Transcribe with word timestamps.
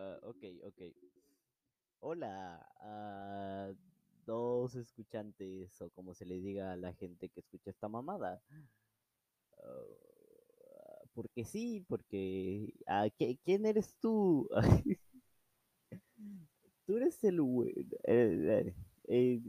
Ah, 0.00 0.18
ok, 0.30 0.42
ok. 0.68 0.80
Hola 2.00 2.66
a 2.80 3.72
dos 4.26 4.74
escuchantes, 4.74 5.80
o 5.80 5.90
como 5.90 6.14
se 6.14 6.26
le 6.26 6.40
diga 6.40 6.72
a 6.72 6.76
la 6.76 6.92
gente 6.94 7.28
que 7.28 7.40
escucha 7.40 7.70
esta 7.70 7.88
mamada. 7.88 8.40
Ah, 9.58 10.10
porque 11.14 11.44
sí, 11.44 11.84
porque... 11.88 12.72
ah, 12.86 13.06
¿qué- 13.18 13.38
¿Quién 13.44 13.66
eres 13.66 13.96
tú? 14.00 14.48
Tú 16.86 16.96
eres 16.96 17.22
el... 17.24 17.38
eh, 17.40 17.86
eh, 18.04 18.74
eh, 19.08 19.40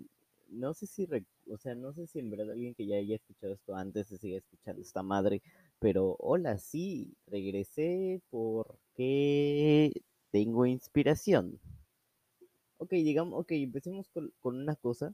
no 0.50 0.74
sé 0.74 0.88
si... 0.88 1.08
O 1.52 1.58
sea, 1.58 1.76
no 1.76 1.92
sé 1.94 2.08
si 2.08 2.20
en 2.20 2.30
verdad 2.30 2.52
alguien 2.52 2.76
que 2.76 2.86
ya 2.86 2.96
haya 2.98 3.16
escuchado 3.16 3.54
esto 3.54 3.76
antes 3.76 4.08
se 4.08 4.18
sigue 4.18 4.38
escuchando 4.38 4.82
esta 4.82 5.04
madre, 5.04 5.42
pero 5.80 6.16
hola, 6.20 6.58
sí, 6.58 7.14
regresé 7.28 8.22
porque 8.30 9.92
tengo 10.32 10.66
inspiración. 10.66 11.60
Ok, 12.78 12.92
digamos, 12.92 13.40
ok, 13.40 13.52
empecemos 13.52 14.10
con, 14.10 14.34
con 14.40 14.58
una 14.58 14.76
cosa. 14.76 15.14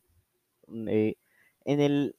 Mm, 0.68 0.88
eh, 0.90 1.18
en 1.66 1.82
el 1.82 2.16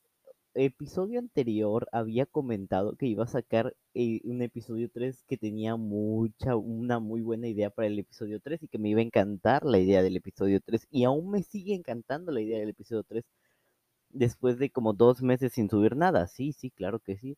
episodio 0.54 1.18
anterior 1.20 1.88
había 1.92 2.26
comentado 2.26 2.96
que 2.96 3.06
iba 3.06 3.24
a 3.24 3.28
sacar 3.28 3.76
eh, 3.94 4.20
un 4.24 4.42
episodio 4.42 4.90
3 4.92 5.22
que 5.28 5.36
tenía 5.36 5.76
mucha, 5.76 6.56
una 6.56 6.98
muy 6.98 7.22
buena 7.22 7.48
idea 7.48 7.70
para 7.70 7.86
el 7.88 7.98
episodio 7.98 8.40
3 8.40 8.62
y 8.62 8.68
que 8.68 8.78
me 8.78 8.90
iba 8.90 9.00
a 9.00 9.04
encantar 9.04 9.64
la 9.64 9.78
idea 9.78 10.02
del 10.02 10.16
episodio 10.16 10.60
3 10.60 10.86
y 10.90 11.04
aún 11.04 11.30
me 11.30 11.42
sigue 11.42 11.74
encantando 11.74 12.32
la 12.32 12.40
idea 12.40 12.58
del 12.58 12.70
episodio 12.70 13.04
3 13.04 13.24
después 14.10 14.58
de 14.58 14.70
como 14.70 14.92
dos 14.94 15.22
meses 15.22 15.52
sin 15.52 15.70
subir 15.70 15.96
nada. 15.96 16.26
Sí, 16.28 16.52
sí, 16.52 16.70
claro 16.70 17.00
que 17.00 17.16
sí. 17.16 17.36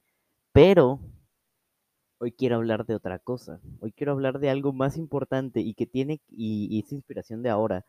Pero 0.52 1.00
hoy 2.20 2.32
quiero 2.32 2.56
hablar 2.56 2.84
de 2.84 2.94
otra 2.94 3.18
cosa. 3.18 3.60
Hoy 3.80 3.92
quiero 3.92 4.12
hablar 4.12 4.40
de 4.40 4.50
algo 4.50 4.74
más 4.74 4.98
importante 4.98 5.60
y 5.60 5.74
que 5.74 5.86
tiene, 5.86 6.20
y, 6.28 6.78
es 6.78 6.92
inspiración 6.92 7.42
de 7.42 7.48
ahora 7.48 7.86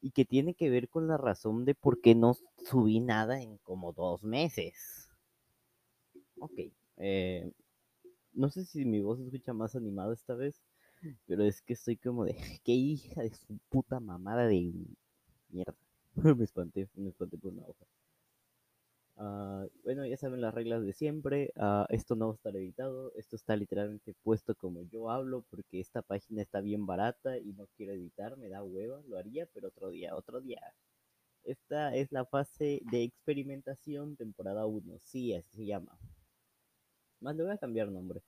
y 0.00 0.12
que 0.12 0.24
tiene 0.24 0.54
que 0.54 0.70
ver 0.70 0.88
con 0.88 1.08
la 1.08 1.16
razón 1.16 1.64
de 1.64 1.74
por 1.74 2.00
qué 2.00 2.14
no 2.14 2.34
subí 2.64 3.00
nada 3.00 3.42
en 3.42 3.58
como 3.58 3.92
dos 3.92 4.22
meses. 4.22 5.08
Ok, 6.38 6.52
eh, 6.98 7.52
no 8.32 8.50
sé 8.50 8.64
si 8.64 8.84
mi 8.84 9.00
voz 9.00 9.18
se 9.18 9.24
escucha 9.24 9.52
más 9.52 9.74
animada 9.74 10.14
esta 10.14 10.34
vez, 10.34 10.62
pero 11.26 11.44
es 11.44 11.60
que 11.60 11.72
estoy 11.72 11.96
como 11.96 12.24
de, 12.24 12.36
qué 12.64 12.72
hija 12.72 13.22
de 13.22 13.34
su 13.34 13.58
puta 13.68 13.98
mamada 13.98 14.46
de 14.46 14.72
mierda. 15.48 15.74
me 16.36 16.44
espanté, 16.44 16.88
me 16.94 17.10
espanté 17.10 17.36
por 17.36 17.52
una 17.52 17.62
hoja. 17.62 17.84
Ah, 19.16 19.66
bueno, 19.84 20.04
ya 20.06 20.16
saben 20.16 20.40
las 20.40 20.54
reglas 20.54 20.82
de 20.84 20.92
siempre. 20.92 21.52
ah, 21.56 21.86
esto 21.90 22.16
no 22.16 22.26
va 22.28 22.32
a 22.32 22.36
estar 22.36 22.56
editado. 22.56 23.12
Esto 23.16 23.36
está 23.36 23.56
literalmente 23.56 24.14
puesto 24.22 24.54
como 24.54 24.82
yo 24.82 25.10
hablo 25.10 25.44
porque 25.50 25.80
esta 25.80 26.02
página 26.02 26.42
está 26.42 26.60
bien 26.60 26.86
barata 26.86 27.38
y 27.38 27.52
no 27.52 27.66
quiero 27.76 27.92
editar. 27.92 28.36
Me 28.36 28.48
da 28.48 28.62
hueva. 28.62 29.00
Lo 29.08 29.18
haría, 29.18 29.46
pero 29.54 29.68
otro 29.68 29.90
día, 29.90 30.16
otro 30.16 30.40
día. 30.40 30.60
Esta 31.44 31.94
es 31.96 32.12
la 32.12 32.24
fase 32.24 32.80
de 32.90 33.04
experimentación, 33.04 34.16
temporada 34.16 34.66
1. 34.66 34.98
Sí, 35.00 35.34
así 35.34 35.56
se 35.56 35.66
llama. 35.66 35.96
Más 37.20 37.34
le 37.36 37.42
voy 37.44 37.52
a 37.52 37.58
cambiar 37.58 37.88
nombre. 37.90 38.22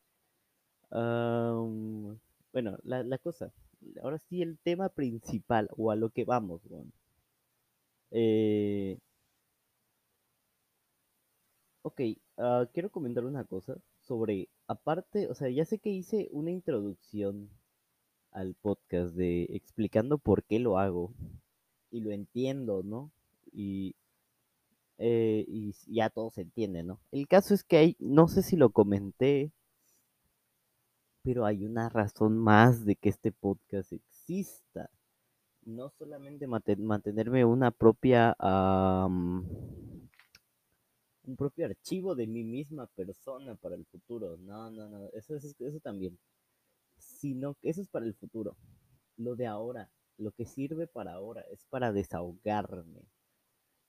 Am, 0.91 2.19
bueno, 2.53 2.79
la, 2.85 3.03
la 3.03 3.19
cosa. 3.19 3.53
Ahora 4.03 4.19
sí, 4.19 4.43
el 4.43 4.59
tema 4.59 4.89
principal 4.89 5.69
o 5.77 5.91
a 5.91 5.97
lo 5.97 6.11
que 6.11 6.25
vamos, 6.25 6.63
weón. 6.67 6.93
Eh, 8.11 8.99
Ok, 11.87 12.01
ah, 12.39 12.67
quiero 12.73 12.91
comentar 12.91 13.27
una 13.27 13.45
cosa 13.45 13.77
sobre, 14.01 14.49
aparte, 14.67 15.29
o 15.29 15.35
sea, 15.35 15.51
ya 15.51 15.67
sé 15.67 15.79
que 15.79 15.91
hice 15.91 16.29
una 16.33 16.51
introducción 16.51 17.51
al 18.33 18.55
podcast 18.55 19.15
de 19.15 19.43
explicando 19.51 20.17
por 20.17 20.45
qué 20.45 20.59
lo 20.59 20.79
hago 20.79 21.13
y 21.91 22.01
lo 22.01 22.11
entiendo, 22.11 22.83
¿no? 22.83 23.11
Y, 23.53 23.97
eh, 24.97 25.45
y 25.47 25.75
ya 25.87 26.09
todo 26.09 26.31
se 26.31 26.41
entiende, 26.41 26.85
¿no? 26.85 27.01
El 27.13 27.29
caso 27.29 27.53
es 27.53 27.65
que 27.65 27.77
hay, 27.77 27.97
no 27.99 28.29
sé 28.29 28.43
si 28.43 28.57
lo 28.57 28.71
comenté, 28.71 29.53
pero 31.23 31.45
hay 31.45 31.67
una 31.67 31.91
razón 31.91 32.39
más 32.39 32.87
de 32.87 32.97
que 32.97 33.11
este 33.11 33.31
podcast 33.31 33.93
exista. 33.93 34.89
No 35.67 35.91
solamente 35.91 36.47
mantenerme 36.47 37.45
una 37.45 37.71
propia, 37.71 38.35
un 41.27 41.37
propio 41.37 41.67
archivo 41.67 42.15
de 42.15 42.27
mi 42.27 42.45
misma 42.45 42.87
persona 42.89 43.55
para 43.57 43.75
el 43.75 43.85
futuro. 43.87 44.37
No, 44.39 44.71
no, 44.71 44.89
no, 44.89 45.09
eso, 45.13 45.37
eso, 45.37 45.55
eso 45.59 45.81
también. 45.81 46.19
Sino 46.99 47.55
que 47.55 47.71
eso 47.71 47.83
es 47.83 47.89
para 47.89 48.07
el 48.07 48.15
futuro. 48.15 48.57
Lo 49.17 49.37
de 49.37 49.47
ahora, 49.47 49.91
lo 50.19 50.33
que 50.33 50.47
sirve 50.47 50.87
para 50.87 51.15
ahora 51.15 51.43
es 51.51 51.65
para 51.71 51.93
desahogarme. 51.93 53.03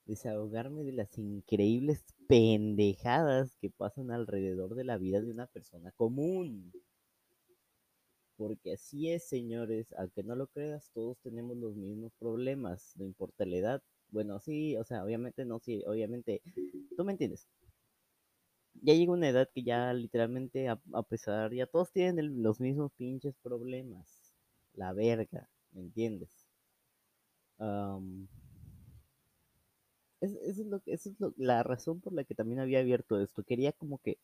Desahogarme 0.06 0.84
de 0.84 0.92
las 0.92 1.18
increíbles 1.18 2.04
pendejadas 2.28 3.56
que 3.60 3.70
pasan 3.70 4.10
alrededor 4.10 4.74
de 4.74 4.84
la 4.84 4.98
vida 4.98 5.20
de 5.20 5.30
una 5.30 5.46
persona 5.46 5.92
común. 5.92 6.72
Porque 8.36 8.72
así 8.74 9.10
es, 9.10 9.28
señores, 9.28 9.92
aunque 9.98 10.22
no 10.22 10.36
lo 10.36 10.46
creas, 10.46 10.90
todos 10.92 11.18
tenemos 11.20 11.56
los 11.56 11.74
mismos 11.74 12.12
problemas, 12.18 12.92
no 12.96 13.04
importa 13.04 13.46
la 13.46 13.56
edad. 13.56 13.82
Bueno, 14.10 14.40
sí, 14.40 14.76
o 14.76 14.84
sea, 14.84 15.04
obviamente 15.04 15.44
no, 15.44 15.60
sí, 15.60 15.82
obviamente, 15.86 16.42
tú 16.96 17.04
me 17.04 17.12
entiendes. 17.12 17.48
ya 18.80 18.94
llega 18.94 19.12
una 19.12 19.28
edad 19.28 19.48
que 19.52 19.62
ya 19.64 19.92
literalmente, 19.92 20.68
a, 20.68 20.80
a 20.94 21.02
pesar, 21.02 21.52
ya 21.52 21.66
todos 21.66 21.92
tienen 21.92 22.18
el- 22.18 22.42
los 22.42 22.60
mismos 22.60 22.92
pinches 22.96 23.34
problemas. 23.42 24.32
La 24.74 24.92
verga, 24.92 25.48
¿me 25.72 25.80
entiendes? 25.82 26.46
Am, 27.60 28.28
es- 30.20 30.34
eso 30.42 30.60
es 30.62 30.66
lo 30.68 30.82
es 30.84 31.20
lo- 31.20 31.32
la 31.38 31.62
razón 31.62 32.00
por 32.02 32.12
la 32.12 32.24
que 32.24 32.34
también 32.34 32.60
había 32.60 32.80
abierto 32.80 33.18
esto. 33.18 33.42
Quería 33.44 33.72
como 33.72 33.96
que 33.98 34.18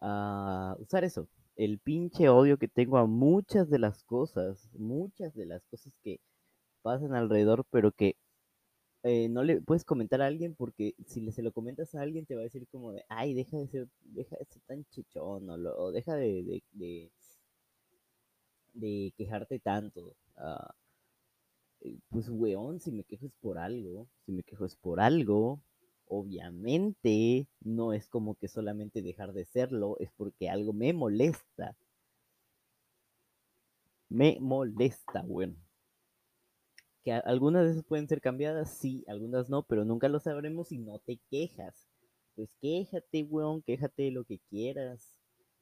ah, 0.00 0.76
usar 0.78 1.04
eso, 1.04 1.28
el 1.56 1.78
pinche 1.78 2.28
odio 2.28 2.58
que 2.58 2.68
tengo 2.68 2.98
a 2.98 3.06
muchas 3.06 3.68
de 3.70 3.78
las 3.78 4.02
cosas, 4.04 4.68
muchas 4.74 5.34
de 5.34 5.46
las 5.46 5.64
cosas 5.66 5.96
que 6.02 6.20
pasan 6.82 7.14
alrededor, 7.14 7.66
pero 7.70 7.92
que 7.92 8.16
eh, 9.02 9.28
no 9.28 9.42
le 9.44 9.60
puedes 9.62 9.84
comentar 9.84 10.20
a 10.22 10.26
alguien 10.26 10.54
porque 10.54 10.94
si 11.06 11.20
le, 11.20 11.32
se 11.32 11.42
lo 11.42 11.52
comentas 11.52 11.94
a 11.94 12.02
alguien 12.02 12.26
te 12.26 12.34
va 12.34 12.42
a 12.42 12.44
decir 12.44 12.66
como 12.68 12.92
de, 12.92 13.04
ay, 13.08 13.34
deja 13.34 13.56
de 13.58 13.68
ser, 13.68 13.88
deja 14.04 14.36
de 14.36 14.44
ser 14.46 14.62
tan 14.66 14.84
chichón 14.90 15.48
o, 15.50 15.56
lo- 15.56 15.92
deja 15.92 16.14
de, 16.16 16.42
de, 16.72 17.10
de- 18.74 19.12
quejarte 19.16 19.58
tanto. 19.60 20.16
Ah, 20.36 20.74
eh, 21.82 21.98
pues 22.10 22.28
weón, 22.30 22.80
si 22.80 22.90
me 22.92 23.04
quejo 23.04 23.26
es 23.26 23.32
por 23.40 23.58
algo, 23.58 24.08
si 24.24 24.32
me 24.32 24.42
quejo 24.42 24.64
es 24.64 24.76
por 24.76 25.00
algo, 25.00 25.60
obviamente 26.06 27.46
no 27.60 27.92
es 27.92 28.08
como 28.08 28.34
que 28.36 28.48
solamente 28.48 29.02
dejar 29.02 29.32
de 29.32 29.44
serlo, 29.44 29.96
es 30.00 30.10
porque 30.16 30.48
algo 30.48 30.72
me 30.72 30.92
molesta, 30.92 31.76
me 34.10 34.36
molesta, 34.40 35.22
weón. 35.26 35.56
Que 37.04 37.12
algunas 37.12 37.64
veces 37.66 37.84
pueden 37.84 38.08
ser 38.08 38.20
cambiadas, 38.20 38.76
sí, 38.78 39.04
algunas 39.08 39.48
no, 39.50 39.62
pero 39.62 39.84
nunca 39.84 40.08
lo 40.08 40.20
sabremos 40.20 40.68
si 40.68 40.78
no 40.78 40.98
te 41.00 41.18
quejas. 41.30 41.88
Pues 42.34 42.50
quéjate, 42.60 43.22
weón, 43.24 43.62
quéjate 43.62 44.04
de 44.04 44.10
lo 44.12 44.24
que 44.24 44.38
quieras. 44.50 45.18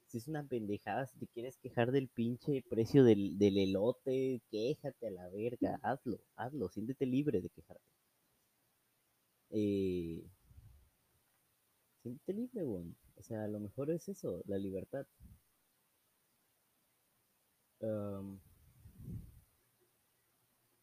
Si 0.09 0.19
es 0.19 0.29
una 0.29 0.43
pendejada, 0.47 1.07
si 1.07 1.19
te 1.19 1.27
quieres 1.29 1.59
quejar 1.59 1.93
del 1.93 2.09
pinche 2.09 2.63
precio 2.69 3.05
del, 3.05 3.39
del 3.39 3.59
elote, 3.59 4.41
quéjate 4.51 5.09
a 5.09 5.11
la 5.11 5.29
verga, 5.31 5.79
hazlo, 5.83 6.19
hazlo, 6.37 6.69
siéntete 6.71 7.07
libre 7.07 7.41
de 7.41 7.51
quejarte. 7.51 7.83
Eh, 9.51 10.25
siéntete 12.03 12.33
libre, 12.33 12.65
weón. 12.65 12.97
O 13.17 13.23
sea, 13.23 13.45
a 13.45 13.49
lo 13.49 13.61
mejor 13.61 13.91
es 13.91 14.09
eso, 14.09 14.43
la 14.47 14.59
libertad. 14.59 15.07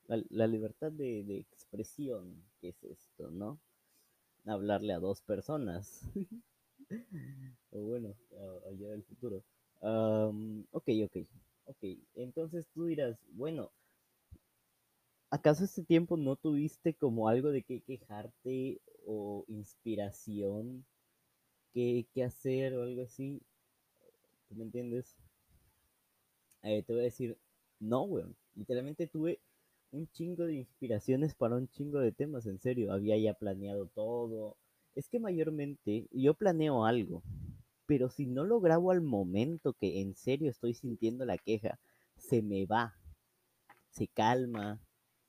La, 0.07 0.47
libertad 0.47 0.91
de, 0.91 1.23
de 1.23 1.37
expresión, 1.39 2.43
¿qué 2.61 2.69
es 2.69 2.83
esto, 2.83 3.29
no? 3.31 3.59
Hablarle 4.45 4.93
a 4.93 4.99
dos 4.99 5.21
personas. 5.21 6.01
O 7.71 7.79
bueno, 7.81 8.15
allá 8.69 8.89
del 8.89 9.03
futuro. 9.03 9.43
Am, 9.81 10.65
ok, 10.71 10.89
ok, 11.05 11.17
ok. 11.65 11.83
Entonces 12.15 12.67
tú 12.73 12.85
dirás, 12.85 13.17
bueno, 13.31 13.71
¿acaso 15.29 15.63
este 15.63 15.83
tiempo 15.83 16.15
no 16.17 16.35
tuviste 16.35 16.93
como 16.93 17.27
algo 17.27 17.49
de 17.49 17.63
qué 17.63 17.81
quejarte 17.81 18.81
o 19.05 19.45
inspiración, 19.47 20.85
qué, 21.73 22.05
qué 22.13 22.23
hacer 22.23 22.75
o 22.75 22.83
algo 22.83 23.03
así? 23.03 23.41
¿Tú 24.47 24.55
me 24.55 24.63
entiendes? 24.63 25.15
Eh, 26.63 26.83
te 26.83 26.93
voy 26.93 27.01
a 27.01 27.05
decir, 27.05 27.37
no, 27.79 28.03
weón. 28.03 28.35
Literalmente 28.55 29.07
tuve 29.07 29.39
un 29.91 30.07
chingo 30.11 30.45
de 30.45 30.55
inspiraciones 30.55 31.33
para 31.35 31.55
un 31.55 31.67
chingo 31.69 31.99
de 31.99 32.11
temas, 32.11 32.45
en 32.45 32.59
serio. 32.59 32.93
Había 32.93 33.17
ya 33.17 33.33
planeado 33.33 33.87
todo. 33.87 34.57
Es 34.95 35.09
que 35.09 35.19
mayormente 35.19 36.07
yo 36.11 36.33
planeo 36.35 36.85
algo, 36.85 37.23
pero 37.87 38.09
si 38.09 38.25
no 38.27 38.43
lo 38.45 38.59
grabo 38.61 38.91
al 38.91 39.01
momento 39.01 39.73
que 39.73 40.01
en 40.01 40.15
serio 40.15 40.49
estoy 40.51 40.73
sintiendo 40.73 41.25
la 41.25 41.37
queja, 41.37 41.79
se 42.17 42.41
me 42.41 42.65
va. 42.65 42.95
se 43.89 44.07
calma 44.07 44.79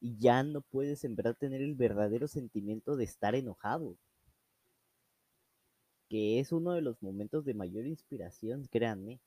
y 0.00 0.18
ya 0.18 0.42
no 0.42 0.60
puedes 0.60 1.04
en 1.04 1.16
verdad 1.16 1.36
tener 1.38 1.62
el 1.62 1.74
verdadero 1.74 2.28
sentimiento 2.28 2.96
de 2.96 3.04
estar 3.04 3.34
enojado. 3.34 3.96
Que 6.08 6.40
es 6.40 6.50
uno 6.50 6.72
de 6.72 6.80
los 6.82 7.00
momentos 7.00 7.44
de 7.44 7.54
mayor 7.54 7.86
inspiración, 7.86 8.66
créanme. 8.72 9.20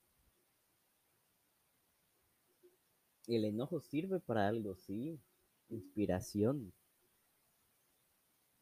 El 3.28 3.46
enojo 3.46 3.80
sirve 3.80 4.20
para 4.20 4.48
algo, 4.50 4.76
sí. 4.76 5.22
Inspiración. 5.70 6.74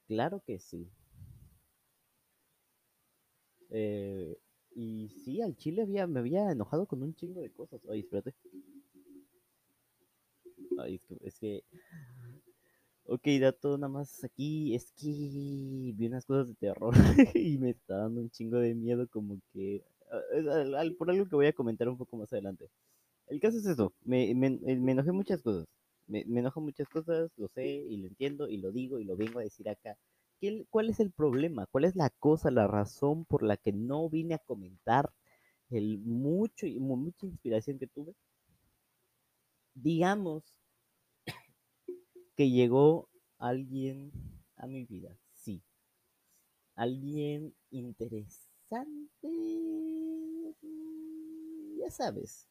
Claro 0.07 0.41
que 0.45 0.59
sí. 0.59 0.89
Eh, 3.69 4.37
y 4.75 5.09
sí, 5.23 5.41
al 5.41 5.55
chile 5.57 5.81
había, 5.81 6.07
me 6.07 6.19
había 6.19 6.51
enojado 6.51 6.85
con 6.85 7.01
un 7.03 7.15
chingo 7.15 7.41
de 7.41 7.51
cosas. 7.51 7.81
Ay, 7.89 7.99
espérate. 8.01 8.33
Ay, 10.77 10.95
es 10.95 11.01
que, 11.05 11.17
es 11.21 11.39
que... 11.39 11.63
Ok, 13.05 13.25
dato 13.39 13.77
nada 13.77 13.87
más 13.91 14.23
aquí, 14.23 14.75
es 14.75 14.91
que 14.91 15.07
vi 15.95 16.07
unas 16.07 16.25
cosas 16.25 16.49
de 16.49 16.55
terror 16.55 16.93
y 17.35 17.57
me 17.57 17.69
está 17.71 17.97
dando 17.97 18.19
un 18.21 18.29
chingo 18.29 18.57
de 18.57 18.75
miedo 18.75 19.07
como 19.07 19.39
que... 19.53 19.83
ah, 20.11 20.83
por 20.97 21.09
algo 21.09 21.25
que 21.27 21.35
voy 21.35 21.47
a 21.47 21.53
comentar 21.53 21.87
un 21.87 21.97
poco 21.97 22.17
más 22.17 22.31
adelante. 22.33 22.69
El 23.27 23.39
caso 23.39 23.57
es 23.57 23.65
eso, 23.65 23.93
me, 24.03 24.33
me, 24.35 24.49
me 24.51 24.91
enojé 24.91 25.11
muchas 25.11 25.41
cosas. 25.41 25.65
Me, 26.07 26.23
me 26.25 26.39
enojo 26.39 26.61
muchas 26.61 26.87
cosas, 26.89 27.31
lo 27.37 27.47
sé 27.49 27.65
y 27.67 27.97
lo 27.97 28.07
entiendo 28.07 28.47
y 28.49 28.57
lo 28.57 28.71
digo 28.71 28.99
y 28.99 29.03
lo 29.05 29.15
vengo 29.17 29.39
a 29.39 29.43
decir 29.43 29.69
acá. 29.69 29.97
¿Qué, 30.39 30.65
¿Cuál 30.69 30.89
es 30.89 30.99
el 30.99 31.11
problema? 31.11 31.65
¿Cuál 31.67 31.85
es 31.85 31.95
la 31.95 32.09
cosa, 32.09 32.51
la 32.51 32.67
razón 32.67 33.25
por 33.25 33.43
la 33.43 33.57
que 33.57 33.73
no 33.73 34.09
vine 34.09 34.35
a 34.35 34.39
comentar 34.39 35.11
el 35.69 35.99
mucho 35.99 36.67
y 36.67 36.79
mucha 36.79 37.25
inspiración 37.27 37.79
que 37.79 37.87
tuve? 37.87 38.13
Digamos 39.75 40.43
que 42.35 42.49
llegó 42.49 43.09
alguien 43.39 44.11
a 44.57 44.67
mi 44.67 44.85
vida, 44.85 45.17
sí. 45.33 45.63
Alguien 46.75 47.53
interesante, 47.71 49.27
ya 51.77 51.89
sabes. 51.91 52.47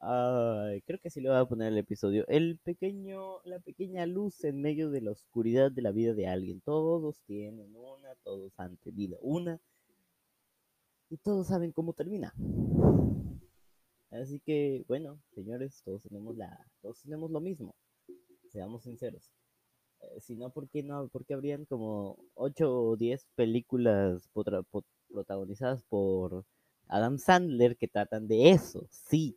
Creo 0.00 1.00
que 1.02 1.10
sí 1.10 1.20
le 1.20 1.28
voy 1.30 1.38
a 1.38 1.44
poner 1.46 1.72
el 1.72 1.78
episodio. 1.78 2.24
El 2.28 2.58
pequeño, 2.58 3.40
la 3.44 3.58
pequeña 3.60 4.06
luz 4.06 4.44
en 4.44 4.60
medio 4.60 4.90
de 4.90 5.00
la 5.00 5.10
oscuridad 5.12 5.70
de 5.72 5.82
la 5.82 5.90
vida 5.92 6.14
de 6.14 6.26
alguien. 6.28 6.60
Todos 6.60 7.20
tienen 7.26 7.74
una, 7.74 8.14
todos 8.22 8.52
han 8.58 8.76
tenido 8.78 9.18
una. 9.20 9.60
Y 11.08 11.16
todos 11.18 11.46
saben 11.48 11.72
cómo 11.72 11.92
termina. 11.92 12.34
Así 14.10 14.40
que, 14.40 14.84
bueno, 14.88 15.20
señores, 15.34 15.82
todos 15.84 16.02
tenemos 16.02 16.36
la, 16.36 16.66
todos 16.80 17.00
tenemos 17.02 17.30
lo 17.30 17.40
mismo. 17.40 17.74
Seamos 18.48 18.82
sinceros. 18.84 19.30
Eh, 20.00 20.20
si 20.20 20.36
no, 20.36 20.50
¿por 20.50 20.68
qué 20.68 20.82
no? 20.82 21.08
Porque 21.08 21.34
habrían 21.34 21.64
como 21.64 22.16
8 22.34 22.72
o 22.72 22.96
10 22.96 23.26
películas 23.34 24.28
potra- 24.32 24.62
po- 24.62 24.84
protagonizadas 25.08 25.82
por 25.84 26.44
Adam 26.88 27.18
Sandler 27.18 27.76
que 27.76 27.88
tratan 27.88 28.28
de 28.28 28.50
eso, 28.50 28.86
sí. 28.90 29.36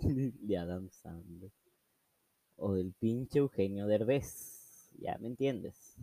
de 0.40 0.58
Adam 0.58 0.88
Sandler. 0.90 1.50
O 2.56 2.74
del 2.74 2.92
pinche 2.92 3.38
Eugenio 3.38 3.86
Derbez. 3.86 4.90
Ya 4.98 5.16
me 5.18 5.28
entiendes. 5.28 5.96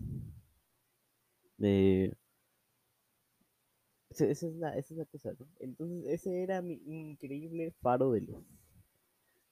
De... 1.57 2.15
Esa 4.09 4.47
es 4.47 4.55
la, 4.55 4.75
esa 4.75 4.93
es 4.93 4.97
la 4.97 5.05
cosa, 5.05 5.33
¿no? 5.39 5.47
Entonces, 5.59 6.05
ese 6.07 6.41
era 6.41 6.61
mi 6.61 6.81
increíble 6.85 7.71
faro 7.81 8.11
de 8.13 8.21
luz. 8.21 8.43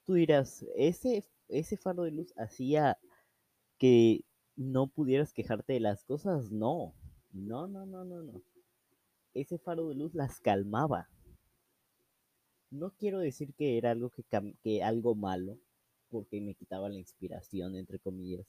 Tú 0.04 0.14
dirás, 0.14 0.64
ese, 0.74 1.24
ese 1.48 1.76
faro 1.76 2.02
de 2.02 2.10
luz 2.10 2.32
hacía 2.36 2.98
que 3.78 4.24
no 4.56 4.88
pudieras 4.88 5.32
quejarte 5.32 5.74
de 5.74 5.80
las 5.80 6.04
cosas. 6.04 6.50
No, 6.50 6.94
no, 7.32 7.68
no, 7.68 7.86
no, 7.86 8.04
no, 8.04 8.22
no. 8.22 8.42
Ese 9.34 9.58
faro 9.58 9.88
de 9.88 9.94
luz 9.94 10.14
las 10.14 10.40
calmaba. 10.40 11.08
No 12.70 12.92
quiero 12.96 13.18
decir 13.18 13.54
que 13.54 13.78
era 13.78 13.90
algo 13.92 14.10
que, 14.10 14.24
que 14.62 14.82
algo 14.82 15.14
malo, 15.14 15.58
porque 16.08 16.40
me 16.40 16.54
quitaba 16.54 16.88
la 16.88 16.98
inspiración, 16.98 17.76
entre 17.76 17.98
comillas. 17.98 18.46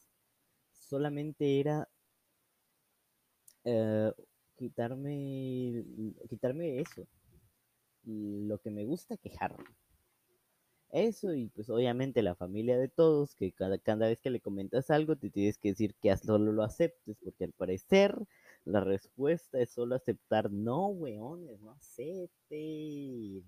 Solamente 0.71 1.59
era 1.59 1.89
eh, 3.63 4.11
quitarme, 4.55 5.83
quitarme 6.29 6.79
eso, 6.79 7.07
lo 8.05 8.59
que 8.59 8.71
me 8.71 8.85
gusta 8.85 9.17
quejarme. 9.17 9.65
Eso 10.91 11.33
y 11.33 11.49
pues 11.49 11.69
obviamente 11.69 12.21
la 12.21 12.35
familia 12.35 12.77
de 12.77 12.87
todos, 12.87 13.35
que 13.35 13.51
cada, 13.51 13.77
cada 13.77 14.07
vez 14.07 14.19
que 14.19 14.29
le 14.29 14.39
comentas 14.39 14.89
algo 14.89 15.17
te 15.17 15.29
tienes 15.29 15.57
que 15.57 15.69
decir 15.69 15.95
que 15.95 16.15
solo 16.17 16.53
lo 16.53 16.63
aceptes, 16.63 17.17
porque 17.21 17.43
al 17.43 17.51
parecer 17.51 18.17
la 18.63 18.79
respuesta 18.79 19.59
es 19.59 19.69
solo 19.71 19.95
aceptar, 19.95 20.49
no, 20.51 20.87
weones, 20.87 21.59
no 21.59 21.71
acepten. 21.71 23.43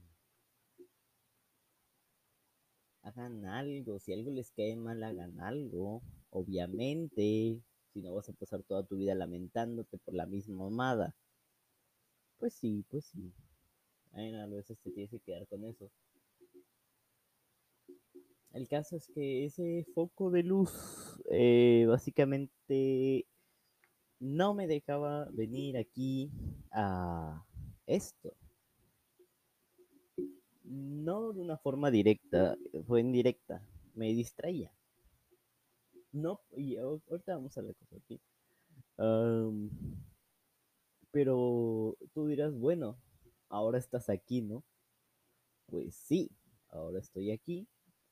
Hagan 3.02 3.46
algo, 3.46 4.00
si 4.00 4.14
algo 4.14 4.32
les 4.32 4.52
cae 4.52 4.76
mal, 4.76 5.04
hagan 5.04 5.40
algo, 5.40 6.02
obviamente, 6.30 7.62
si 7.94 8.02
no 8.02 8.14
vas 8.14 8.30
a 8.30 8.34
pasar 8.34 8.62
toda 8.64 8.84
tu 8.84 8.98
vida 8.98 9.16
lamentándote 9.16 9.98
por 9.98 10.14
la 10.14 10.26
misma 10.26 10.70
mamada. 10.70 11.16
Pues 12.38 12.54
sí, 12.54 12.86
pues 12.90 13.06
sí. 13.06 13.34
Bueno, 14.12 14.42
a 14.42 14.48
veces 14.48 14.78
te 14.80 14.92
tienes 14.92 15.12
que 15.12 15.20
quedar 15.20 15.48
con 15.48 15.64
eso. 15.66 15.90
El 18.52 18.68
caso 18.68 18.96
es 18.96 19.08
que 19.08 19.46
ese 19.46 19.86
foco 19.94 20.32
de 20.32 20.44
luz 20.44 21.22
eh, 21.30 21.86
básicamente 21.88 23.28
no 24.20 24.54
me 24.54 24.68
dejaba 24.68 25.30
venir 25.32 25.78
aquí 25.78 26.32
a 26.72 27.46
esto. 27.86 28.36
No 30.70 31.34
de 31.34 31.42
una 31.42 31.58
forma 31.58 31.92
directa, 31.92 32.56
fue 32.88 33.02
indirecta. 33.02 33.62
Me 33.94 34.14
distraía. 34.14 34.72
No, 36.12 36.42
y 36.56 36.76
ahor- 36.78 37.02
ahorita 37.10 37.34
vamos 37.36 37.58
a 37.58 37.64
la 37.64 37.74
cosa 37.74 37.96
aquí. 37.96 38.22
Pero 41.12 41.98
tú 42.14 42.26
dirás, 42.26 42.56
bueno, 42.58 42.98
ahora 43.50 43.78
estás 43.78 44.10
aquí, 44.10 44.42
¿no? 44.42 44.64
Pues 45.68 45.96
sí, 45.96 46.30
ahora 46.68 47.00
estoy 47.00 47.32
aquí 47.32 47.66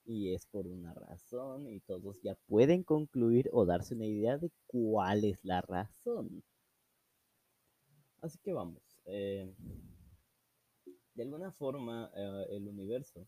y 0.05 0.33
es 0.33 0.45
por 0.45 0.65
una 0.65 0.93
razón 0.93 1.67
y 1.67 1.81
todos 1.81 2.21
ya 2.21 2.35
pueden 2.47 2.83
concluir 2.83 3.49
o 3.51 3.65
darse 3.65 3.95
una 3.95 4.05
idea 4.05 4.37
de 4.37 4.49
cuál 4.65 5.25
es 5.25 5.43
la 5.43 5.59
razón. 5.59 6.41
Así 8.21 8.37
que 8.43 8.53
vamos. 8.53 8.81
eh, 9.05 9.51
de 11.17 11.23
alguna 11.23 11.51
forma, 11.51 12.11
eh, 12.15 12.45
el 12.51 12.67
universo, 12.67 13.27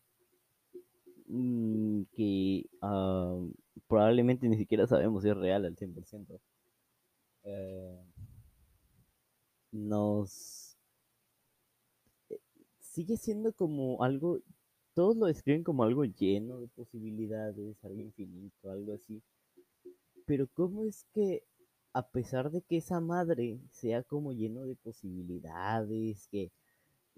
mm, 1.25 2.03
que 2.15 2.69
ah, 2.81 3.39
probablemente 3.88 4.48
ni 4.48 4.58
siquiera 4.58 4.86
sabemos 4.86 5.24
si 5.24 5.29
es 5.29 5.38
real 5.38 5.65
al 5.65 5.75
100%, 5.75 6.39
eh, 7.46 8.00
nos 9.72 10.77
sigue 12.79 13.17
siendo 13.17 13.53
como 13.53 14.03
algo, 14.03 14.39
todos 14.93 15.17
lo 15.17 15.25
describen 15.25 15.63
como 15.63 15.84
algo 15.84 16.05
lleno 16.05 16.60
de 16.60 16.67
posibilidades, 16.67 17.84
algo 17.84 18.01
infinito, 18.01 18.69
algo 18.69 18.93
así. 18.93 19.24
Pero 20.27 20.48
¿cómo 20.53 20.84
es 20.84 21.05
que 21.12 21.43
a 21.93 22.08
pesar 22.08 22.51
de 22.51 22.62
que 22.62 22.77
esa 22.77 23.00
madre 23.00 23.60
sea 23.72 24.03
como 24.03 24.31
lleno 24.31 24.65
de 24.65 24.75
posibilidades, 24.75 26.27
que 26.27 26.51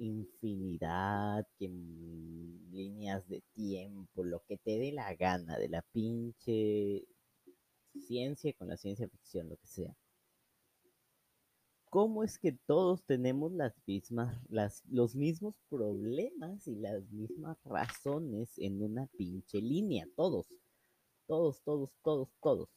infinidad, 0.06 1.48
que 1.58 1.68
líneas 1.68 3.28
de 3.28 3.42
tiempo, 3.54 4.24
lo 4.24 4.44
que 4.46 4.58
te 4.58 4.80
dé 4.80 4.92
la 4.92 5.14
gana 5.16 5.58
de 5.58 5.70
la 5.70 5.82
pinche 5.82 7.06
ciencia 8.00 8.54
con 8.54 8.68
la 8.68 8.78
ciencia 8.78 9.08
ficción, 9.08 9.50
lo 9.50 9.58
que 9.58 9.68
sea. 9.68 9.96
¿Cómo 11.90 12.24
es 12.24 12.40
que 12.40 12.54
todos 12.54 13.04
tenemos 13.04 13.52
las 13.52 13.74
mismas, 13.86 14.42
las, 14.50 14.82
los 14.90 15.14
mismos 15.14 15.56
problemas 15.70 16.66
y 16.68 16.76
las 16.76 17.04
mismas 17.12 17.58
razones 17.66 18.58
en 18.58 18.82
una 18.82 19.08
pinche 19.18 19.62
línea? 19.62 20.08
Todos, 20.16 20.48
todos, 21.28 21.62
todos, 21.64 21.92
todos, 22.02 22.30
todos. 22.42 22.70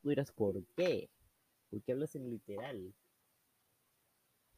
Tú 0.00 0.08
dirás, 0.08 0.32
¿por 0.32 0.64
qué? 0.76 1.10
¿Por 1.68 1.82
qué 1.82 1.92
hablas 1.92 2.14
en 2.14 2.30
literal? 2.30 2.94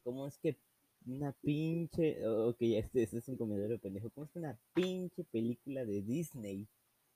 ¿Cómo 0.03 0.25
es 0.25 0.37
que 0.37 0.57
una 1.05 1.31
pinche... 1.33 2.25
Ok, 2.27 2.57
este, 2.61 3.03
este 3.03 3.17
es 3.17 3.27
un 3.27 3.37
comentario 3.37 3.79
pendejo. 3.79 4.09
¿Cómo 4.11 4.25
es 4.25 4.31
que 4.31 4.39
una 4.39 4.57
pinche 4.73 5.23
película 5.25 5.85
de 5.85 6.01
Disney, 6.01 6.67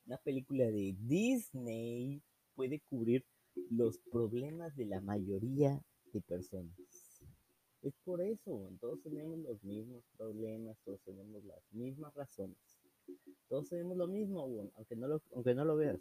una 0.06 0.18
película 0.18 0.64
de 0.64 0.96
Disney 1.00 2.22
puede 2.54 2.80
cubrir 2.80 3.24
los 3.70 3.98
problemas 3.98 4.76
de 4.76 4.86
la 4.86 5.00
mayoría 5.00 5.80
de 6.12 6.20
personas? 6.20 6.76
Es 7.82 7.94
por 8.04 8.20
eso, 8.20 8.72
todos 8.80 9.00
tenemos 9.02 9.38
los 9.38 9.62
mismos 9.62 10.02
problemas, 10.16 10.76
todos 10.84 11.00
tenemos 11.02 11.44
las 11.44 11.62
mismas 11.72 12.12
razones. 12.14 12.56
Todos 13.48 13.68
tenemos 13.68 13.96
lo 13.96 14.08
mismo, 14.08 14.42
aunque 14.74 14.96
no 14.96 15.06
lo, 15.06 15.22
aunque 15.34 15.54
no 15.54 15.64
lo 15.64 15.76
veas. 15.76 16.00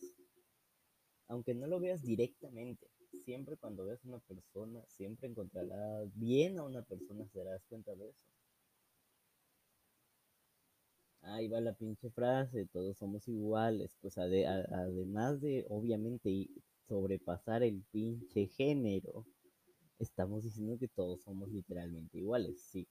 Aunque 1.27 1.53
no 1.53 1.67
lo 1.67 1.79
veas 1.79 2.01
directamente. 2.01 2.87
Siempre 3.23 3.57
cuando 3.57 3.85
veas 3.85 4.03
a 4.05 4.07
una 4.09 4.19
persona, 4.19 4.83
siempre 4.87 5.27
encontrarás 5.27 6.09
bien 6.19 6.59
a 6.59 6.63
una 6.63 6.83
persona, 6.83 7.25
te 7.31 7.39
darás 7.43 7.63
cuenta 7.67 7.95
de 7.95 8.09
eso. 8.09 8.19
Ahí 11.21 11.47
va 11.47 11.59
la 11.59 11.73
pinche 11.73 12.09
frase, 12.11 12.67
todos 12.67 12.97
somos 12.97 13.27
iguales. 13.27 13.97
Pues 14.01 14.17
además 14.17 15.41
de, 15.41 15.65
obviamente, 15.69 16.49
sobrepasar 16.87 17.63
el 17.63 17.81
pinche 17.91 18.47
género, 18.47 19.25
estamos 19.99 20.43
diciendo 20.43 20.77
que 20.77 20.87
todos 20.87 21.21
somos 21.23 21.49
literalmente 21.49 22.19
iguales, 22.19 22.61
sí. 22.61 22.87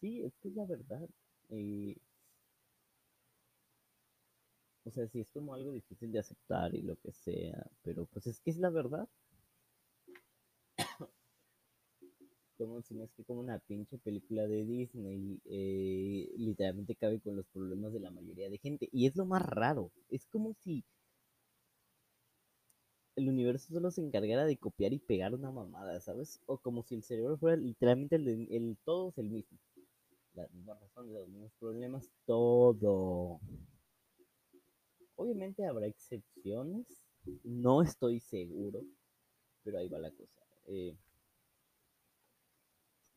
Sí, 0.00 0.22
es 0.22 0.32
que 0.38 0.48
es 0.48 0.54
la 0.54 0.64
verdad. 0.64 1.08
Eh, 1.50 1.96
o 4.90 4.92
sea, 4.92 5.06
sí 5.08 5.20
es 5.20 5.30
como 5.30 5.54
algo 5.54 5.72
difícil 5.72 6.10
de 6.10 6.18
aceptar 6.18 6.74
y 6.74 6.82
lo 6.82 6.96
que 6.96 7.12
sea, 7.12 7.64
pero 7.82 8.06
pues 8.06 8.26
es 8.26 8.40
que 8.40 8.50
es 8.50 8.58
la 8.58 8.70
verdad. 8.70 9.08
como 12.58 12.82
si 12.82 12.94
no 12.94 13.04
es 13.04 13.12
que 13.12 13.24
como 13.24 13.40
una 13.40 13.60
pinche 13.60 13.98
película 13.98 14.48
de 14.48 14.64
Disney, 14.64 15.40
eh, 15.44 16.32
literalmente 16.36 16.96
cabe 16.96 17.20
con 17.20 17.36
los 17.36 17.46
problemas 17.46 17.92
de 17.92 18.00
la 18.00 18.10
mayoría 18.10 18.50
de 18.50 18.58
gente. 18.58 18.88
Y 18.92 19.06
es 19.06 19.14
lo 19.16 19.26
más 19.26 19.42
raro. 19.42 19.92
Es 20.10 20.26
como 20.26 20.54
si 20.54 20.84
el 23.14 23.28
universo 23.28 23.72
solo 23.72 23.92
se 23.92 24.02
encargara 24.02 24.44
de 24.44 24.56
copiar 24.56 24.92
y 24.92 24.98
pegar 24.98 25.34
una 25.34 25.52
mamada, 25.52 26.00
¿sabes? 26.00 26.40
O 26.46 26.58
como 26.58 26.82
si 26.82 26.96
el 26.96 27.04
cerebro 27.04 27.38
fuera 27.38 27.56
literalmente 27.56 28.16
el, 28.16 28.76
todo 28.84 29.10
es 29.10 29.18
el 29.18 29.30
mismo. 29.30 29.58
Las 30.34 30.50
mismas 30.52 30.80
razones, 30.80 31.12
los 31.12 31.28
mismos 31.28 31.52
problemas, 31.60 32.10
todo. 32.26 33.40
Obviamente 35.20 35.66
habrá 35.66 35.86
excepciones, 35.86 36.86
no 37.44 37.82
estoy 37.82 38.20
seguro, 38.20 38.82
pero 39.62 39.76
ahí 39.76 39.86
va 39.86 39.98
la 39.98 40.10
cosa. 40.10 40.40
Eh, 40.66 40.96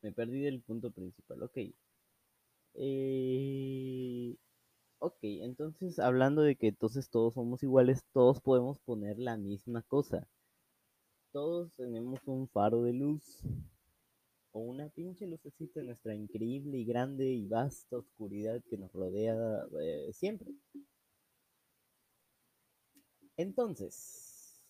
me 0.01 0.12
perdí 0.12 0.41
del 0.41 0.60
punto 0.60 0.91
principal, 0.91 1.43
ok. 1.43 1.57
Eh, 2.74 4.36
ok, 5.00 5.17
entonces 5.22 5.98
hablando 5.98 6.41
de 6.41 6.57
que 6.57 6.67
entonces 6.67 7.10
todos 7.10 7.36
somos 7.36 7.63
iguales, 7.63 8.03
todos 8.12 8.41
podemos 8.41 8.79
poner 8.79 9.17
la 9.17 9.38
misma 9.38 9.81
cosa. 9.83 10.27
Todos 11.31 11.74
tenemos 11.77 12.19
un 12.27 12.50
faro 12.50 12.83
de 12.83 12.91
luz 12.91 13.43
o 14.51 14.60
una 14.60 14.89
pinche 14.89 15.25
lucecita 15.25 15.79
en 15.79 15.86
nuestra 15.86 16.13
increíble 16.13 16.79
y 16.79 16.83
grande 16.83 17.31
y 17.31 17.48
vasta 17.48 17.95
oscuridad 17.95 18.62
que 18.69 18.77
nos 18.77 18.91
rodea 18.91 19.38
eh, 19.79 20.10
siempre. 20.12 20.51
Entonces, 23.37 24.61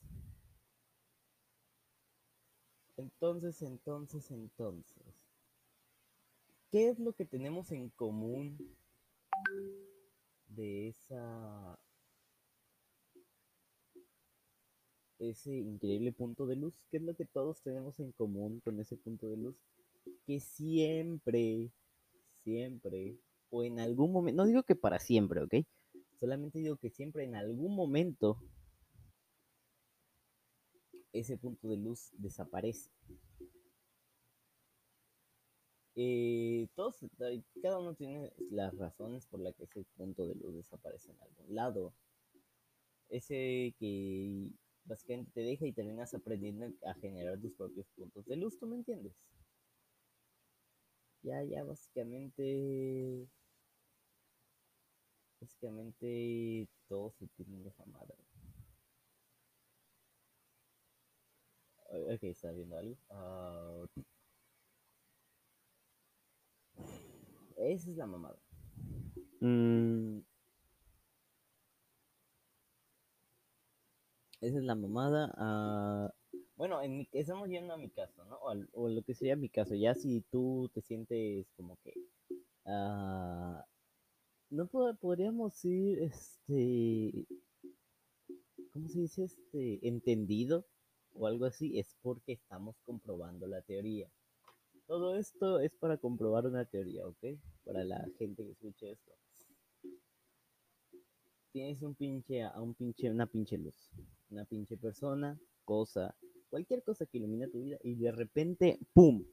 entonces, 2.96 3.62
entonces, 3.62 4.32
entonces, 4.32 5.04
¿qué 6.72 6.88
es 6.90 7.00
lo 7.00 7.14
que 7.14 7.26
tenemos 7.26 7.72
en 7.72 7.90
común 7.90 8.58
de 10.48 10.90
esa 10.90 11.78
ese 15.20 15.56
increíble 15.56 16.12
punto 16.12 16.46
de 16.46 16.56
luz? 16.56 16.74
¿Qué 16.90 16.98
es 16.98 17.04
lo 17.04 17.16
que 17.16 17.26
todos 17.26 17.62
tenemos 17.62 18.00
en 18.00 18.12
común 18.14 18.62
con 18.62 18.80
ese 18.80 18.98
punto 18.98 19.30
de 19.30 19.38
luz? 19.38 19.56
Que 20.26 20.40
siempre, 20.40 21.72
siempre, 22.44 23.18
o 23.50 23.64
en 23.64 23.80
algún 23.80 24.12
momento, 24.12 24.42
no 24.42 24.48
digo 24.48 24.64
que 24.64 24.76
para 24.76 25.00
siempre, 25.00 25.42
¿ok? 25.42 25.54
Solamente 26.24 26.60
digo 26.60 26.78
que 26.78 26.90
siempre 26.90 27.26
en 27.26 27.36
algún 27.36 27.76
momento 27.76 28.40
ese 31.12 31.38
punto 31.38 31.68
de 31.68 31.76
luz 31.76 32.12
desaparece. 32.14 32.90
Eh, 35.96 36.70
todos, 36.76 36.96
cada 37.62 37.78
uno 37.78 37.94
tiene 37.94 38.32
las 38.52 38.74
razones 38.78 39.28
por 39.28 39.42
las 39.42 39.54
que 39.58 39.66
ese 39.66 39.84
punto 39.98 40.26
de 40.26 40.36
luz 40.36 40.56
desaparece 40.56 41.12
en 41.12 41.22
algún 41.24 41.56
lado. 41.56 41.94
Ese 43.10 43.76
que 43.78 44.50
básicamente 44.86 45.30
te 45.34 45.42
deja 45.42 45.68
y 45.68 45.74
terminas 45.74 46.14
aprendiendo 46.14 46.74
a 46.86 46.94
generar 46.94 47.38
tus 47.42 47.52
propios 47.52 47.86
puntos 47.98 48.26
de 48.28 48.38
luz, 48.38 48.58
¿tú 48.58 48.66
me 48.66 48.78
entiendes? 48.78 49.14
Ya, 51.22 51.44
ya, 51.44 51.66
básicamente 51.66 53.28
Básicamente 55.44 56.70
todos 56.88 57.16
se 57.16 57.28
tienen 57.28 57.68
esa 57.68 57.86
madre. 57.88 58.16
Ok, 62.14 62.24
está 62.24 62.50
viendo 62.54 62.78
algo. 62.78 62.98
Uh, 63.10 63.86
esa 67.58 67.92
es 67.92 67.98
la 67.98 68.08
mamada. 68.08 68.40
Mm. 69.42 70.20
Esa 74.40 74.58
es 74.60 74.64
la 74.64 74.76
mamada. 74.76 75.28
Uh, 75.38 76.10
bueno, 76.56 76.82
en 76.82 77.00
mi, 77.00 77.10
estamos 77.12 77.50
yendo 77.50 77.74
a 77.74 77.78
mi 77.78 77.90
caso, 77.90 78.24
¿no? 78.24 78.38
O, 78.38 78.54
o, 78.72 78.88
lo 78.88 79.02
que 79.02 79.14
sería 79.14 79.36
mi 79.36 79.50
caso. 79.50 79.76
Ya 79.76 79.94
si 79.94 80.22
tú 80.22 80.72
te 80.74 80.82
sientes 80.82 81.52
como 81.58 81.76
que 81.84 81.94
uh, 82.64 83.62
no 84.54 84.68
podríamos 84.68 85.66
ir, 85.66 86.00
este, 86.00 87.26
¿cómo 88.72 88.88
se 88.88 89.00
dice? 89.00 89.24
Este, 89.24 89.88
entendido 89.88 90.68
o 91.14 91.26
algo 91.26 91.46
así, 91.46 91.80
es 91.80 91.96
porque 92.02 92.34
estamos 92.34 92.76
comprobando 92.86 93.48
la 93.48 93.62
teoría. 93.62 94.12
Todo 94.86 95.16
esto 95.16 95.60
es 95.60 95.74
para 95.74 95.98
comprobar 95.98 96.46
una 96.46 96.66
teoría, 96.66 97.08
¿ok? 97.08 97.40
Para 97.66 97.84
la 97.84 98.06
gente 98.20 98.44
que 98.44 98.52
escuche 98.52 98.92
esto. 98.92 99.12
Tienes 101.52 101.82
un 101.82 101.96
pinche, 101.96 102.44
a 102.44 102.60
un 102.62 102.76
pinche, 102.76 103.10
una 103.10 103.26
pinche 103.26 103.58
luz, 103.58 103.92
una 104.30 104.46
pinche 104.46 104.78
persona, 104.78 105.40
cosa, 105.66 106.16
cualquier 106.50 106.84
cosa 106.84 107.06
que 107.06 107.18
ilumina 107.18 107.48
tu 107.48 107.62
vida 107.62 107.78
y 107.84 107.96
de 107.96 108.12
repente, 108.12 108.80
¡pum! 108.94 109.26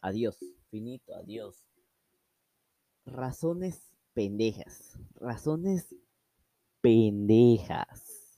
Adiós, 0.00 0.38
finito, 0.70 1.14
adiós. 1.14 1.66
Razones 3.04 3.97
pendejas. 4.18 4.98
Razones 5.20 5.94
pendejas. 6.80 8.36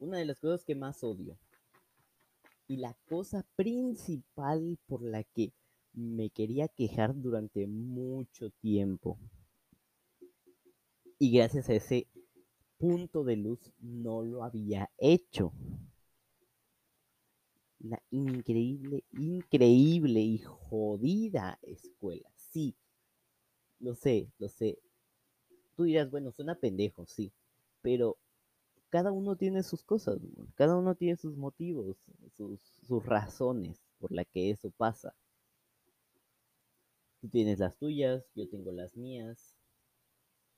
Una 0.00 0.18
de 0.18 0.24
las 0.24 0.38
cosas 0.38 0.64
que 0.64 0.74
más 0.74 1.04
odio. 1.04 1.38
Y 2.66 2.78
la 2.78 2.96
cosa 3.08 3.46
principal 3.54 4.76
por 4.86 5.02
la 5.02 5.22
que 5.22 5.52
me 5.92 6.30
quería 6.30 6.66
quejar 6.66 7.14
durante 7.14 7.68
mucho 7.68 8.50
tiempo. 8.50 9.20
Y 11.20 11.30
gracias 11.30 11.68
a 11.68 11.74
ese 11.74 12.08
punto 12.78 13.22
de 13.22 13.36
luz 13.36 13.70
no 13.78 14.20
lo 14.20 14.42
había 14.42 14.90
hecho. 14.98 15.52
La 17.78 18.02
increíble, 18.10 19.04
increíble 19.12 20.22
y 20.22 20.38
jodida 20.38 21.60
escuela. 21.62 22.28
Sí, 22.34 22.74
lo 23.80 23.94
sé, 23.94 24.30
lo 24.38 24.48
sé. 24.48 24.78
Tú 25.76 25.84
dirás, 25.84 26.10
bueno, 26.10 26.32
suena 26.32 26.54
pendejo, 26.54 27.06
sí. 27.06 27.32
Pero 27.82 28.18
cada 28.90 29.12
uno 29.12 29.36
tiene 29.36 29.62
sus 29.62 29.84
cosas, 29.84 30.18
cada 30.54 30.76
uno 30.76 30.94
tiene 30.94 31.16
sus 31.16 31.36
motivos, 31.36 31.96
sus, 32.36 32.60
sus 32.86 33.04
razones 33.04 33.82
por 33.98 34.12
la 34.12 34.24
que 34.24 34.50
eso 34.50 34.70
pasa. 34.70 35.14
Tú 37.20 37.28
tienes 37.28 37.58
las 37.58 37.76
tuyas, 37.76 38.24
yo 38.34 38.48
tengo 38.48 38.72
las 38.72 38.96
mías. 38.96 39.54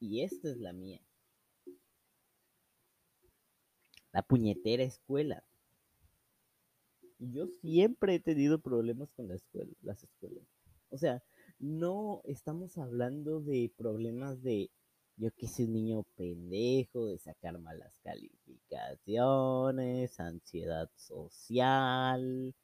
Y 0.00 0.22
esta 0.22 0.50
es 0.50 0.58
la 0.58 0.72
mía. 0.72 1.00
La 4.12 4.22
puñetera 4.22 4.82
escuela. 4.82 5.44
Yo 7.18 7.46
siempre 7.46 8.14
he 8.14 8.20
tenido 8.20 8.60
problemas 8.60 9.10
con 9.12 9.28
la 9.28 9.34
escuela, 9.34 9.72
las 9.82 10.02
escuelas. 10.04 10.44
O 10.90 10.98
sea, 10.98 11.22
no 11.58 12.22
estamos 12.24 12.78
hablando 12.78 13.40
de 13.40 13.70
problemas 13.76 14.42
de, 14.42 14.70
yo 15.16 15.30
que 15.32 15.48
soy 15.48 15.66
un 15.66 15.72
niño 15.74 16.04
pendejo, 16.16 17.06
de 17.06 17.18
sacar 17.18 17.58
malas 17.58 17.98
calificaciones, 18.02 20.18
ansiedad 20.20 20.88
social, 20.96 22.54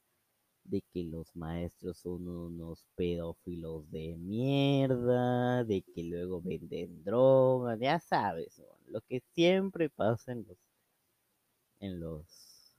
de 0.64 0.82
que 0.92 1.04
los 1.04 1.34
maestros 1.36 1.98
son 1.98 2.28
unos 2.28 2.86
pedófilos 2.96 3.90
de 3.90 4.16
mierda, 4.16 5.64
de 5.64 5.82
que 5.82 6.04
luego 6.04 6.40
venden 6.40 7.04
drogas, 7.04 7.78
ya 7.80 7.98
sabes, 8.00 8.62
lo 8.86 9.00
que 9.02 9.20
siempre 9.34 9.90
pasa 9.90 10.32
en 10.32 10.46
los, 10.46 10.58
en 11.80 12.00
los, 12.00 12.76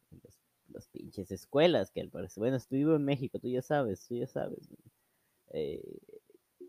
los, 0.69 0.87
pinches 0.87 1.31
escuelas, 1.31 1.91
que 1.91 2.01
al 2.01 2.09
parecer, 2.09 2.41
bueno, 2.41 2.57
estuve 2.57 2.95
en 2.95 3.05
México, 3.05 3.39
tú 3.39 3.49
ya 3.49 3.61
sabes, 3.61 4.05
tú 4.07 4.15
ya 4.15 4.27
sabes. 4.27 4.67
Eh, 5.57 5.81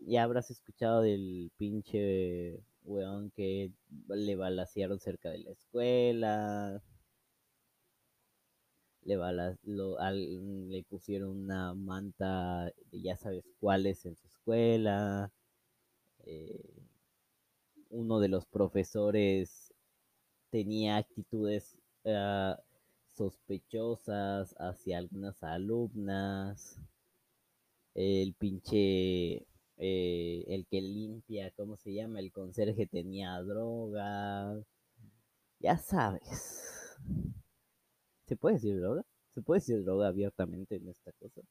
ya 0.05 0.23
habrás 0.23 0.49
escuchado 0.49 1.01
del 1.01 1.51
pinche 1.57 2.63
weón 2.85 3.31
que 3.31 3.73
le 4.07 4.35
balasearon 4.37 5.01
cerca 5.01 5.29
de 5.29 5.39
la 5.39 5.51
escuela. 5.51 6.81
Le, 9.03 10.83
pusieron 10.83 11.31
una 11.31 11.73
manta 11.73 12.71
de 12.91 13.01
ya 13.01 13.17
sabes 13.17 13.43
cuáles 13.59 14.05
en 14.05 14.15
su 14.15 14.25
escuela. 14.27 15.33
Eh, 16.25 16.63
uno 17.89 18.19
de 18.21 18.29
los 18.29 18.45
profesores 18.45 19.73
tenía 20.49 20.95
actitudes 20.95 21.77
uh, 22.05 22.55
sospechosas 23.05 24.55
hacia 24.59 24.97
algunas 24.99 25.43
alumnas. 25.43 26.79
El 27.97 28.35
pinche, 28.35 29.47
eh, 29.77 30.45
el 30.47 30.67
que 30.67 30.81
limpia, 30.81 31.51
¿cómo 31.55 31.77
se 31.77 31.93
llama? 31.93 32.19
El 32.19 32.31
conserje 32.31 32.85
tenía 32.85 33.41
droga. 33.41 34.55
Ya 35.59 35.77
sabes. 35.77 36.21
¿Se 38.27 38.35
puede 38.37 38.55
decir 38.55 38.79
droga? 38.79 39.03
¿Se 39.33 39.41
puede 39.41 39.61
decir 39.61 39.83
droga 39.83 40.09
abiertamente 40.09 40.75
en 40.75 40.89
esta 40.89 41.11
cosa? 41.13 41.41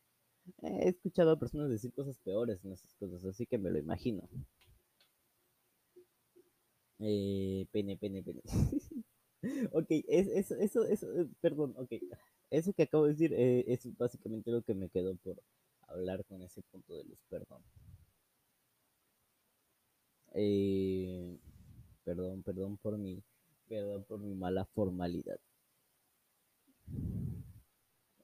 He 0.62 0.90
escuchado 0.90 1.32
a 1.32 1.38
personas 1.38 1.68
decir 1.68 1.92
cosas 1.92 2.18
peores 2.20 2.64
en 2.64 2.72
estas 2.72 2.94
cosas, 2.94 3.24
así 3.24 3.46
que 3.46 3.58
me 3.58 3.70
lo 3.70 3.78
imagino. 3.80 4.28
Eh, 7.00 7.66
pene, 7.72 7.96
pene, 7.96 8.22
pene. 8.22 8.40
ok, 9.72 9.86
es, 9.90 10.28
eso, 10.28 10.54
eso, 10.56 10.84
eso, 10.84 11.12
eh, 11.20 11.26
perdón, 11.40 11.74
ok. 11.76 11.92
Eso 12.50 12.72
que 12.72 12.84
acabo 12.84 13.06
de 13.06 13.14
decir 13.14 13.34
es 13.34 13.96
básicamente 13.96 14.52
lo 14.52 14.62
que 14.62 14.74
me 14.74 14.88
quedó 14.88 15.16
por 15.16 15.42
hablar 15.86 16.24
con 16.24 16.42
ese 16.42 16.62
punto 16.62 16.94
de 16.94 17.04
luz, 17.04 17.24
perdón. 17.28 17.62
Eh, 20.34 21.38
perdón, 22.04 22.42
perdón 22.42 22.76
por 22.76 22.98
mi, 22.98 23.22
perdón 23.68 24.04
por 24.04 24.20
mi 24.20 24.34
mala 24.34 24.64
formalidad. 24.66 25.38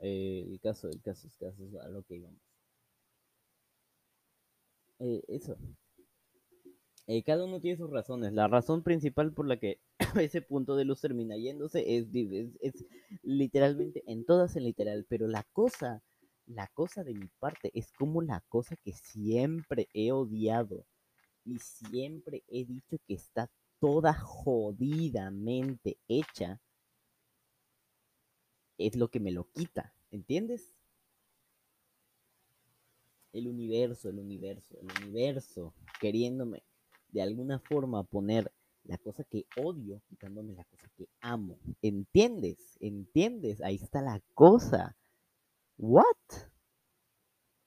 Eh, 0.00 0.46
el 0.50 0.60
caso, 0.60 0.88
el 0.88 1.00
caso, 1.00 1.28
el 1.28 1.34
caso 1.34 1.64
es 1.64 1.74
a 1.76 1.88
lo 1.88 2.02
que 2.02 2.16
íbamos. 2.16 2.40
Eh, 4.98 5.22
eso. 5.28 5.56
Cada 7.26 7.44
uno 7.44 7.60
tiene 7.60 7.76
sus 7.76 7.90
razones. 7.90 8.32
La 8.32 8.48
razón 8.48 8.82
principal 8.82 9.32
por 9.32 9.46
la 9.46 9.58
que 9.58 9.80
ese 10.20 10.40
punto 10.42 10.76
de 10.76 10.84
luz 10.84 11.00
termina 11.00 11.36
yéndose 11.36 11.96
es, 11.96 12.06
es, 12.60 12.84
literalmente, 13.22 14.02
en 14.06 14.24
todas 14.24 14.56
en 14.56 14.64
literal, 14.64 15.04
pero 15.08 15.26
la 15.28 15.44
cosa, 15.52 16.02
la 16.46 16.66
cosa 16.68 17.04
de 17.04 17.14
mi 17.14 17.28
parte 17.38 17.70
es 17.74 17.92
como 17.92 18.22
la 18.22 18.40
cosa 18.48 18.76
que 18.76 18.92
siempre 18.92 19.88
he 19.94 20.12
odiado 20.12 20.86
y 21.44 21.58
siempre 21.58 22.44
he 22.48 22.64
dicho 22.64 22.98
que 23.06 23.14
está 23.14 23.50
toda 23.80 24.14
jodidamente 24.14 25.98
hecha, 26.08 26.60
es 28.78 28.96
lo 28.96 29.08
que 29.08 29.20
me 29.20 29.32
lo 29.32 29.50
quita, 29.50 29.94
¿entiendes? 30.10 30.74
El 33.32 33.48
universo, 33.48 34.08
el 34.08 34.18
universo, 34.18 34.78
el 34.78 34.88
universo, 35.02 35.74
queriéndome 36.00 36.62
de 37.08 37.22
alguna 37.22 37.58
forma 37.60 38.02
poner 38.04 38.52
la 38.84 38.98
cosa 38.98 39.22
que 39.24 39.46
odio 39.56 40.02
quitándome 40.08 40.54
la 40.54 40.64
cosa 40.64 40.88
que 40.96 41.08
amo. 41.20 41.58
¿Entiendes? 41.82 42.76
¿Entiendes? 42.80 43.60
Ahí 43.62 43.76
está 43.76 44.02
la 44.02 44.20
cosa. 44.34 44.96
¿What? 45.82 46.04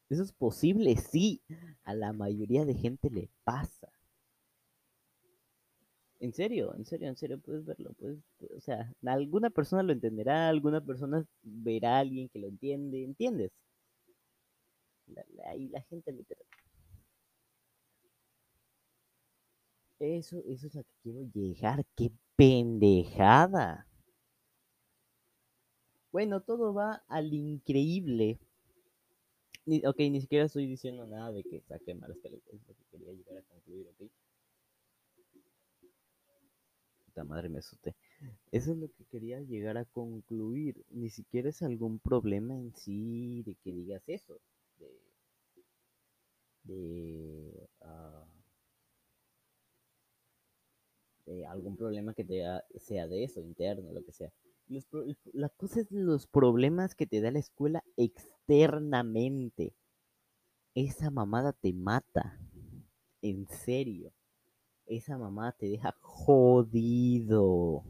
¿Eso 0.10 0.24
es 0.24 0.32
posible? 0.32 0.96
Sí, 0.96 1.42
a 1.84 1.94
la 1.94 2.14
mayoría 2.14 2.64
de 2.64 2.74
gente 2.74 3.10
le 3.10 3.30
pasa. 3.44 3.92
En 6.22 6.32
serio, 6.32 6.74
en 6.76 6.86
serio, 6.86 7.10
en 7.10 7.18
serio, 7.18 7.40
puedes 7.42 7.66
verlo. 7.66 7.92
Puedes, 8.00 8.20
o 8.56 8.62
sea, 8.62 8.90
alguna 9.06 9.50
persona 9.50 9.84
lo 9.84 9.92
entenderá, 9.92 10.48
alguna 10.48 10.80
persona 10.80 11.26
verá 11.44 11.98
a 11.98 12.00
alguien 12.00 12.30
que 12.30 12.40
lo 12.40 12.48
entiende, 12.48 13.04
¿entiendes? 13.04 13.52
La, 15.08 15.26
la, 15.36 15.56
y 15.58 15.68
la 15.68 15.82
gente 15.82 16.14
literal. 16.14 16.46
Eso, 20.00 20.42
eso 20.46 20.68
es 20.68 20.76
lo 20.76 20.84
que 20.84 20.94
quiero 21.04 21.22
llegar. 21.34 21.86
¡Qué 21.98 22.12
pendejada! 22.38 23.86
Bueno, 26.16 26.40
todo 26.40 26.74
va 26.74 27.04
al 27.10 27.34
increíble. 27.34 28.40
Ni, 29.66 29.86
ok, 29.86 29.98
ni 30.00 30.22
siquiera 30.22 30.46
estoy 30.46 30.66
diciendo 30.66 31.06
nada 31.06 31.34
de 31.34 31.44
que 31.44 31.60
saque 31.60 31.94
malas 31.94 32.18
calificaciones. 32.24 32.62
Es 32.64 32.70
lo 32.70 32.74
que 32.74 32.86
quería 32.90 33.12
llegar 33.12 33.38
a 33.40 33.42
concluir, 33.42 33.86
ok. 33.90 34.10
Puta 37.08 37.26
madre, 37.26 37.50
me 37.50 37.60
asusté. 37.60 37.98
Eso 38.54 38.72
es 38.72 38.78
lo 38.78 38.88
que 38.88 39.04
quería 39.12 39.42
llegar 39.42 39.78
a 39.78 39.84
concluir. 39.84 40.86
Ni 40.90 41.10
siquiera 41.10 41.50
es 41.50 41.62
algún 41.62 42.00
problema 42.00 42.56
en 42.56 42.74
sí 42.78 43.44
de 43.44 43.56
que 43.56 43.74
digas 43.74 44.08
eso. 44.08 44.40
De. 44.80 44.88
de 46.64 47.68
uh, 47.82 48.26
eh, 51.26 51.46
algún 51.46 51.76
problema 51.76 52.14
que 52.14 52.24
te 52.24 52.42
sea 52.80 53.06
de 53.06 53.26
eso, 53.26 53.42
interno, 53.42 53.92
lo 53.92 54.02
que 54.02 54.14
sea. 54.14 54.32
Los, 54.68 54.88
la 55.34 55.50
cosa 55.50 55.82
es 55.82 55.92
los 55.92 56.28
problemas 56.28 56.96
que 56.96 57.06
te 57.06 57.22
da 57.22 57.32
la 57.32 57.40
escuela 57.40 57.84
externamente. 57.98 59.76
Esa 60.74 61.10
mamada 61.10 61.54
te 61.54 61.74
mata. 61.74 62.40
En 63.22 63.48
serio. 63.48 64.12
Esa 64.86 65.18
mamada 65.18 65.52
te 65.54 65.68
deja 65.68 65.96
jodido. 66.02 67.84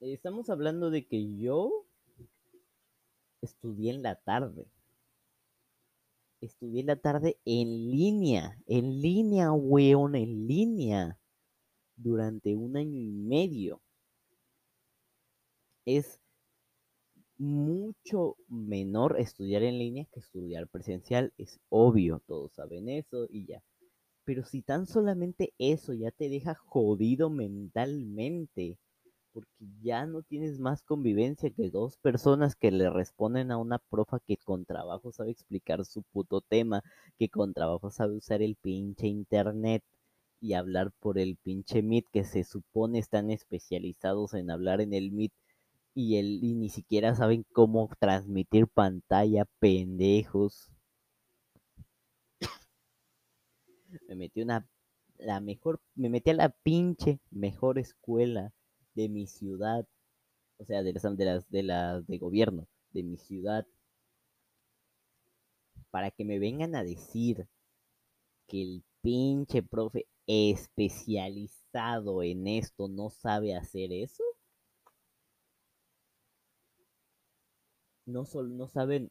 Estamos 0.00 0.48
hablando 0.48 0.90
de 0.90 1.06
que 1.06 1.36
yo 1.36 1.86
estudié 3.42 3.92
en 3.92 4.02
la 4.02 4.16
tarde 4.16 4.66
estudié 6.40 6.84
la 6.84 6.96
tarde 6.96 7.38
en 7.44 7.90
línea, 7.90 8.58
en 8.66 9.00
línea, 9.00 9.52
weón, 9.52 10.14
en 10.14 10.46
línea, 10.46 11.18
durante 12.02 12.56
un 12.56 12.76
año 12.76 12.98
y 12.98 13.10
medio. 13.10 13.80
Es 15.84 16.20
mucho 17.38 18.36
menor 18.48 19.16
estudiar 19.18 19.62
en 19.62 19.78
línea 19.78 20.06
que 20.12 20.20
estudiar 20.20 20.68
presencial, 20.68 21.32
es 21.38 21.58
obvio, 21.70 22.22
todos 22.26 22.52
saben 22.52 22.88
eso 22.88 23.26
y 23.30 23.46
ya. 23.46 23.62
Pero 24.24 24.44
si 24.44 24.62
tan 24.62 24.86
solamente 24.86 25.54
eso 25.58 25.94
ya 25.94 26.10
te 26.10 26.28
deja 26.28 26.54
jodido 26.54 27.30
mentalmente, 27.30 28.78
porque 29.32 29.50
ya 29.82 30.06
no 30.06 30.22
tienes 30.22 30.58
más 30.58 30.82
convivencia 30.82 31.50
que 31.50 31.70
dos 31.70 31.96
personas 31.98 32.56
que 32.56 32.70
le 32.70 32.90
responden 32.90 33.50
a 33.50 33.58
una 33.58 33.78
profa 33.78 34.20
que 34.20 34.36
con 34.36 34.64
trabajo 34.66 35.12
sabe 35.12 35.30
explicar 35.30 35.84
su 35.84 36.02
puto 36.02 36.42
tema, 36.42 36.82
que 37.18 37.28
con 37.28 37.54
trabajo 37.54 37.90
sabe 37.90 38.16
usar 38.16 38.42
el 38.42 38.56
pinche 38.56 39.06
internet 39.06 39.82
y 40.40 40.54
hablar 40.54 40.92
por 41.00 41.18
el 41.18 41.36
pinche 41.36 41.82
Meet 41.82 42.06
que 42.12 42.24
se 42.24 42.44
supone 42.44 42.98
están 42.98 43.30
especializados 43.30 44.34
en 44.34 44.50
hablar 44.50 44.80
en 44.80 44.94
el 44.94 45.12
Meet 45.12 45.32
y, 45.94 46.22
ni 46.22 46.68
siquiera 46.68 47.14
saben 47.14 47.44
cómo 47.52 47.90
transmitir 47.98 48.68
pantalla, 48.68 49.44
pendejos. 49.58 50.70
me 54.08 54.14
metí 54.14 54.40
una 54.42 54.66
la 55.18 55.40
mejor 55.40 55.80
me 55.94 56.08
metí 56.08 56.30
a 56.30 56.34
la 56.34 56.48
pinche 56.48 57.20
mejor 57.30 57.78
escuela 57.78 58.52
de 58.94 59.08
mi 59.08 59.26
ciudad, 59.26 59.86
o 60.58 60.64
sea, 60.64 60.82
de 60.82 60.92
las 60.92 61.02
de 61.16 61.24
las 61.24 61.50
de 61.50 61.62
las 61.62 62.06
de 62.06 62.18
gobierno 62.18 62.66
de 62.92 63.02
mi 63.02 63.16
ciudad, 63.18 63.66
para 65.90 66.10
que 66.10 66.24
me 66.24 66.38
vengan 66.38 66.74
a 66.74 66.84
decir 66.84 67.46
que 68.46 68.62
el 68.62 68.84
pinche 69.02 69.62
profe 69.62 70.06
especializado 70.26 72.22
en 72.22 72.46
esto 72.46 72.88
no 72.88 73.10
sabe 73.10 73.54
hacer 73.54 73.92
eso. 73.92 74.22
No 78.06 78.24
solo 78.26 78.50
no 78.50 78.68
saben. 78.68 79.10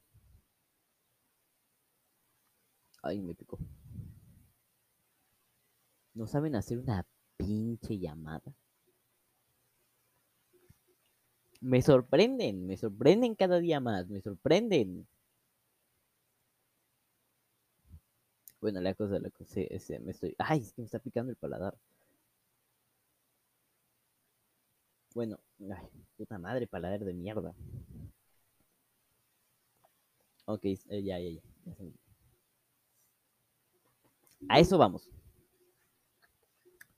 Ay, 3.02 3.22
me 3.22 3.34
picó. 3.36 3.58
No 6.14 6.28
saben 6.28 6.56
hacer 6.56 6.78
una 6.80 7.06
pinche 7.38 7.98
llamada 7.98 8.54
me 11.62 11.82
sorprenden, 11.82 12.66
me 12.68 12.78
sorprenden 12.78 13.36
cada 13.36 13.60
día 13.60 13.80
más, 13.80 14.08
me 14.10 14.22
sorprenden. 14.22 15.08
Bueno, 18.62 18.82
la 18.82 18.94
cosa, 18.94 19.20
la 19.20 19.30
cosa, 19.30 19.62
ese, 19.62 20.00
me 20.00 20.12
estoy... 20.12 20.36
Ay, 20.38 20.60
es 20.60 20.74
que 20.74 20.82
me 20.82 20.86
está 20.86 21.00
picando 21.00 21.32
el 21.32 21.38
paladar. 21.38 21.78
Bueno, 25.14 25.40
ay, 25.72 25.88
puta 26.18 26.38
madre, 26.38 26.68
paladar 26.68 27.04
de 27.04 27.14
mierda. 27.14 27.54
Ok, 30.46 30.66
eh, 30.66 31.04
ya, 31.04 31.20
ya, 31.20 31.30
ya. 31.30 31.42
ya 31.66 31.74
A 34.50 34.60
eso 34.60 34.78
vamos. 34.78 35.10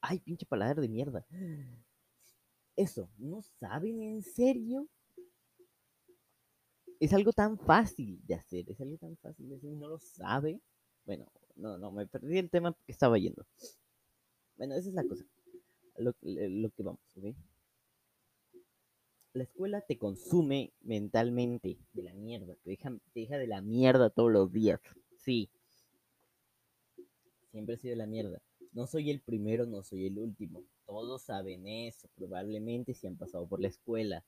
Ay, 0.02 0.19
pinche 0.19 0.45
paladar 0.45 0.82
de 0.82 0.88
mierda. 0.88 1.26
Eso, 2.76 3.10
¿no 3.17 3.41
saben 3.60 4.02
en 4.02 4.24
serio? 4.24 4.88
Es 7.00 7.13
algo 7.13 7.34
tan 7.34 7.58
fácil 7.58 8.19
de 8.26 8.36
hacer, 8.36 8.69
es 8.69 8.80
algo 8.80 8.97
tan 8.97 9.17
fácil 9.17 9.50
de 9.50 9.56
hacer 9.56 9.71
no 9.71 9.88
lo 9.88 10.00
sabe. 10.00 10.62
Bueno, 11.06 11.28
no, 11.62 11.78
no, 11.78 11.91
me 11.91 12.08
perdí 12.08 12.38
el 12.38 12.50
tema 12.50 12.76
que 12.86 12.91
estaba 12.91 13.17
yendo. 13.17 13.45
Bueno, 14.58 14.76
esa 14.76 14.89
es 14.89 14.95
la 14.95 15.04
cosa. 15.04 15.26
Lo, 15.97 16.13
lo- 16.21 16.71
que 16.71 16.84
vamos, 16.84 17.02
¿ok? 17.15 17.36
La 19.34 19.43
escuela 19.43 19.82
te 19.82 19.97
consume 19.97 20.74
mentalmente 20.82 21.78
de 21.93 22.04
la 22.04 22.13
mierda, 22.13 22.56
te 22.63 22.71
deja, 22.71 22.91
te 23.13 23.21
deja 23.21 23.38
de 23.38 23.47
la 23.47 23.62
mierda 23.62 24.10
todos 24.10 24.32
los 24.32 24.52
días. 24.52 24.82
Sí. 25.17 25.50
Siempre 27.52 27.76
he 27.76 27.78
sido 27.78 27.95
la 27.95 28.08
mierda. 28.08 28.41
No 28.74 28.88
soy 28.88 29.10
el 29.12 29.21
primero, 29.21 29.65
no 29.65 29.84
soy 29.84 30.08
el 30.08 30.17
último. 30.17 30.63
Todos 30.86 31.24
saben 31.24 31.67
eso, 31.67 32.10
probablemente 32.15 32.93
si 32.93 33.08
han 33.08 33.17
pasado 33.17 33.47
por 33.47 33.62
la 33.62 33.67
escuela. 33.67 34.26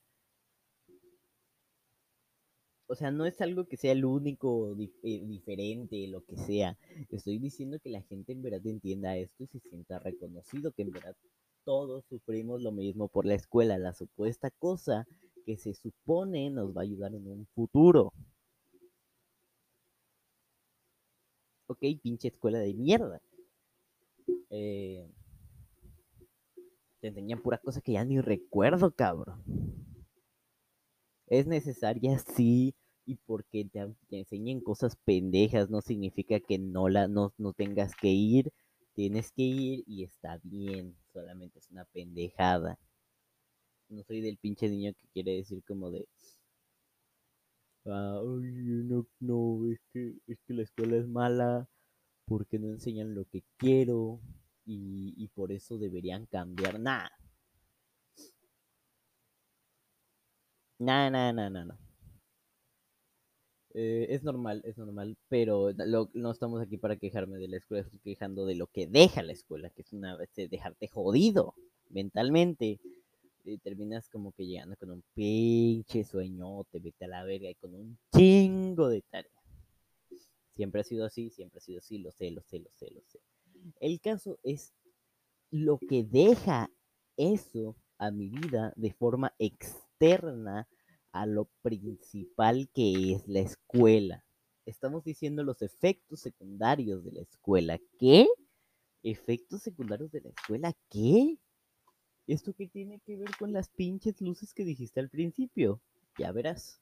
O 2.87 2.95
sea, 2.95 3.11
no 3.11 3.25
es 3.25 3.39
algo 3.41 3.65
que 3.65 3.77
sea 3.77 3.91
el 3.93 4.05
único, 4.05 4.75
eh, 5.03 5.21
diferente, 5.25 6.07
lo 6.07 6.23
que 6.23 6.37
sea. 6.37 6.77
Estoy 7.09 7.39
diciendo 7.39 7.79
que 7.79 7.89
la 7.89 8.01
gente 8.01 8.33
en 8.33 8.41
verdad 8.41 8.65
entienda 8.65 9.17
esto 9.17 9.43
y 9.43 9.47
se 9.47 9.59
sienta 9.59 9.99
reconocido, 9.99 10.71
que 10.71 10.83
en 10.83 10.91
verdad 10.91 11.15
todos 11.63 12.05
sufrimos 12.05 12.61
lo 12.61 12.71
mismo 12.71 13.07
por 13.07 13.25
la 13.25 13.35
escuela, 13.35 13.77
la 13.77 13.93
supuesta 13.93 14.51
cosa 14.51 15.07
que 15.45 15.57
se 15.57 15.73
supone 15.73 16.49
nos 16.49 16.75
va 16.75 16.81
a 16.81 16.83
ayudar 16.83 17.13
en 17.15 17.27
un 17.27 17.47
futuro. 17.55 18.13
Ok, 21.67 21.79
pinche 22.01 22.27
escuela 22.27 22.59
de 22.59 22.73
mierda. 22.73 23.21
Eh, 24.49 25.09
te 26.99 27.07
enseñan 27.07 27.41
pura 27.41 27.57
cosa 27.57 27.81
que 27.81 27.93
ya 27.93 28.05
ni 28.05 28.19
recuerdo, 28.21 28.91
cabrón. 28.91 29.41
Es 31.27 31.47
necesaria, 31.47 32.17
sí, 32.19 32.75
y 33.05 33.15
porque 33.25 33.65
te, 33.65 33.93
enseñen 34.17 34.61
cosas 34.61 34.95
pendejas 35.03 35.69
no 35.69 35.81
significa 35.81 36.39
que 36.39 36.57
no, 36.59 36.87
la, 36.87 37.09
no, 37.09 37.33
no 37.37 37.51
tengas 37.51 37.93
que 37.95 38.07
ir. 38.07 38.51
Tienes 38.93 39.31
que 39.33 39.41
ir 39.43 39.83
y 39.85 40.03
está 40.05 40.39
bien, 40.43 40.95
solamente 41.11 41.59
es 41.59 41.69
una 41.71 41.83
pendejada. 41.85 42.79
No 43.87 44.03
soy 44.03 44.19
del 44.19 44.37
pinche 44.37 44.67
niño 44.67 44.91
que 44.93 45.07
quiere 45.13 45.37
decir 45.37 45.63
como 45.65 45.89
de... 45.89 46.05
"Ah, 47.85 48.21
no, 48.25 49.07
no, 49.21 49.65
es 49.71 49.79
que, 49.93 50.15
es 50.27 50.37
que 50.45 50.53
la 50.53 50.63
escuela 50.63 50.97
es 50.97 51.07
mala 51.07 51.67
porque 52.25 52.59
no 52.59 52.69
enseñan 52.69 53.15
lo 53.15 53.25
que 53.25 53.43
quiero 53.57 54.21
y, 54.65 55.13
y 55.17 55.27
por 55.29 55.51
eso 55.53 55.77
deberían 55.77 56.25
cambiar. 56.27 56.79
Nah, 56.79 57.09
nah, 60.79 61.09
nah, 61.09 61.31
nah, 61.31 61.49
nah. 61.49 61.75
Eh, 63.75 64.05
es 64.09 64.23
normal, 64.23 64.61
es 64.65 64.77
normal, 64.77 65.17
pero 65.29 65.71
no 66.13 66.31
estamos 66.31 66.61
aquí 66.61 66.77
para 66.77 66.95
quejarme 66.95 67.37
de 67.37 67.47
la 67.47 67.57
escuela, 67.57 67.83
estoy 67.83 67.99
quejando 67.99 68.45
de 68.45 68.53
lo 68.53 68.67
que 68.67 68.85
deja 68.85 69.23
la 69.23 69.33
escuela, 69.33 69.71
que 69.71 69.81
es 69.81 69.91
una 69.93 70.15
vez 70.15 70.29
de 70.35 70.47
dejarte 70.47 70.87
jodido 70.87 71.55
mentalmente. 71.89 72.79
Y 73.45 73.57
terminas 73.57 74.07
como 74.09 74.31
que 74.31 74.45
llegando 74.45 74.77
con 74.77 74.91
un 74.91 75.03
pinche 75.13 76.05
sueñote, 76.05 76.79
vete 76.79 77.05
a 77.05 77.07
la 77.09 77.23
verga, 77.25 77.49
y 77.49 77.55
con 77.55 77.75
un 77.75 77.97
chingo 78.15 78.87
de 78.87 79.01
tarea. 79.01 79.31
Siempre 80.51 80.81
ha 80.81 80.83
sido 80.83 81.05
así, 81.05 81.29
siempre 81.29 81.57
ha 81.57 81.61
sido 81.61 81.79
así, 81.79 81.97
lo 81.97 82.11
sé, 82.11 82.31
lo 82.31 82.41
sé, 82.43 82.59
lo 82.59 82.69
sé, 82.75 82.91
lo 82.91 83.01
sé. 83.01 83.19
El 83.79 83.99
caso 83.99 84.39
es 84.43 84.71
lo 85.51 85.77
que 85.77 86.03
deja 86.03 86.69
eso 87.17 87.75
a 87.97 88.11
mi 88.11 88.29
vida 88.29 88.71
de 88.75 88.93
forma 88.93 89.33
a 91.13 91.25
lo 91.25 91.45
principal 91.61 92.69
que 92.73 93.13
es 93.13 93.25
la 93.25 93.39
escuela. 93.39 94.25
Estamos 94.65 95.05
diciendo 95.05 95.43
los 95.43 95.61
efectos 95.61 96.19
secundarios 96.19 97.05
de 97.05 97.13
la 97.13 97.21
escuela. 97.21 97.79
¿Qué? 97.97 98.27
¿Efectos 99.01 99.61
secundarios 99.61 100.11
de 100.11 100.19
la 100.19 100.29
escuela? 100.29 100.73
¿Qué? 100.89 101.37
¿Esto 102.27 102.53
qué 102.53 102.67
tiene 102.67 102.99
que 102.99 103.15
ver 103.15 103.29
con 103.39 103.53
las 103.53 103.69
pinches 103.69 104.19
luces 104.19 104.53
que 104.53 104.65
dijiste 104.65 104.99
al 104.99 105.09
principio? 105.09 105.79
Ya 106.19 106.33
verás. 106.33 106.81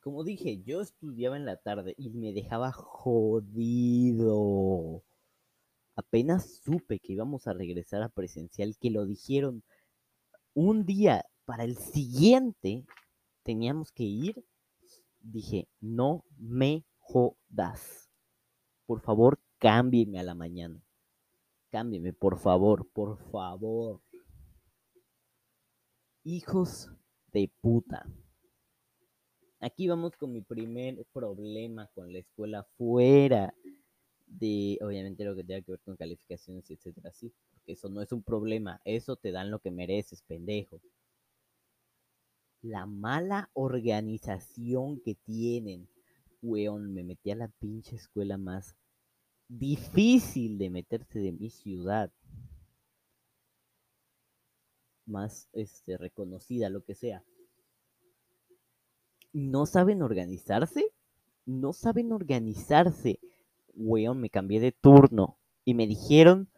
Como 0.00 0.24
dije, 0.24 0.62
yo 0.62 0.80
estudiaba 0.80 1.36
en 1.36 1.44
la 1.44 1.58
tarde 1.58 1.94
y 1.98 2.08
me 2.10 2.32
dejaba 2.32 2.72
jodido. 2.72 4.32
Apenas 5.96 6.60
supe 6.62 6.98
que 6.98 7.14
íbamos 7.14 7.46
a 7.46 7.54
regresar 7.54 8.02
a 8.02 8.10
presencial, 8.10 8.76
que 8.78 8.90
lo 8.90 9.06
dijeron 9.06 9.64
un 10.52 10.84
día 10.84 11.24
para 11.46 11.64
el 11.64 11.78
siguiente, 11.78 12.84
teníamos 13.42 13.92
que 13.92 14.04
ir. 14.04 14.44
Dije, 15.20 15.68
no 15.80 16.24
me 16.36 16.84
jodas. 16.98 18.10
Por 18.84 19.00
favor, 19.00 19.40
cámbieme 19.58 20.20
a 20.20 20.22
la 20.22 20.34
mañana. 20.34 20.82
Cámbieme, 21.70 22.12
por 22.12 22.38
favor, 22.38 22.86
por 22.92 23.18
favor. 23.30 24.02
Hijos 26.24 26.90
de 27.32 27.50
puta. 27.60 28.06
Aquí 29.60 29.88
vamos 29.88 30.14
con 30.16 30.32
mi 30.32 30.42
primer 30.42 31.06
problema 31.12 31.88
con 31.94 32.12
la 32.12 32.18
escuela 32.18 32.64
fuera 32.76 33.54
de, 34.26 34.78
obviamente, 34.82 35.24
lo 35.24 35.34
que 35.34 35.44
tenga 35.44 35.62
que 35.62 35.72
ver 35.72 35.80
con 35.80 35.96
calificaciones, 35.96 36.70
etcétera, 36.70 37.12
sí, 37.12 37.32
porque 37.52 37.72
eso 37.72 37.88
no 37.88 38.02
es 38.02 38.12
un 38.12 38.22
problema, 38.22 38.80
eso 38.84 39.16
te 39.16 39.32
dan 39.32 39.50
lo 39.50 39.60
que 39.60 39.70
mereces, 39.70 40.22
pendejo. 40.22 40.80
La 42.62 42.86
mala 42.86 43.50
organización 43.54 45.00
que 45.00 45.14
tienen, 45.14 45.88
weón, 46.42 46.92
me 46.92 47.04
metí 47.04 47.30
a 47.30 47.36
la 47.36 47.48
pinche 47.48 47.96
escuela 47.96 48.36
más 48.36 48.76
difícil 49.48 50.58
de 50.58 50.70
meterse 50.70 51.20
de 51.20 51.32
mi 51.32 51.50
ciudad, 51.50 52.10
más 55.06 55.48
este, 55.52 55.96
reconocida, 55.96 56.68
lo 56.68 56.84
que 56.84 56.94
sea. 56.94 57.22
No 59.32 59.66
saben 59.66 60.02
organizarse, 60.02 60.92
no 61.44 61.72
saben 61.72 62.12
organizarse. 62.12 63.20
Weón, 63.76 64.20
me 64.20 64.30
cambié 64.30 64.60
de 64.60 64.72
turno 64.72 65.38
y 65.64 65.74
me 65.74 65.86
dijeron, 65.86 66.48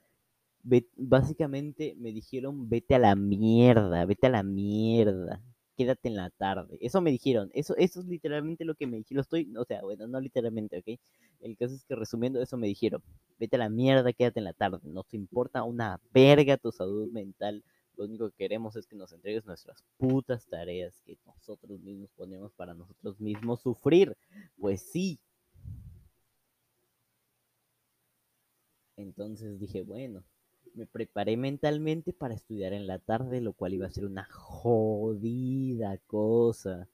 básicamente 0.96 1.94
me 1.98 2.12
dijeron, 2.12 2.68
vete 2.68 2.94
a 2.94 2.98
la 2.98 3.14
mierda, 3.14 4.04
vete 4.04 4.26
a 4.26 4.30
la 4.30 4.42
mierda, 4.42 5.42
quédate 5.76 6.08
en 6.08 6.16
la 6.16 6.30
tarde. 6.30 6.78
Eso 6.80 7.00
me 7.00 7.10
dijeron, 7.10 7.50
eso, 7.54 7.76
eso 7.76 8.00
es 8.00 8.06
literalmente 8.06 8.64
lo 8.64 8.74
que 8.74 8.86
me 8.86 8.98
dijeron. 8.98 9.20
Estoy, 9.20 9.52
o 9.56 9.64
sea, 9.64 9.82
bueno, 9.82 10.06
no 10.06 10.20
literalmente, 10.20 10.78
¿ok? 10.78 11.00
El 11.40 11.56
caso 11.56 11.74
es 11.74 11.84
que 11.84 11.94
resumiendo 11.94 12.42
eso 12.42 12.56
me 12.56 12.66
dijeron, 12.66 13.02
vete 13.38 13.56
a 13.56 13.60
la 13.60 13.68
mierda, 13.68 14.12
quédate 14.12 14.40
en 14.40 14.44
la 14.44 14.52
tarde. 14.52 14.80
No 14.82 15.04
te 15.04 15.16
importa 15.16 15.62
una 15.62 16.00
verga 16.12 16.56
tu 16.56 16.72
salud 16.72 17.08
mental. 17.10 17.64
Lo 17.96 18.04
único 18.04 18.30
que 18.30 18.36
queremos 18.36 18.76
es 18.76 18.86
que 18.86 18.96
nos 18.96 19.12
entregues 19.12 19.44
nuestras 19.44 19.82
putas 19.96 20.46
tareas 20.46 21.00
que 21.04 21.16
nosotros 21.26 21.80
mismos 21.80 22.10
ponemos 22.16 22.52
para 22.52 22.74
nosotros 22.74 23.20
mismos 23.20 23.60
sufrir. 23.60 24.16
Pues 24.56 24.82
sí. 24.82 25.18
Entonces 28.98 29.58
dije, 29.58 29.80
bueno, 29.82 30.24
me 30.74 30.84
preparé 30.86 31.38
mentalmente 31.38 32.12
para 32.12 32.34
estudiar 32.34 32.74
en 32.74 32.86
la 32.86 32.98
tarde, 32.98 33.40
lo 33.40 33.54
cual 33.54 33.72
iba 33.72 33.86
a 33.86 33.90
ser 33.90 34.04
una 34.04 34.24
jodida 34.30 35.96
cosa. 36.06 36.86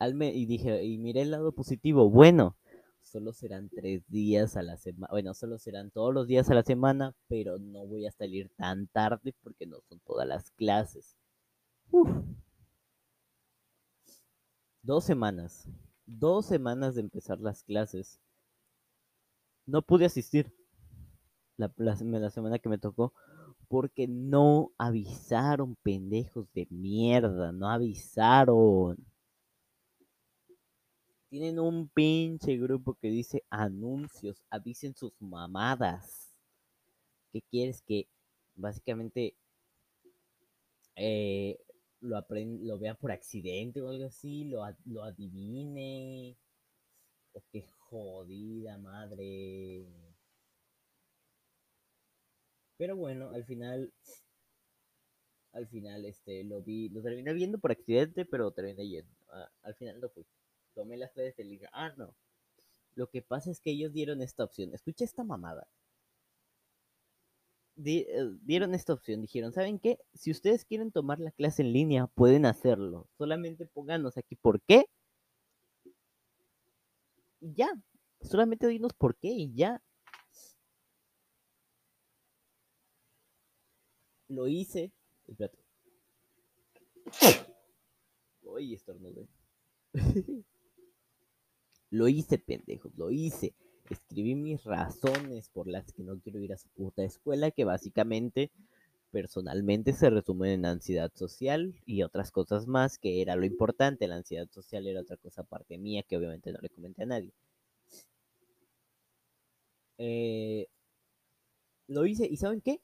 Al 0.00 0.14
me- 0.14 0.32
y 0.34 0.46
dije, 0.46 0.82
y 0.84 0.98
miré 0.98 1.22
el 1.22 1.30
lado 1.30 1.52
positivo, 1.52 2.10
bueno, 2.10 2.56
solo 3.02 3.32
serán 3.32 3.68
tres 3.68 4.02
días 4.08 4.56
a 4.56 4.62
la 4.62 4.76
semana, 4.76 5.08
bueno, 5.12 5.32
solo 5.34 5.58
serán 5.58 5.90
todos 5.92 6.12
los 6.12 6.26
días 6.26 6.50
a 6.50 6.54
la 6.54 6.62
semana, 6.64 7.14
pero 7.28 7.58
no 7.58 7.86
voy 7.86 8.06
a 8.06 8.10
salir 8.12 8.50
tan 8.56 8.88
tarde 8.88 9.32
porque 9.42 9.66
no 9.66 9.80
son 9.88 10.00
todas 10.00 10.26
las 10.26 10.50
clases. 10.52 11.16
Uf. 11.92 12.08
Dos 14.82 15.04
semanas, 15.04 15.66
dos 16.04 16.44
semanas 16.44 16.94
de 16.94 17.00
empezar 17.00 17.40
las 17.40 17.62
clases. 17.64 18.20
No 19.66 19.82
pude 19.82 20.06
asistir 20.06 20.52
la, 21.56 21.72
la, 21.76 22.30
semana 22.30 22.58
que 22.58 22.68
me 22.68 22.78
tocó 22.78 23.12
porque 23.68 24.08
no 24.08 24.72
avisaron, 24.78 25.76
pendejos 25.76 26.52
de 26.52 26.66
mierda, 26.70 27.52
no 27.52 27.68
avisaron. 27.68 28.96
Tienen 31.28 31.60
un 31.60 31.88
pinche 31.88 32.56
grupo 32.56 32.94
que 32.94 33.08
dice 33.08 33.44
anuncios, 33.50 34.42
avisen 34.50 34.96
sus 34.96 35.12
mamadas. 35.20 36.34
¿Qué 37.32 37.42
quieres 37.42 37.82
que 37.82 38.08
básicamente 38.56 39.36
eh, 40.96 41.58
lo, 42.00 42.24
lo 42.28 42.78
vea 42.78 42.94
por 42.94 43.12
accidente 43.12 43.80
o 43.80 43.88
algo 43.88 44.06
así, 44.06 44.44
lo, 44.44 44.62
lo 44.86 45.04
adivine. 45.04 46.36
O 47.32 47.42
qué 47.52 47.62
jodida 47.90 48.78
madre. 48.78 49.86
Pero 52.78 52.96
bueno, 52.96 53.30
al 53.30 53.44
final, 53.44 53.92
al 55.52 55.66
final, 55.68 56.04
este, 56.06 56.44
lo 56.44 56.62
vi, 56.62 56.88
lo 56.88 57.02
terminé 57.02 57.32
viendo 57.34 57.58
por 57.58 57.72
accidente, 57.72 58.24
pero 58.24 58.52
terminé 58.52 58.88
yendo. 58.88 59.14
Al 59.62 59.74
final 59.74 60.00
no 60.00 60.08
fui. 60.08 60.24
Tomé 60.74 60.96
las 60.96 61.14
redes 61.14 61.38
y 61.38 61.42
dije, 61.42 61.66
ah, 61.72 61.92
no. 61.98 62.14
Lo 62.94 63.08
que 63.08 63.22
pasa 63.22 63.50
es 63.50 63.60
que 63.60 63.70
ellos 63.70 63.92
dieron 63.92 64.22
esta 64.22 64.44
opción. 64.44 64.72
Escucha 64.72 65.04
esta 65.04 65.24
mamada. 65.24 65.68
Eh, 67.84 68.30
dieron 68.42 68.74
esta 68.74 68.92
opción. 68.92 69.20
Dijeron, 69.20 69.52
¿saben 69.52 69.78
qué? 69.78 69.98
Si 70.14 70.30
ustedes 70.30 70.64
quieren 70.64 70.92
tomar 70.92 71.18
la 71.18 71.30
clase 71.32 71.62
en 71.62 71.72
línea, 71.72 72.06
pueden 72.06 72.46
hacerlo. 72.46 73.08
Solamente 73.18 73.66
pónganos 73.66 74.16
aquí 74.16 74.36
por 74.36 74.60
qué. 74.62 74.86
Y 77.40 77.54
ya. 77.54 77.68
Solamente 78.20 78.66
dinos 78.68 78.92
por 78.94 79.16
qué 79.16 79.28
y 79.28 79.54
ya. 79.54 79.82
Lo 84.28 84.46
hice. 84.46 84.92
Espérate. 85.26 85.58
Uy, 88.42 88.74
estornudé. 88.74 89.28
lo 91.90 92.08
hice, 92.08 92.38
pendejos, 92.38 92.92
lo 92.96 93.10
hice 93.10 93.54
escribí 93.90 94.34
mis 94.34 94.62
razones 94.64 95.48
por 95.50 95.66
las 95.66 95.92
que 95.92 96.04
no 96.04 96.18
quiero 96.20 96.40
ir 96.40 96.52
a 96.52 96.58
su 96.58 96.68
puta 96.70 97.02
escuela, 97.02 97.50
que 97.50 97.64
básicamente, 97.64 98.50
personalmente, 99.10 99.92
se 99.92 100.10
resumen 100.10 100.50
en 100.52 100.66
ansiedad 100.66 101.10
social 101.14 101.74
y 101.86 102.02
otras 102.02 102.30
cosas 102.32 102.66
más, 102.66 102.98
que 102.98 103.22
era 103.22 103.36
lo 103.36 103.44
importante. 103.46 104.08
La 104.08 104.16
ansiedad 104.16 104.48
social 104.50 104.86
era 104.86 105.00
otra 105.00 105.16
cosa 105.16 105.42
aparte 105.42 105.78
mía, 105.78 106.02
que 106.02 106.16
obviamente 106.16 106.52
no 106.52 106.58
le 106.60 106.70
comenté 106.70 107.02
a 107.04 107.06
nadie. 107.06 107.32
Eh, 109.98 110.66
lo 111.88 112.06
hice, 112.06 112.26
¿y 112.26 112.36
saben 112.36 112.60
qué? 112.60 112.80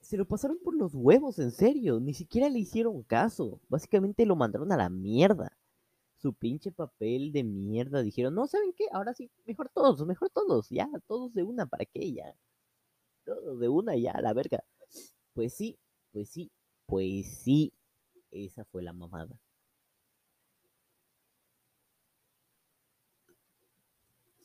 Se 0.00 0.16
lo 0.16 0.26
pasaron 0.26 0.58
por 0.64 0.74
los 0.74 0.94
huevos, 0.94 1.38
en 1.38 1.50
serio. 1.52 2.00
Ni 2.00 2.14
siquiera 2.14 2.48
le 2.48 2.58
hicieron 2.60 3.02
caso. 3.02 3.60
Básicamente 3.68 4.26
lo 4.26 4.36
mandaron 4.36 4.72
a 4.72 4.76
la 4.76 4.88
mierda 4.90 5.56
su 6.22 6.32
pinche 6.34 6.72
papel 6.72 7.32
de 7.32 7.44
mierda. 7.44 8.02
Dijeron, 8.02 8.34
no, 8.34 8.46
¿saben 8.46 8.72
qué? 8.76 8.86
Ahora 8.92 9.12
sí, 9.14 9.30
mejor 9.44 9.70
todos, 9.74 10.06
mejor 10.06 10.30
todos, 10.30 10.68
ya, 10.70 10.88
todos 11.08 11.34
de 11.34 11.42
una, 11.42 11.66
¿para 11.66 11.84
qué? 11.84 12.12
Ya, 12.12 12.36
todos 13.24 13.58
de 13.60 13.68
una, 13.68 13.96
ya, 13.96 14.20
la 14.20 14.32
verga. 14.32 14.64
Pues 15.34 15.52
sí, 15.54 15.78
pues 16.10 16.30
sí, 16.30 16.50
pues 16.86 17.26
sí, 17.42 17.72
esa 18.30 18.64
fue 18.66 18.82
la 18.82 18.92
mamada. 18.94 19.38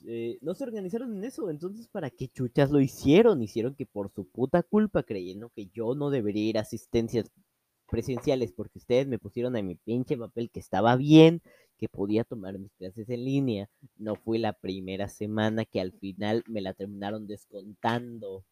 Eh, 0.06 0.38
no 0.42 0.54
se 0.54 0.64
organizaron 0.64 1.16
en 1.18 1.24
eso, 1.24 1.50
entonces 1.50 1.88
¿para 1.88 2.10
qué 2.12 2.28
chuchas 2.28 2.70
lo 2.72 2.80
hicieron? 2.80 3.42
Hicieron 3.42 3.76
que 3.76 3.86
por 3.86 4.12
su 4.12 4.26
puta 4.28 4.62
culpa, 4.64 5.04
creyendo 5.04 5.50
que 5.50 5.68
yo 5.74 5.96
no 5.96 6.10
debería 6.12 6.50
ir 6.50 6.58
a 6.58 6.62
asistencias 6.62 7.32
presenciales 7.90 8.52
porque 8.54 8.80
ustedes 8.80 9.08
me 9.08 9.20
pusieron 9.20 9.56
en 9.58 9.68
mi 9.68 9.76
pinche 9.76 10.18
papel 10.18 10.52
que 10.52 10.60
estaba 10.60 10.96
bien, 10.98 11.42
que 11.78 11.90
podía 11.90 12.24
tomar 12.24 12.60
mis 12.60 12.74
clases 12.74 13.10
en 13.10 13.26
línea. 13.26 13.70
No 13.98 14.16
fue 14.16 14.40
la 14.40 14.54
primera 14.54 15.08
semana 15.10 15.66
que 15.66 15.82
al 15.82 15.94
final 15.94 16.44
me 16.48 16.62
la 16.62 16.74
terminaron 16.74 17.28
descontando. 17.28 18.46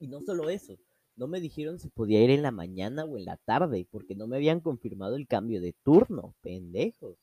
Y 0.00 0.08
no 0.08 0.20
solo 0.22 0.48
eso, 0.48 0.78
no 1.14 1.28
me 1.28 1.40
dijeron 1.40 1.78
si 1.78 1.90
podía 1.90 2.24
ir 2.24 2.30
en 2.30 2.40
la 2.40 2.50
mañana 2.50 3.04
o 3.04 3.18
en 3.18 3.26
la 3.26 3.36
tarde, 3.36 3.86
porque 3.90 4.14
no 4.14 4.26
me 4.26 4.36
habían 4.36 4.60
confirmado 4.60 5.16
el 5.16 5.26
cambio 5.28 5.60
de 5.60 5.74
turno, 5.84 6.34
pendejos. 6.40 7.18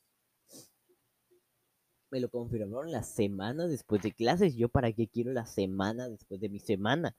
Me 2.12 2.20
lo 2.20 2.30
confirmaron 2.30 2.92
la 2.92 3.02
semana 3.02 3.68
después 3.68 4.04
de 4.04 4.14
clases. 4.14 4.56
Yo 4.56 4.70
para 4.70 4.94
qué 4.94 5.08
quiero 5.08 5.34
la 5.34 5.48
semana 5.48 6.08
después 6.08 6.40
de 6.40 6.50
mi 6.50 6.60
semana. 6.60 7.18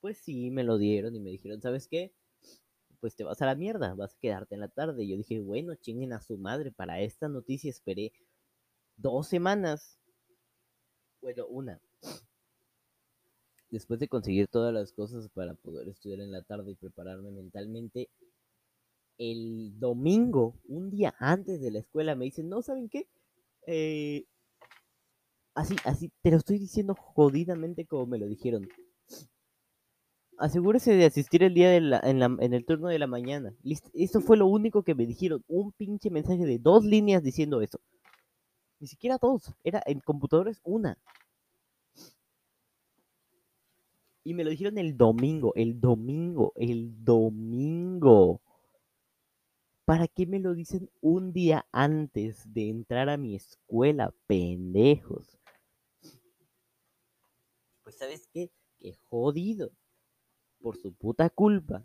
Pues 0.00 0.16
sí, 0.16 0.50
me 0.50 0.64
lo 0.64 0.78
dieron 0.78 1.14
y 1.14 1.20
me 1.20 1.30
dijeron, 1.30 1.60
¿sabes 1.60 1.86
qué? 1.86 2.14
Pues 3.00 3.14
te 3.14 3.24
vas 3.24 3.42
a 3.42 3.46
la 3.46 3.54
mierda, 3.54 3.94
vas 3.94 4.14
a 4.14 4.18
quedarte 4.18 4.54
en 4.54 4.62
la 4.62 4.68
tarde. 4.68 5.04
Y 5.04 5.10
yo 5.10 5.16
dije, 5.18 5.38
bueno, 5.40 5.74
chinguen 5.74 6.14
a 6.14 6.22
su 6.22 6.38
madre. 6.38 6.72
Para 6.72 7.00
esta 7.00 7.28
noticia 7.28 7.70
esperé 7.70 8.12
dos 8.96 9.28
semanas. 9.28 10.00
Bueno, 11.20 11.46
una. 11.48 11.80
Después 13.70 14.00
de 14.00 14.08
conseguir 14.08 14.48
todas 14.48 14.74
las 14.74 14.92
cosas 14.92 15.28
para 15.28 15.54
poder 15.54 15.88
estudiar 15.88 16.20
en 16.20 16.32
la 16.32 16.42
tarde 16.42 16.72
y 16.72 16.74
prepararme 16.74 17.30
mentalmente, 17.30 18.08
el 19.18 19.78
domingo, 19.78 20.54
un 20.66 20.90
día 20.90 21.14
antes 21.18 21.60
de 21.60 21.70
la 21.70 21.78
escuela, 21.80 22.14
me 22.14 22.24
dicen, 22.24 22.48
no, 22.48 22.62
¿saben 22.62 22.88
qué? 22.88 23.06
Eh, 23.66 24.24
así, 25.54 25.76
así, 25.84 26.10
te 26.22 26.30
lo 26.30 26.38
estoy 26.38 26.58
diciendo 26.58 26.94
jodidamente 26.94 27.86
como 27.86 28.06
me 28.06 28.18
lo 28.18 28.26
dijeron 28.26 28.66
asegúrese 30.40 30.94
de 30.94 31.04
asistir 31.04 31.42
el 31.42 31.54
día 31.54 31.70
de 31.70 31.80
la, 31.80 32.00
en, 32.02 32.18
la, 32.18 32.34
en, 32.40 32.54
el 32.54 32.64
turno 32.64 32.88
de 32.88 32.98
la 32.98 33.06
mañana. 33.06 33.54
Listo. 33.62 33.90
Eso 33.94 34.20
fue 34.20 34.36
lo 34.36 34.46
único 34.46 34.82
que 34.82 34.94
me 34.94 35.06
dijeron. 35.06 35.44
Un 35.46 35.72
pinche 35.72 36.10
mensaje 36.10 36.44
de 36.46 36.58
dos 36.58 36.84
líneas 36.84 37.22
diciendo 37.22 37.60
eso. 37.60 37.78
Ni 38.80 38.86
siquiera 38.88 39.18
dos. 39.20 39.54
Era 39.62 39.82
en 39.86 40.00
computadores 40.00 40.60
una. 40.64 40.98
Y 44.22 44.34
me 44.34 44.44
lo 44.44 44.50
dijeron 44.50 44.76
el 44.78 44.96
domingo, 44.96 45.52
el 45.56 45.80
domingo, 45.80 46.52
el 46.56 47.04
domingo. 47.04 48.40
¿Para 49.84 50.06
qué 50.06 50.26
me 50.26 50.38
lo 50.38 50.54
dicen 50.54 50.90
un 51.00 51.32
día 51.32 51.66
antes 51.72 52.52
de 52.52 52.68
entrar 52.68 53.08
a 53.08 53.16
mi 53.16 53.34
escuela, 53.34 54.14
pendejos? 54.26 55.38
Pues 57.82 57.96
sabes 57.96 58.28
qué, 58.32 58.50
qué 58.78 58.94
jodido 59.08 59.72
por 60.60 60.76
su 60.76 60.92
puta 60.92 61.30
culpa. 61.30 61.84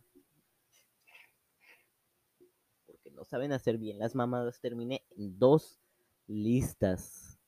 Porque 2.86 3.10
no 3.12 3.24
saben 3.24 3.54
hacer 3.54 3.78
bien 3.78 3.98
las 3.98 4.14
mamadas. 4.14 4.60
Terminé 4.60 5.04
en 5.18 5.40
dos 5.40 5.80
listas. 6.28 7.40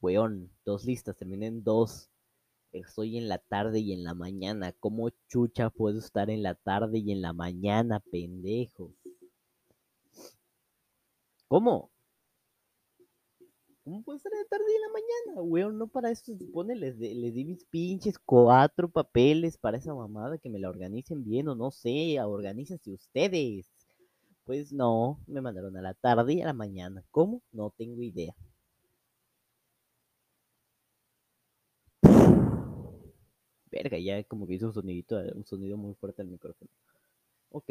Weón, 0.00 0.50
dos 0.64 0.84
listas. 0.84 1.16
Terminé 1.16 1.46
en 1.46 1.64
dos. 1.64 2.10
Estoy 2.78 3.18
en 3.18 3.28
la 3.28 3.38
tarde 3.38 3.80
y 3.80 3.92
en 3.92 4.04
la 4.04 4.14
mañana. 4.14 4.72
¿Cómo 4.72 5.10
chucha 5.28 5.70
puedo 5.70 5.98
estar 5.98 6.30
en 6.30 6.42
la 6.42 6.54
tarde 6.54 6.98
y 6.98 7.12
en 7.12 7.22
la 7.22 7.32
mañana, 7.32 8.00
pendejo? 8.00 8.92
¿Cómo? 11.48 11.90
¿Cómo 13.84 14.02
puede 14.02 14.18
ser 14.18 14.32
de 14.32 14.44
tarde 14.46 14.64
y 14.68 14.74
en 14.74 14.80
la 14.80 14.88
mañana, 14.88 15.42
weón? 15.42 15.78
No 15.78 15.86
para 15.86 16.10
esto 16.10 16.32
se 16.32 16.38
supone, 16.38 16.74
les, 16.74 16.98
les 16.98 17.32
di 17.32 17.44
mis 17.44 17.64
pinches 17.66 18.18
cuatro 18.18 18.90
papeles 18.90 19.56
para 19.56 19.78
esa 19.78 19.94
mamada, 19.94 20.38
que 20.38 20.50
me 20.50 20.58
la 20.58 20.68
organicen 20.68 21.22
bien 21.22 21.48
o 21.48 21.54
no 21.54 21.70
sé, 21.70 22.20
organícense 22.20 22.92
ustedes. 22.92 23.72
Pues 24.44 24.72
no, 24.72 25.20
me 25.26 25.40
mandaron 25.40 25.76
a 25.76 25.82
la 25.82 25.94
tarde 25.94 26.34
y 26.34 26.42
a 26.42 26.46
la 26.46 26.52
mañana. 26.52 27.04
¿Cómo? 27.12 27.42
No 27.52 27.72
tengo 27.76 28.02
idea. 28.02 28.34
Verga, 33.76 33.98
ya 33.98 34.22
como 34.24 34.46
que 34.46 34.54
hizo 34.54 34.66
un 34.66 34.72
sonidito, 34.72 35.18
un 35.34 35.44
sonido 35.44 35.76
muy 35.76 35.94
fuerte 35.94 36.22
al 36.22 36.28
micrófono. 36.28 36.70
Ok. 37.50 37.70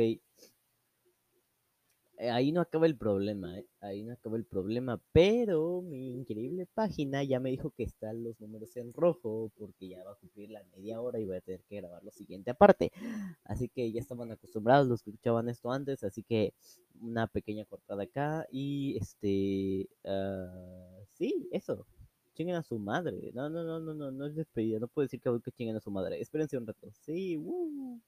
Eh, 2.18 2.30
ahí 2.30 2.54
no 2.54 2.62
acaba 2.62 2.86
el 2.86 2.96
problema, 2.96 3.60
¿eh? 3.60 3.66
ahí 3.82 4.02
no 4.02 4.14
acaba 4.14 4.38
el 4.38 4.46
problema, 4.46 5.02
pero 5.12 5.82
mi 5.82 6.14
increíble 6.14 6.66
página 6.74 7.24
ya 7.24 7.42
me 7.42 7.50
dijo 7.50 7.72
que 7.72 7.84
están 7.84 8.24
los 8.24 8.40
números 8.40 8.78
en 8.78 8.94
rojo 8.94 9.52
porque 9.58 9.90
ya 9.90 10.02
va 10.06 10.12
a 10.14 10.16
cumplir 10.16 10.50
la 10.52 10.64
media 10.76 11.02
hora 11.02 11.20
y 11.20 11.26
voy 11.26 11.36
a 11.36 11.42
tener 11.42 11.62
que 11.66 11.76
grabar 11.76 12.02
lo 12.04 12.12
siguiente 12.12 12.52
aparte. 12.52 12.94
Así 13.44 13.68
que 13.68 13.92
ya 13.92 14.00
estaban 14.00 14.32
acostumbrados 14.32 14.88
los 14.88 15.04
que 15.04 15.10
escuchaban 15.10 15.50
esto 15.50 15.72
antes, 15.72 16.06
así 16.06 16.24
que 16.24 16.54
una 17.02 17.28
pequeña 17.28 17.66
cortada 17.66 18.04
acá 18.04 18.48
y 18.50 18.98
este, 18.98 19.90
uh, 20.06 21.04
sí, 21.16 21.50
eso. 21.52 21.86
Chinguen 22.36 22.58
a 22.58 22.64
su 22.64 22.78
madre. 22.78 23.32
No, 23.34 23.50
no, 23.50 23.64
no, 23.64 23.80
no, 23.80 23.94
no, 23.94 24.12
no 24.12 24.26
es 24.26 24.36
despedida. 24.36 24.78
No 24.80 24.88
puedo 24.88 25.06
decir 25.06 25.22
que, 25.22 25.30
que 25.42 25.52
chinguen 25.52 25.78
a 25.78 25.80
su 25.80 25.90
madre. 25.90 26.20
Espérense 26.20 26.58
un 26.58 26.68
rato. 26.68 26.92
Sí, 26.92 27.38
uh. 27.38 28.02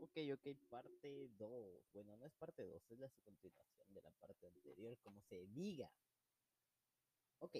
Ok, 0.00 0.18
ok, 0.34 0.56
parte 0.68 1.30
2. 1.38 1.84
Bueno, 1.94 2.16
no 2.18 2.26
es 2.26 2.34
parte 2.34 2.66
2, 2.66 2.82
es 2.90 2.98
la 2.98 3.08
continuación 3.24 3.94
de 3.94 4.02
la 4.02 4.10
parte 4.10 4.46
anterior, 4.46 4.98
como 5.02 5.22
se 5.22 5.46
diga. 5.54 5.90
Ok. 7.38 7.56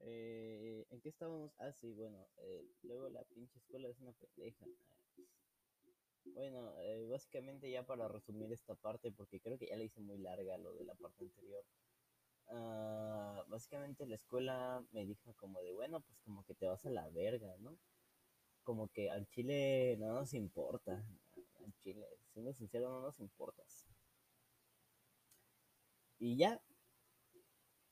Eh, 0.00 0.86
¿En 0.90 1.00
qué 1.00 1.08
estábamos? 1.08 1.52
Ah, 1.58 1.72
sí, 1.72 1.92
bueno, 1.92 2.28
eh, 2.36 2.64
luego 2.82 3.08
la 3.08 3.24
pinche 3.24 3.58
escuela 3.58 3.88
es 3.88 3.98
una 4.00 4.12
pendeja. 4.12 4.66
Bueno, 6.26 6.72
eh, 6.78 7.06
básicamente 7.10 7.70
ya 7.70 7.84
para 7.84 8.06
resumir 8.06 8.52
esta 8.52 8.74
parte, 8.74 9.10
porque 9.10 9.40
creo 9.40 9.58
que 9.58 9.66
ya 9.66 9.76
la 9.76 9.84
hice 9.84 10.00
muy 10.00 10.18
larga 10.18 10.58
lo 10.58 10.72
de 10.74 10.84
la 10.84 10.94
parte 10.94 11.24
anterior. 11.24 11.64
Uh, 12.48 13.48
básicamente 13.48 14.06
la 14.06 14.16
escuela 14.16 14.84
me 14.92 15.06
dijo 15.06 15.32
como 15.34 15.62
de, 15.62 15.72
bueno, 15.72 16.00
pues 16.00 16.18
como 16.20 16.44
que 16.44 16.54
te 16.54 16.66
vas 16.66 16.84
a 16.84 16.90
la 16.90 17.08
verga, 17.08 17.56
¿no? 17.58 17.78
como 18.62 18.88
que 18.88 19.10
al 19.10 19.26
Chile 19.28 19.96
no 19.98 20.14
nos 20.14 20.34
importa. 20.34 21.04
Al 21.64 21.72
Chile, 21.82 22.06
siendo 22.32 22.52
sincero, 22.52 22.88
no 22.90 23.00
nos 23.02 23.20
importas. 23.20 23.86
Y 26.18 26.36
ya, 26.36 26.62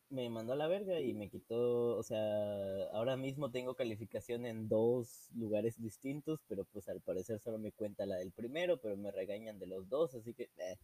me 0.09 0.29
mandó 0.31 0.53
a 0.53 0.57
la 0.57 0.69
verga 0.69 1.01
y 1.01 1.15
me 1.15 1.29
quitó, 1.29 1.97
o 1.97 2.03
sea, 2.03 2.85
ahora 2.93 3.17
mismo 3.17 3.51
tengo 3.51 3.75
calificación 3.75 4.47
en 4.47 4.69
dos 4.69 5.29
lugares 5.35 5.81
distintos, 5.81 6.41
pero 6.49 6.65
pues 6.65 6.89
al 6.89 7.01
parecer 7.01 7.41
solo 7.41 7.59
me 7.59 7.73
cuenta 7.73 8.07
la 8.07 8.17
del 8.17 8.33
primero, 8.33 8.79
pero 8.81 8.97
me 8.97 9.11
regañan 9.11 9.59
de 9.59 9.67
los 9.67 9.89
dos, 9.89 10.15
así 10.15 10.35
que... 10.35 10.51
Eh. 10.59 10.79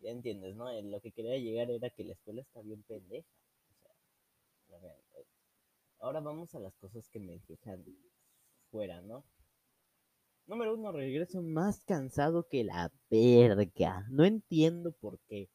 Ya 0.00 0.10
entiendes, 0.10 0.54
¿no? 0.56 0.70
Lo 0.82 1.00
que 1.00 1.12
quería 1.12 1.38
llegar 1.38 1.70
era 1.70 1.90
que 1.90 2.04
la 2.04 2.12
escuela 2.12 2.42
está 2.42 2.60
bien 2.62 2.82
pendeja. 2.82 3.28
O 4.68 4.80
sea, 4.80 4.90
eh, 5.16 5.26
ahora 6.00 6.20
vamos 6.20 6.54
a 6.54 6.60
las 6.60 6.74
cosas 6.76 7.08
que 7.08 7.20
me 7.20 7.38
dejan 7.48 7.84
fuera, 8.70 9.00
¿no? 9.02 9.24
Número 10.46 10.74
uno, 10.74 10.90
regreso 10.92 11.40
más 11.40 11.84
cansado 11.84 12.48
que 12.48 12.64
la 12.64 12.92
verga. 13.08 14.06
No 14.10 14.24
entiendo 14.24 14.92
por 14.92 15.20
qué. 15.20 15.48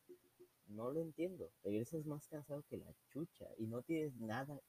No 0.68 0.92
lo 0.92 1.02
entiendo. 1.02 1.52
Regresas 1.64 2.06
más 2.06 2.28
cansado 2.28 2.64
que 2.70 2.78
la 2.78 2.94
chucha 3.10 3.46
y 3.58 3.68
no 3.68 3.82
tienes 3.82 4.16
nada 4.16 4.62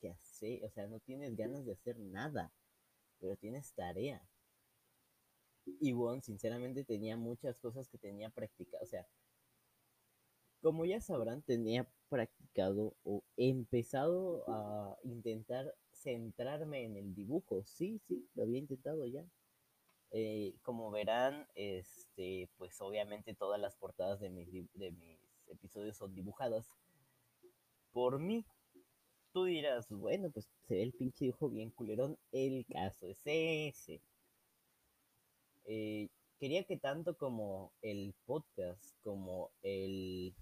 que 0.00 0.10
hacer. 0.10 0.64
O 0.64 0.70
sea, 0.70 0.86
no 0.86 1.00
tienes 1.00 1.36
ganas 1.36 1.64
de 1.64 1.72
hacer 1.72 1.98
nada. 1.98 2.52
Pero 3.18 3.36
tienes 3.36 3.72
tarea. 3.74 4.22
Y 5.80 5.92
bueno, 5.92 6.20
sinceramente 6.22 6.84
tenía 6.84 7.16
muchas 7.16 7.58
cosas 7.58 7.88
que 7.88 7.98
tenía 7.98 8.30
practicado. 8.30 8.82
O 8.82 8.86
sea, 8.86 9.06
como 10.60 10.84
ya 10.84 11.00
sabrán, 11.00 11.42
tenía 11.42 11.88
practicado 12.08 12.96
o 13.04 13.22
empezado 13.36 14.44
a 14.48 14.96
intentar 15.04 15.74
centrarme 15.92 16.84
en 16.84 16.96
el 16.96 17.14
dibujo. 17.14 17.64
Sí, 17.64 18.00
sí, 18.06 18.28
lo 18.34 18.42
había 18.42 18.58
intentado 18.58 19.06
ya. 19.06 19.24
Eh, 20.10 20.54
como 20.62 20.90
verán, 20.90 21.46
este, 21.54 22.48
pues 22.56 22.80
obviamente 22.80 23.34
todas 23.34 23.60
las 23.60 23.76
portadas 23.76 24.20
de 24.20 24.30
mis, 24.30 24.48
de 24.74 24.90
mis 24.92 25.20
episodios 25.48 25.96
son 25.96 26.14
dibujadas 26.14 26.74
por 27.92 28.18
mí. 28.18 28.44
Tú 29.32 29.44
dirás, 29.44 29.88
bueno, 29.90 30.30
pues 30.30 30.48
se 30.66 30.74
ve 30.74 30.82
el 30.82 30.92
pinche 30.92 31.26
dibujo 31.26 31.50
bien 31.50 31.70
culerón. 31.70 32.18
El 32.32 32.64
caso 32.66 33.06
es 33.06 33.20
ese. 33.24 34.00
Eh, 35.70 36.08
quería 36.40 36.64
que 36.64 36.78
tanto 36.78 37.18
como 37.18 37.74
el 37.82 38.14
podcast, 38.24 38.96
como 39.02 39.52
el... 39.60 40.34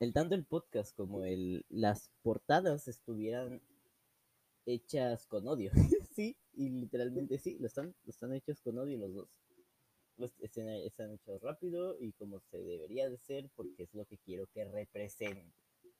El 0.00 0.12
tanto 0.12 0.34
el 0.34 0.44
podcast 0.44 0.96
como 0.96 1.24
el, 1.24 1.64
las 1.68 2.10
portadas 2.22 2.88
estuvieran 2.88 3.62
hechas 4.66 5.26
con 5.28 5.46
odio. 5.46 5.70
sí, 6.16 6.36
y 6.54 6.70
literalmente 6.70 7.38
sí, 7.38 7.56
lo 7.60 7.68
están, 7.68 7.94
están 8.06 8.32
hechos 8.32 8.60
con 8.60 8.78
odio 8.78 8.98
los 8.98 9.14
dos. 9.14 9.28
Los, 10.16 10.32
están, 10.40 10.68
están 10.68 11.12
hechos 11.12 11.40
rápido 11.40 11.96
y 12.00 12.12
como 12.14 12.40
se 12.40 12.58
debería 12.58 13.08
de 13.08 13.18
ser 13.18 13.48
porque 13.54 13.84
es 13.84 13.94
lo 13.94 14.04
que 14.06 14.18
quiero 14.18 14.48
que 14.48 14.64
represente. 14.64 15.54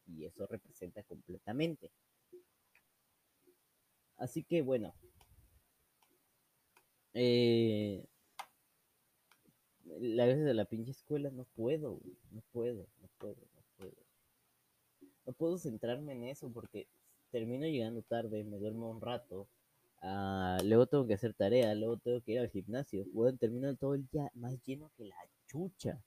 Y 0.04 0.24
eso 0.24 0.48
representa 0.48 1.04
completamente. 1.04 1.92
Así 4.18 4.42
que 4.42 4.62
bueno. 4.62 4.94
Eh, 7.14 8.04
la 10.00 10.26
veces 10.26 10.44
de 10.44 10.54
la 10.54 10.66
pinche 10.66 10.90
escuela 10.90 11.30
no 11.30 11.44
puedo, 11.56 12.00
no 12.30 12.42
puedo, 12.52 12.86
no 13.00 13.08
puedo, 13.18 13.36
no 13.54 13.62
puedo. 13.76 13.96
No 15.26 15.32
puedo 15.32 15.58
centrarme 15.58 16.12
en 16.12 16.24
eso 16.24 16.50
porque 16.52 16.86
termino 17.30 17.66
llegando 17.66 18.02
tarde, 18.02 18.44
me 18.44 18.58
duermo 18.58 18.90
un 18.90 19.00
rato, 19.00 19.48
uh, 20.02 20.62
luego 20.64 20.86
tengo 20.86 21.06
que 21.06 21.14
hacer 21.14 21.34
tarea, 21.34 21.74
luego 21.74 21.96
tengo 21.98 22.20
que 22.20 22.32
ir 22.32 22.38
al 22.40 22.50
gimnasio, 22.50 23.04
bueno, 23.12 23.36
termino 23.38 23.74
todo 23.76 23.94
el 23.94 24.06
día 24.08 24.30
más 24.34 24.62
lleno 24.64 24.90
que 24.96 25.04
la 25.06 25.16
chucha. 25.46 26.02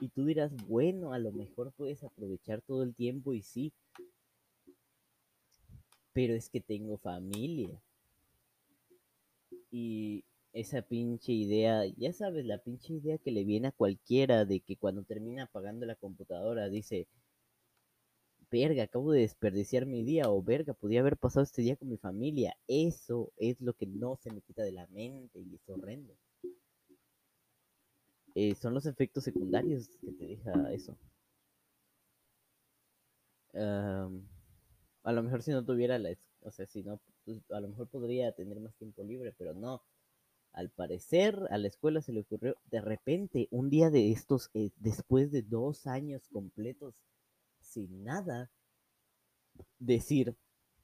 Y 0.00 0.08
tú 0.08 0.24
dirás, 0.24 0.52
bueno, 0.66 1.12
a 1.12 1.18
lo 1.18 1.32
mejor 1.32 1.72
puedes 1.72 2.02
aprovechar 2.02 2.60
todo 2.62 2.82
el 2.82 2.94
tiempo 2.94 3.34
y 3.34 3.42
sí, 3.42 3.72
pero 6.12 6.34
es 6.34 6.48
que 6.48 6.60
tengo 6.60 6.98
familia. 6.98 7.80
Y 9.70 10.24
esa 10.52 10.82
pinche 10.82 11.32
idea, 11.32 11.86
ya 11.96 12.12
sabes, 12.12 12.44
la 12.44 12.58
pinche 12.58 12.94
idea 12.94 13.18
que 13.18 13.30
le 13.30 13.44
viene 13.44 13.68
a 13.68 13.72
cualquiera 13.72 14.44
de 14.44 14.60
que 14.60 14.76
cuando 14.76 15.02
termina 15.02 15.44
apagando 15.44 15.86
la 15.86 15.94
computadora 15.96 16.68
dice, 16.68 17.08
verga, 18.50 18.82
acabo 18.84 19.12
de 19.12 19.20
desperdiciar 19.20 19.86
mi 19.86 20.04
día 20.04 20.30
o 20.30 20.42
verga, 20.42 20.74
podía 20.74 21.00
haber 21.00 21.16
pasado 21.16 21.42
este 21.44 21.62
día 21.62 21.76
con 21.76 21.88
mi 21.88 21.96
familia. 21.96 22.54
Eso 22.68 23.32
es 23.38 23.60
lo 23.60 23.72
que 23.74 23.86
no 23.86 24.16
se 24.16 24.30
me 24.30 24.42
quita 24.42 24.62
de 24.62 24.72
la 24.72 24.86
mente 24.88 25.40
y 25.40 25.54
es 25.54 25.68
horrendo. 25.68 26.14
Eh, 28.34 28.54
son 28.54 28.74
los 28.74 28.86
efectos 28.86 29.24
secundarios 29.24 29.88
que 30.00 30.12
te 30.12 30.26
deja 30.26 30.72
eso. 30.72 30.96
A 35.04 35.12
lo 35.12 35.22
mejor 35.22 35.42
si 35.42 35.50
no 35.50 35.64
tuviera 35.64 35.98
la, 35.98 36.10
o 36.42 36.50
sea, 36.50 36.66
si 36.66 36.82
no, 36.82 37.00
pues, 37.24 37.40
a 37.50 37.60
lo 37.60 37.68
mejor 37.68 37.88
podría 37.88 38.32
tener 38.32 38.60
más 38.60 38.74
tiempo 38.76 39.02
libre, 39.02 39.34
pero 39.36 39.54
no. 39.54 39.82
Al 40.52 40.70
parecer, 40.70 41.48
a 41.50 41.58
la 41.58 41.68
escuela 41.68 42.02
se 42.02 42.12
le 42.12 42.20
ocurrió 42.20 42.56
de 42.70 42.80
repente, 42.80 43.48
un 43.50 43.70
día 43.70 43.90
de 43.90 44.12
estos, 44.12 44.50
eh, 44.54 44.70
después 44.76 45.32
de 45.32 45.42
dos 45.42 45.86
años 45.86 46.28
completos 46.30 46.94
sin 47.60 48.04
nada, 48.04 48.50
decir, 49.78 50.36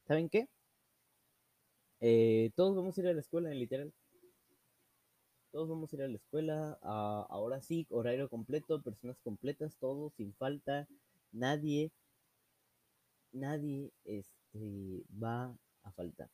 ¿saben 0.07 0.29
qué? 0.29 0.47
Eh, 2.01 2.51
todos 2.55 2.75
vamos 2.75 2.97
a 2.97 3.01
ir 3.01 3.07
a 3.07 3.13
la 3.13 3.19
escuela, 3.19 3.51
en 3.51 3.59
literal. 3.59 3.93
Todos 5.51 5.67
vamos 5.67 5.91
a 5.91 5.95
ir 5.95 6.01
a 6.03 6.07
la 6.07 6.17
escuela. 6.17 6.77
ahora 6.81 7.61
sí, 7.61 7.85
horario 7.89 8.29
completo, 8.29 8.81
personas 8.81 9.17
completas, 9.23 9.75
todos 9.79 10.13
sin 10.13 10.33
falta. 10.33 10.87
Nadie, 11.31 11.91
nadie 13.31 13.91
este, 14.05 15.03
va 15.11 15.55
a 15.83 15.91
faltar. 15.91 16.29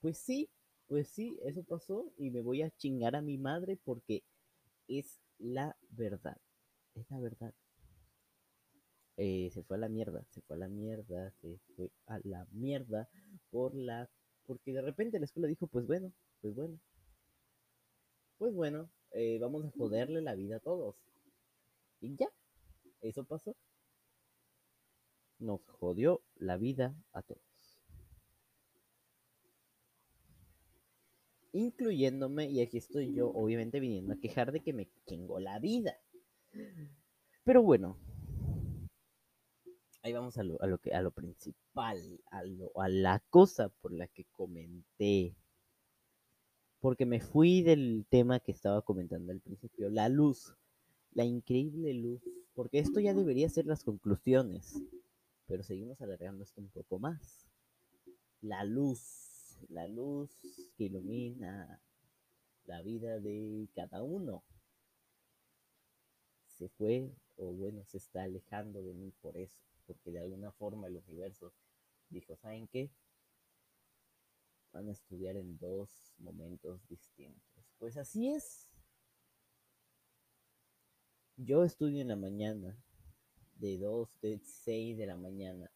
Pues 0.00 0.18
sí, 0.18 0.48
pues 0.86 1.08
sí, 1.08 1.38
eso 1.42 1.62
pasó 1.62 2.12
y 2.18 2.30
me 2.30 2.42
voy 2.42 2.62
a 2.62 2.70
chingar 2.70 3.16
a 3.16 3.22
mi 3.22 3.38
madre 3.38 3.78
porque 3.84 4.22
es 4.88 5.20
la 5.38 5.76
verdad. 5.90 6.36
Es 6.94 7.10
la 7.10 7.20
verdad. 7.20 7.54
Eh, 9.16 9.50
se 9.52 9.62
fue 9.62 9.76
a 9.76 9.80
la 9.80 9.88
mierda, 9.88 10.24
se 10.30 10.40
fue 10.42 10.56
a 10.56 10.58
la 10.58 10.68
mierda, 10.68 11.30
se 11.40 11.58
fue 11.76 11.90
a 12.06 12.18
la 12.24 12.46
mierda 12.50 13.08
por 13.50 13.74
la 13.74 14.08
porque 14.46 14.72
de 14.72 14.82
repente 14.82 15.18
la 15.18 15.24
escuela 15.24 15.48
dijo, 15.48 15.66
pues 15.66 15.86
bueno, 15.86 16.12
pues 16.40 16.54
bueno, 16.54 16.78
pues 18.38 18.54
bueno, 18.54 18.90
eh, 19.12 19.38
vamos 19.40 19.64
a 19.64 19.70
joderle 19.70 20.20
la 20.20 20.34
vida 20.34 20.56
a 20.56 20.60
todos. 20.60 20.96
Y 22.00 22.16
ya, 22.16 22.28
eso 23.00 23.24
pasó. 23.24 23.56
Nos 25.38 25.60
jodió 25.68 26.22
la 26.36 26.56
vida 26.56 26.94
a 27.12 27.22
todos. 27.22 27.42
Incluyéndome, 31.52 32.50
y 32.50 32.60
aquí 32.60 32.78
estoy 32.78 33.14
yo, 33.14 33.30
obviamente 33.30 33.78
viniendo 33.78 34.14
a 34.14 34.18
quejar 34.18 34.50
de 34.50 34.60
que 34.60 34.72
me 34.72 34.88
chingó 35.06 35.38
la 35.38 35.58
vida. 35.60 35.96
Pero 37.44 37.62
bueno, 37.62 37.96
ahí 40.02 40.12
vamos 40.12 40.36
a 40.36 40.42
lo, 40.42 40.78
que, 40.78 40.92
a 40.92 41.00
lo 41.00 41.12
principal, 41.12 42.20
a, 42.30 42.42
lo, 42.42 42.72
a 42.80 42.88
la 42.88 43.20
cosa 43.30 43.68
por 43.68 43.92
la 43.92 44.06
que 44.08 44.24
comenté. 44.32 45.34
Porque 46.80 47.06
me 47.06 47.20
fui 47.20 47.62
del 47.62 48.04
tema 48.10 48.40
que 48.40 48.52
estaba 48.52 48.82
comentando 48.82 49.32
al 49.32 49.40
principio, 49.40 49.88
la 49.88 50.08
luz, 50.08 50.54
la 51.12 51.24
increíble 51.24 51.94
luz, 51.94 52.20
porque 52.54 52.80
esto 52.80 53.00
ya 53.00 53.14
debería 53.14 53.48
ser 53.48 53.66
las 53.66 53.84
conclusiones, 53.84 54.82
pero 55.46 55.62
seguimos 55.62 56.00
alargando 56.00 56.42
esto 56.42 56.60
un 56.60 56.70
poco 56.70 56.98
más. 56.98 57.46
La 58.40 58.64
luz, 58.64 59.58
la 59.68 59.88
luz 59.88 60.30
que 60.76 60.84
ilumina 60.84 61.80
la 62.64 62.82
vida 62.82 63.20
de 63.20 63.68
cada 63.74 64.02
uno. 64.02 64.44
Se 66.46 66.68
fue, 66.68 67.14
o 67.36 67.52
bueno, 67.52 67.84
se 67.84 67.98
está 67.98 68.22
alejando 68.22 68.82
de 68.82 68.94
mí 68.94 69.10
por 69.20 69.36
eso 69.36 69.64
porque 69.86 70.10
de 70.10 70.20
alguna 70.20 70.50
forma 70.52 70.88
el 70.88 70.96
universo 70.96 71.52
dijo, 72.08 72.36
¿saben 72.36 72.68
qué? 72.68 72.90
Van 74.72 74.88
a 74.88 74.92
estudiar 74.92 75.36
en 75.36 75.58
dos 75.58 76.14
momentos 76.18 76.86
distintos. 76.88 77.64
Pues 77.78 77.96
así 77.96 78.28
es. 78.28 78.68
Yo 81.36 81.64
estudio 81.64 82.00
en 82.00 82.08
la 82.08 82.16
mañana, 82.16 82.76
de 83.56 83.78
2, 83.78 84.20
de 84.20 84.38
6 84.38 84.96
de 84.96 85.06
la 85.06 85.16
mañana 85.16 85.70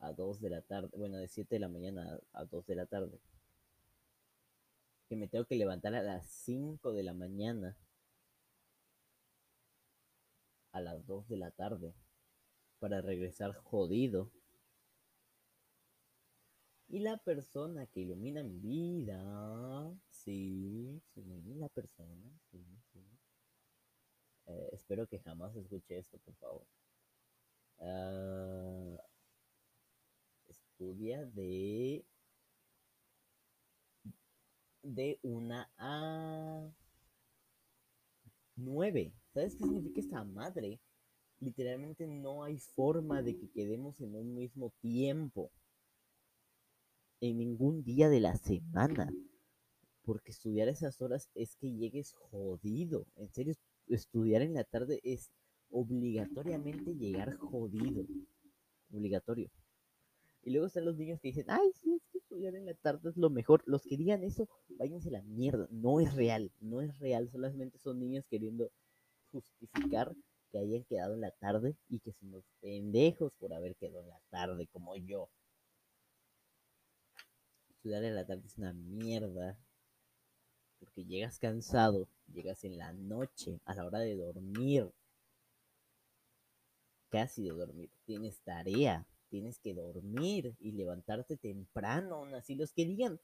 a 0.00 0.12
2 0.12 0.40
de 0.40 0.50
la 0.50 0.62
tarde, 0.62 0.90
bueno, 0.96 1.18
de 1.18 1.28
7 1.28 1.56
de 1.56 1.60
la 1.60 1.68
mañana 1.68 2.20
a 2.32 2.44
2 2.44 2.66
de 2.66 2.74
la 2.74 2.86
tarde. 2.86 3.20
Que 5.08 5.16
me 5.16 5.28
tengo 5.28 5.44
que 5.44 5.56
levantar 5.56 5.94
a 5.94 6.02
las 6.02 6.26
5 6.26 6.92
de 6.92 7.02
la 7.02 7.14
mañana 7.14 7.76
a 10.72 10.80
las 10.80 11.06
2 11.06 11.28
de 11.28 11.36
la 11.36 11.50
tarde 11.50 11.94
para 12.80 13.00
regresar 13.00 13.54
jodido 13.54 14.30
Y 16.92 16.98
la 16.98 17.16
persona 17.16 17.86
que 17.86 18.00
ilumina 18.00 18.42
mi 18.42 18.58
vida, 18.58 19.18
sí, 20.10 21.00
sí, 21.14 21.24
la 21.56 21.70
persona, 21.70 22.30
sí, 22.50 22.62
sí. 22.92 23.00
Eh, 24.44 24.68
espero 24.72 25.06
que 25.06 25.18
jamás 25.20 25.56
escuche 25.56 25.96
esto, 25.96 26.18
por 26.18 26.34
favor. 26.34 26.66
Ah, 27.84 28.96
estudia 30.48 31.24
de 31.26 32.04
de 34.82 35.18
una 35.22 35.68
a 35.78 36.70
nueve. 38.56 39.12
¿Sabes 39.34 39.56
qué 39.56 39.64
significa 39.64 40.00
esta 40.00 40.24
madre? 40.24 40.80
Literalmente 41.40 42.06
no 42.06 42.44
hay 42.44 42.58
forma 42.58 43.22
de 43.22 43.36
que 43.36 43.50
quedemos 43.50 44.00
en 44.00 44.14
un 44.14 44.34
mismo 44.34 44.72
tiempo. 44.80 45.50
En 47.20 47.38
ningún 47.38 47.82
día 47.82 48.08
de 48.08 48.20
la 48.20 48.36
semana. 48.36 49.12
Porque 50.04 50.32
estudiar 50.32 50.68
esas 50.68 51.00
horas 51.00 51.30
es 51.34 51.56
que 51.56 51.72
llegues 51.72 52.14
jodido. 52.14 53.06
En 53.16 53.32
serio, 53.32 53.54
estudiar 53.88 54.42
en 54.42 54.54
la 54.54 54.64
tarde 54.64 55.00
es 55.04 55.30
obligatoriamente 55.72 56.94
llegar 56.94 57.34
jodido. 57.36 58.06
Obligatorio. 58.92 59.50
Y 60.44 60.50
luego 60.50 60.66
están 60.66 60.84
los 60.84 60.96
niños 60.96 61.20
que 61.20 61.28
dicen, 61.28 61.46
ay, 61.48 61.70
sí, 61.74 61.94
es 61.94 62.02
que 62.10 62.18
estudiar 62.18 62.54
en 62.56 62.66
la 62.66 62.74
tarde 62.74 63.10
es 63.10 63.16
lo 63.16 63.30
mejor. 63.30 63.62
Los 63.66 63.82
que 63.82 63.96
digan 63.96 64.22
eso, 64.24 64.48
váyanse 64.70 65.08
a 65.08 65.12
la 65.12 65.22
mierda. 65.22 65.68
No 65.70 66.00
es 66.00 66.14
real, 66.14 66.52
no 66.60 66.80
es 66.80 66.98
real. 66.98 67.30
Solamente 67.30 67.78
son 67.78 68.00
niños 68.00 68.24
queriendo 68.28 68.70
justificar 69.30 70.14
que 70.50 70.58
hayan 70.58 70.84
quedado 70.84 71.14
en 71.14 71.20
la 71.20 71.30
tarde 71.30 71.76
y 71.88 72.00
que 72.00 72.12
son 72.12 72.32
los 72.32 72.44
pendejos 72.60 73.32
por 73.38 73.54
haber 73.54 73.76
quedado 73.76 74.00
en 74.00 74.08
la 74.08 74.20
tarde, 74.30 74.66
como 74.66 74.96
yo. 74.96 75.30
Estudiar 77.70 78.04
en 78.04 78.16
la 78.16 78.26
tarde 78.26 78.42
es 78.46 78.58
una 78.58 78.72
mierda. 78.72 79.58
Porque 80.80 81.04
llegas 81.04 81.38
cansado, 81.38 82.08
llegas 82.32 82.64
en 82.64 82.76
la 82.76 82.92
noche, 82.92 83.60
a 83.64 83.76
la 83.76 83.86
hora 83.86 84.00
de 84.00 84.16
dormir. 84.16 84.90
Casi 87.12 87.42
de 87.42 87.50
dormir. 87.50 87.90
Tienes 88.06 88.40
tarea, 88.40 89.06
tienes 89.28 89.58
que 89.58 89.74
dormir 89.74 90.56
y 90.58 90.72
levantarte 90.72 91.36
temprano. 91.36 92.24
Así 92.34 92.54
los 92.54 92.72
que 92.72 92.86
digan, 92.86 93.20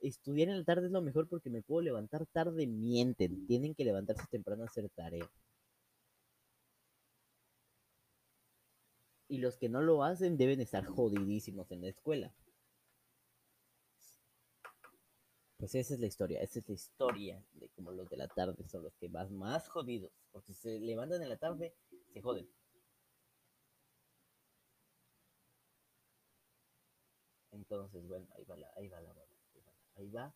estudiar 0.00 0.48
en 0.48 0.56
la 0.56 0.64
tarde 0.64 0.86
es 0.86 0.92
lo 0.92 1.02
mejor 1.02 1.28
porque 1.28 1.50
me 1.50 1.60
puedo 1.60 1.82
levantar 1.82 2.24
tarde, 2.24 2.66
mienten. 2.66 3.46
Tienen 3.46 3.74
que 3.74 3.84
levantarse 3.84 4.26
temprano 4.30 4.62
a 4.62 4.66
hacer 4.68 4.88
tarea. 4.88 5.30
Y 9.28 9.36
los 9.36 9.58
que 9.58 9.68
no 9.68 9.82
lo 9.82 10.02
hacen 10.02 10.38
deben 10.38 10.62
estar 10.62 10.86
jodidísimos 10.86 11.70
en 11.72 11.82
la 11.82 11.88
escuela. 11.88 12.32
Pues 15.58 15.74
esa 15.74 15.92
es 15.92 16.00
la 16.00 16.06
historia, 16.06 16.40
esa 16.40 16.58
es 16.60 16.68
la 16.68 16.74
historia 16.74 17.44
de 17.52 17.68
cómo 17.76 17.92
los 17.92 18.08
de 18.08 18.16
la 18.16 18.28
tarde 18.28 18.66
son 18.66 18.82
los 18.82 18.96
que 18.96 19.10
más, 19.10 19.30
más 19.30 19.68
jodidos. 19.68 20.10
Porque 20.32 20.54
se 20.54 20.80
levantan 20.80 21.22
en 21.22 21.28
la 21.28 21.36
tarde, 21.36 21.74
se 22.14 22.22
joden. 22.22 22.48
Entonces, 27.70 28.04
bueno, 28.08 28.26
ahí 28.36 28.44
va 28.44 28.56
la, 28.56 28.72
ahí 28.76 28.88
va 28.88 29.00
la 29.00 29.14
mamá. 29.14 29.22
Ahí 29.94 30.10
va, 30.10 30.34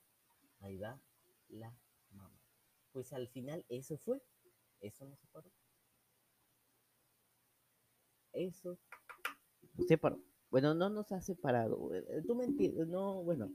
ahí 0.61 0.78
va 0.78 1.01
la 1.49 1.76
mamá. 2.11 2.41
Pues 2.93 3.12
al 3.12 3.28
final 3.28 3.66
eso 3.68 3.99
fue. 3.99 4.22
Eso 4.80 5.05
no 5.05 5.16
se 5.16 5.26
paró. 5.26 5.51
Eso 8.32 8.78
se 9.89 9.99
paró. 9.99 10.22
Bueno, 10.49 10.74
no 10.74 10.89
nos 10.91 11.11
ha 11.11 11.20
separado. 11.20 11.91
Tú 12.24 12.37
me 12.37 12.45
entiendes. 12.45 12.87
No, 12.87 13.24
bueno. 13.24 13.51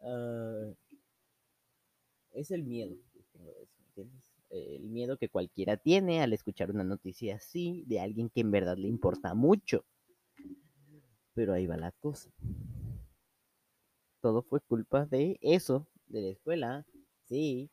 Uh, 0.00 0.74
es 2.32 2.50
el 2.50 2.64
miedo 2.64 2.96
que 3.12 3.22
tengo 3.32 3.54
eso, 3.56 3.80
¿entiendes? 3.86 4.30
El 4.50 4.90
miedo 4.90 5.16
que 5.16 5.30
cualquiera 5.30 5.78
tiene 5.78 6.22
al 6.22 6.34
escuchar 6.34 6.70
una 6.70 6.84
noticia 6.84 7.36
así 7.36 7.84
de 7.86 8.00
alguien 8.00 8.28
que 8.28 8.42
en 8.42 8.50
verdad 8.50 8.76
le 8.76 8.88
importa 8.88 9.34
mucho. 9.34 9.86
Pero 11.38 11.52
ahí 11.52 11.68
va 11.68 11.76
la 11.76 11.92
cosa. 11.92 12.28
Todo 14.20 14.42
fue 14.42 14.60
culpa 14.60 15.06
de 15.06 15.38
eso, 15.40 15.86
de 16.08 16.20
la 16.20 16.28
escuela. 16.30 16.84
Sí, 17.26 17.70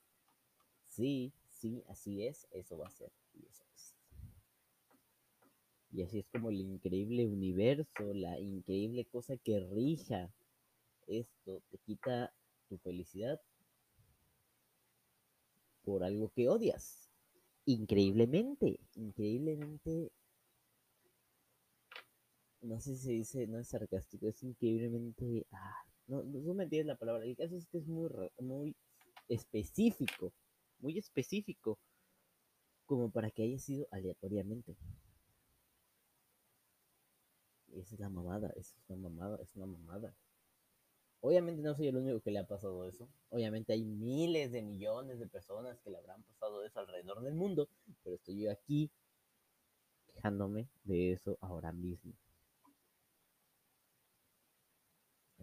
sí, 0.84 1.34
sí, 1.50 1.84
así 1.90 2.28
es, 2.28 2.48
eso 2.52 2.78
va 2.78 2.86
a 2.86 2.92
ser. 2.92 3.12
Y, 3.34 3.44
eso 3.48 3.64
es. 3.74 3.96
y 5.92 6.04
así 6.04 6.20
es 6.20 6.28
como 6.28 6.52
el 6.52 6.62
increíble 6.62 7.26
universo, 7.26 8.14
la 8.14 8.40
increíble 8.40 9.06
cosa 9.06 9.36
que 9.36 9.60
rija 9.60 10.32
esto, 11.08 11.64
te 11.72 11.80
quita 11.80 12.36
tu 12.70 12.78
felicidad 12.78 13.42
por 15.84 16.04
algo 16.04 16.30
que 16.30 16.50
odias. 16.50 17.10
Increíblemente, 17.66 18.80
increíblemente 18.94 20.12
no 22.66 22.80
sé 22.80 22.96
si 22.96 23.04
se 23.04 23.12
dice, 23.12 23.48
no 23.48 23.60
es 23.60 23.68
sarcástico, 23.68 24.28
es 24.28 24.42
increíblemente, 24.44 25.46
ah, 25.52 25.76
no, 26.08 26.24
no 26.24 26.54
me 26.54 26.64
entiendes 26.64 26.88
la 26.88 26.98
palabra, 26.98 27.24
el 27.24 27.36
caso 27.36 27.56
es 27.56 27.68
que 27.68 27.78
es 27.78 27.88
muy, 27.88 28.10
muy 28.40 28.76
específico, 29.28 30.34
muy 30.80 30.98
específico, 30.98 31.78
como 32.86 33.10
para 33.10 33.32
que 33.32 33.44
haya 33.44 33.60
sido 33.60 33.88
aleatoriamente. 33.92 34.76
Esa 37.74 37.96
es 37.96 38.00
la 38.00 38.10
mamada, 38.10 38.50
esa 38.56 38.76
es 38.78 38.90
una 38.90 39.10
mamada, 39.10 39.38
es 39.42 39.56
una 39.56 39.66
mamada. 39.66 40.16
Obviamente 41.22 41.62
no 41.62 41.76
soy 41.76 41.88
el 41.88 41.98
único 41.98 42.22
que 42.22 42.32
le 42.32 42.40
ha 42.40 42.48
pasado 42.48 42.86
eso. 42.86 43.10
Obviamente 43.30 43.74
hay 43.74 43.84
miles 43.84 44.52
de 44.52 44.62
millones 44.62 45.20
de 45.20 45.28
personas 45.28 45.80
que 45.82 45.90
le 45.90 45.98
habrán 45.98 46.22
pasado 46.24 46.64
eso 46.64 46.80
alrededor 46.80 47.22
del 47.22 47.34
mundo. 47.34 47.68
Pero 48.04 48.16
estoy 48.16 48.40
yo 48.42 48.52
aquí 48.52 48.92
quejándome 50.14 50.70
de 50.84 51.14
eso 51.14 51.38
ahora 51.42 51.72
mismo. 51.72 52.14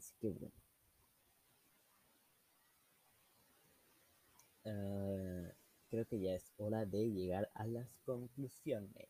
Así 0.03 0.15
que 0.21 0.31
bueno. 0.31 0.53
Uh, 4.65 5.49
creo 5.91 6.07
que 6.07 6.21
ya 6.21 6.35
es 6.35 6.53
hora 6.57 6.85
de 6.87 7.09
llegar 7.11 7.51
a 7.55 7.67
las 7.67 7.89
conclusiones. 8.05 9.09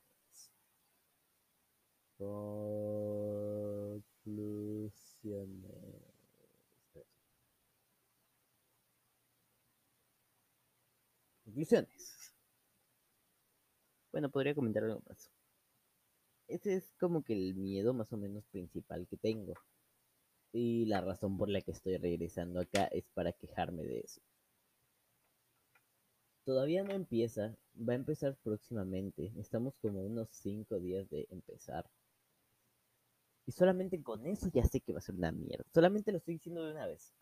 Conclusiones. 2.18 4.02
Conclusiones. 11.44 12.34
Bueno, 14.12 14.30
podría 14.30 14.54
comentar 14.54 14.84
algo 14.84 15.02
más. 15.08 15.30
Ese 16.48 16.74
es 16.74 16.92
como 17.00 17.22
que 17.24 17.32
el 17.32 17.54
miedo 17.54 17.94
más 17.94 18.12
o 18.12 18.16
menos 18.16 18.44
principal 18.46 19.06
que 19.08 19.16
tengo. 19.16 19.54
Y 20.52 20.84
la 20.84 21.00
razón 21.00 21.38
por 21.38 21.48
la 21.48 21.62
que 21.62 21.70
estoy 21.70 21.96
regresando 21.96 22.60
acá 22.60 22.84
es 22.84 23.08
para 23.14 23.32
quejarme 23.32 23.84
de 23.84 24.00
eso. 24.00 24.20
Todavía 26.44 26.82
no 26.82 26.92
empieza, 26.92 27.56
va 27.76 27.94
a 27.94 27.96
empezar 27.96 28.36
próximamente. 28.42 29.32
Estamos 29.38 29.76
como 29.78 30.02
unos 30.04 30.28
5 30.30 30.78
días 30.80 31.08
de 31.08 31.26
empezar. 31.30 31.88
Y 33.46 33.52
solamente 33.52 34.02
con 34.02 34.26
eso 34.26 34.50
ya 34.52 34.64
sé 34.64 34.80
que 34.80 34.92
va 34.92 34.98
a 34.98 35.02
ser 35.02 35.14
una 35.14 35.32
mierda. 35.32 35.64
Solamente 35.72 36.12
lo 36.12 36.18
estoy 36.18 36.34
diciendo 36.34 36.64
de 36.64 36.72
una 36.72 36.86
vez. 36.86 37.14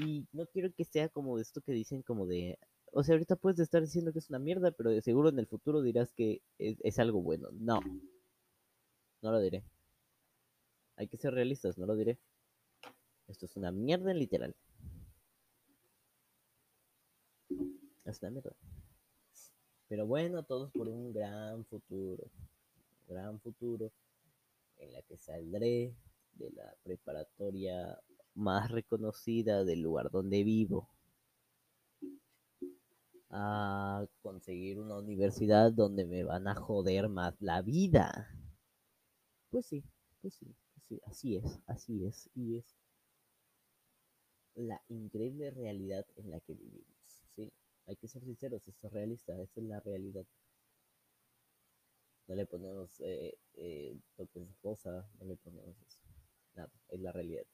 Y, 0.00 0.26
no 0.32 0.46
quiero 0.46 0.72
que 0.72 0.84
sea 0.84 1.08
como 1.08 1.38
esto 1.38 1.60
que 1.60 1.72
dicen 1.72 2.02
como 2.02 2.26
de... 2.26 2.58
O 2.92 3.04
sea, 3.04 3.14
ahorita 3.14 3.36
puedes 3.36 3.60
estar 3.60 3.82
diciendo 3.82 4.12
que 4.12 4.18
es 4.20 4.30
una 4.30 4.38
mierda, 4.38 4.72
pero 4.72 4.90
de 4.90 5.02
seguro 5.02 5.28
en 5.28 5.38
el 5.38 5.46
futuro 5.46 5.82
dirás 5.82 6.12
que 6.12 6.42
es 6.58 6.98
algo 6.98 7.20
bueno. 7.20 7.50
No. 7.52 7.80
No 9.22 9.30
lo 9.30 9.40
diré. 9.40 9.62
Hay 10.96 11.08
que 11.08 11.16
ser 11.16 11.34
realistas, 11.34 11.78
no 11.78 11.86
lo 11.86 11.96
diré. 11.96 12.18
Esto 13.30 13.46
es 13.46 13.56
una 13.56 13.70
mierda 13.70 14.12
literal. 14.12 14.56
Es 18.04 18.20
una 18.20 18.30
mierda. 18.32 18.56
Pero 19.88 20.06
bueno, 20.06 20.42
todos 20.42 20.72
por 20.72 20.88
un 20.88 21.12
gran 21.12 21.64
futuro. 21.66 22.24
gran 23.06 23.40
futuro 23.40 23.92
en 24.78 24.92
la 24.92 25.02
que 25.02 25.16
saldré 25.16 25.94
de 26.34 26.50
la 26.50 26.74
preparatoria 26.82 28.00
más 28.34 28.70
reconocida 28.70 29.64
del 29.64 29.80
lugar 29.80 30.10
donde 30.10 30.42
vivo 30.42 30.88
a 33.30 34.06
conseguir 34.22 34.80
una 34.80 34.96
universidad 34.98 35.72
donde 35.72 36.04
me 36.04 36.24
van 36.24 36.48
a 36.48 36.56
joder 36.56 37.08
más 37.08 37.40
la 37.40 37.62
vida. 37.62 38.28
Pues 39.50 39.66
sí, 39.66 39.84
pues 40.20 40.34
sí, 40.34 40.46
pues 40.74 40.84
sí, 40.88 41.00
así 41.06 41.36
es, 41.36 41.60
así 41.66 42.04
es, 42.04 42.28
y 42.34 42.56
es 42.58 42.80
la 44.66 44.82
increíble 44.88 45.50
realidad 45.50 46.06
en 46.16 46.30
la 46.30 46.40
que 46.40 46.54
vivimos. 46.54 47.24
¿sí? 47.34 47.52
Hay 47.86 47.96
que 47.96 48.08
ser 48.08 48.22
sinceros, 48.22 48.66
esto 48.68 48.86
es 48.86 48.92
realista, 48.92 49.40
esta 49.40 49.60
es 49.60 49.66
la 49.66 49.80
realidad. 49.80 50.26
No 52.26 52.34
le 52.34 52.46
ponemos 52.46 53.00
eh, 53.00 53.38
eh, 53.54 53.98
toques 54.16 54.46
de 54.46 54.54
cosa, 54.62 55.08
no 55.18 55.26
le 55.26 55.36
ponemos 55.36 55.76
eso. 55.80 56.02
nada, 56.54 56.70
es 56.88 57.00
la 57.00 57.12
realidad. 57.12 57.44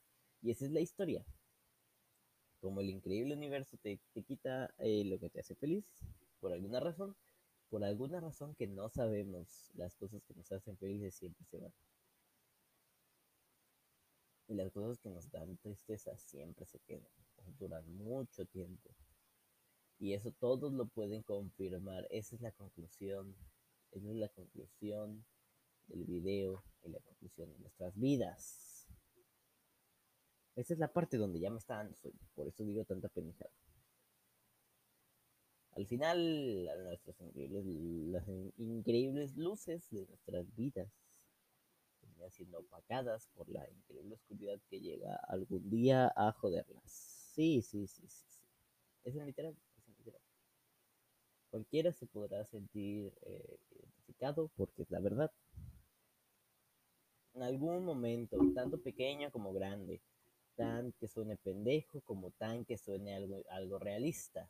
Y 0.41 0.51
esa 0.51 0.65
es 0.65 0.71
la 0.71 0.81
historia. 0.81 1.25
Como 2.59 2.81
el 2.81 2.89
increíble 2.89 3.33
universo 3.33 3.77
te, 3.77 3.99
te 4.13 4.23
quita 4.23 4.73
eh, 4.77 5.03
lo 5.05 5.19
que 5.19 5.29
te 5.29 5.39
hace 5.39 5.55
feliz, 5.55 5.85
por 6.39 6.53
alguna 6.53 6.79
razón, 6.79 7.15
por 7.69 7.83
alguna 7.83 8.19
razón 8.19 8.55
que 8.55 8.67
no 8.67 8.89
sabemos, 8.89 9.71
las 9.75 9.95
cosas 9.95 10.23
que 10.23 10.33
nos 10.35 10.51
hacen 10.51 10.77
felices 10.77 11.15
siempre 11.15 11.45
se 11.45 11.57
van. 11.57 11.73
Y 14.47 14.55
las 14.55 14.71
cosas 14.71 14.99
que 14.99 15.09
nos 15.09 15.29
dan 15.29 15.57
tristeza 15.57 16.17
siempre 16.17 16.65
se 16.65 16.79
quedan, 16.79 17.11
duran 17.59 17.85
mucho 17.97 18.45
tiempo. 18.45 18.89
Y 19.99 20.13
eso 20.13 20.31
todos 20.31 20.71
lo 20.71 20.85
pueden 20.87 21.23
confirmar. 21.23 22.07
Esa 22.09 22.35
es 22.35 22.41
la 22.41 22.51
conclusión. 22.51 23.35
Esa 23.91 24.09
es 24.09 24.15
la 24.15 24.29
conclusión 24.29 25.25
del 25.87 26.03
video 26.05 26.63
y 26.83 26.89
la 26.89 26.99
conclusión 26.99 27.51
de 27.51 27.59
nuestras 27.59 27.97
vidas. 27.97 28.87
Esa 30.55 30.73
es 30.73 30.79
la 30.79 30.91
parte 30.91 31.17
donde 31.17 31.39
ya 31.39 31.49
me 31.49 31.57
está 31.57 31.77
dando. 31.77 31.97
Por 32.35 32.47
eso 32.47 32.63
digo 32.63 32.85
tanta 32.85 33.09
pendejada. 33.09 33.51
Al 35.71 35.85
final, 35.85 36.65
nuestras 36.83 37.21
increíbles, 37.21 37.65
las 37.65 38.27
increíbles 38.57 39.37
luces 39.37 39.87
de 39.91 40.07
nuestras 40.07 40.55
vidas 40.55 40.91
siendo 42.29 42.59
opacadas 42.59 43.27
por 43.35 43.47
la 43.49 43.69
increíble 43.69 44.15
oscuridad 44.15 44.59
que 44.69 44.79
llega 44.79 45.15
algún 45.27 45.69
día 45.69 46.11
a 46.15 46.31
joderlas. 46.31 46.91
Sí, 47.33 47.61
sí, 47.61 47.87
sí, 47.87 48.07
sí. 48.07 48.25
sí. 48.29 48.45
Es 49.03 49.15
literal. 49.15 49.55
Cualquiera 51.49 51.91
se 51.93 52.05
podrá 52.07 52.43
sentir 52.45 53.13
eh, 53.21 53.57
identificado 53.71 54.49
porque 54.57 54.81
es 54.81 54.91
la 54.91 54.99
verdad. 54.99 55.31
En 57.33 57.43
algún 57.43 57.85
momento, 57.85 58.37
tanto 58.53 58.81
pequeño 58.81 59.31
como 59.31 59.53
grande, 59.53 60.01
tan 60.55 60.91
que 60.93 61.07
suene 61.07 61.37
pendejo 61.37 62.01
como 62.01 62.31
tan 62.31 62.65
que 62.65 62.77
suene 62.77 63.15
algo, 63.15 63.43
algo 63.49 63.79
realista. 63.79 64.49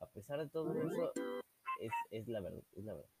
A 0.00 0.06
pesar 0.10 0.40
de 0.40 0.48
todo 0.48 0.72
eso, 0.82 1.12
es, 1.80 1.92
es 2.10 2.28
la 2.28 2.40
verdad, 2.40 2.62
es 2.72 2.84
la 2.84 2.94
verdad. 2.94 3.19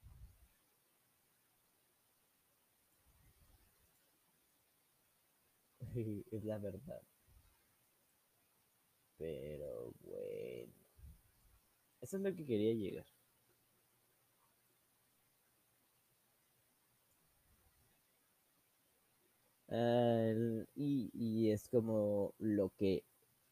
es 6.30 6.44
la 6.44 6.58
verdad. 6.58 7.02
Pero 9.18 9.92
bueno. 10.02 10.72
Eso 12.00 12.16
es 12.16 12.22
lo 12.22 12.34
que 12.34 12.46
quería 12.46 12.72
llegar. 12.74 13.06
Uh, 19.68 20.64
y, 20.74 21.10
y, 21.14 21.50
es 21.50 21.68
como 21.68 22.34
lo 22.38 22.70
que... 22.76 23.04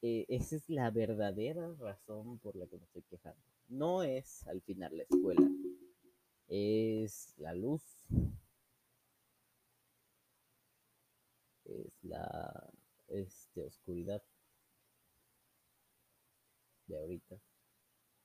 Eh, 0.02 0.26
esa 0.28 0.56
es 0.56 0.68
la 0.68 0.90
verdadera 0.90 1.72
razón 1.74 2.38
por 2.38 2.56
la 2.56 2.66
que 2.66 2.78
me 2.78 2.84
estoy 2.84 3.02
quejando. 3.02 3.40
No 3.68 4.02
es 4.02 4.46
al 4.46 4.60
final 4.62 4.96
la 4.96 5.02
escuela. 5.04 5.48
Es 6.48 7.34
la 7.36 7.54
luz. 7.54 7.82
Es 11.68 11.92
la 12.02 12.70
este, 13.08 13.62
oscuridad 13.62 14.22
de 16.86 16.98
ahorita. 16.98 17.40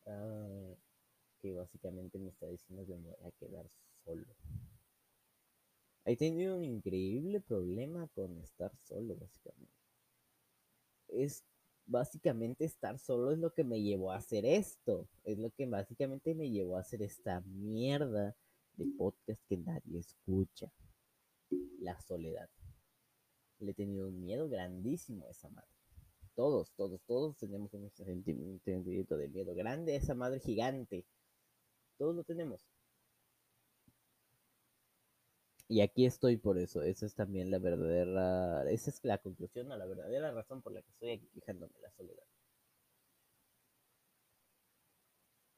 Uh, 0.06 0.76
que 1.42 1.54
básicamente 1.54 2.18
me 2.20 2.30
está 2.30 2.48
diciendo 2.48 2.86
que 2.86 2.96
me 2.96 3.10
voy 3.10 3.28
a 3.28 3.32
quedar 3.32 3.70
solo. 4.06 4.26
He 6.06 6.18
tenido 6.18 6.58
un 6.58 6.64
increíble 6.64 7.40
problema 7.40 8.08
con 8.10 8.38
estar 8.40 8.76
solo, 8.78 9.16
básicamente. 9.16 9.74
Es 11.08 11.44
básicamente 11.86 12.66
estar 12.66 12.98
solo 12.98 13.32
es 13.32 13.40
lo 13.40 13.54
que 13.54 13.64
me 13.64 13.82
llevó 13.82 14.12
a 14.12 14.18
hacer 14.18 14.46
esto. 14.46 15.08
Es 15.24 15.38
lo 15.38 15.52
que 15.52 15.66
básicamente 15.66 16.34
me 16.34 16.50
llevó 16.50 16.78
a 16.78 16.82
hacer 16.82 17.02
esta 17.02 17.42
mierda 17.42 18.36
de 18.76 18.86
podcast 18.98 19.42
que 19.48 19.58
nadie 19.58 20.00
escucha. 20.00 20.72
La 21.80 22.00
soledad. 22.02 22.50
Le 23.60 23.72
he 23.72 23.74
tenido 23.74 24.08
un 24.08 24.20
miedo 24.20 24.50
grandísimo 24.50 25.26
a 25.26 25.32
esa 25.32 25.50
madre. 25.50 25.70
Todos, 26.36 26.72
todos, 26.76 27.02
todos 27.06 27.38
tenemos 27.38 27.74
un 27.74 27.90
sentimiento 27.92 29.18
de 29.18 29.30
miedo 29.30 29.54
grande 29.56 29.94
a 29.94 29.98
esa 29.98 30.16
madre 30.16 30.40
gigante. 30.40 31.06
Todos 31.98 32.16
lo 32.16 32.24
tenemos. 32.24 32.66
Y 35.68 35.82
aquí 35.82 36.06
estoy 36.06 36.38
por 36.38 36.58
eso. 36.58 36.82
Esa 36.84 37.06
es 37.06 37.16
también 37.16 37.50
la 37.52 37.60
verdadera. 37.60 38.70
Esa 38.72 38.90
es 38.90 39.04
la 39.04 39.18
conclusión 39.18 39.72
a 39.72 39.78
la 39.78 39.86
verdadera 39.86 40.32
razón 40.32 40.62
por 40.62 40.74
la 40.74 40.82
que 40.82 40.90
estoy 40.92 41.12
aquí 41.12 41.28
quejándome 41.34 41.74
la 41.82 41.92
soledad. 41.92 42.24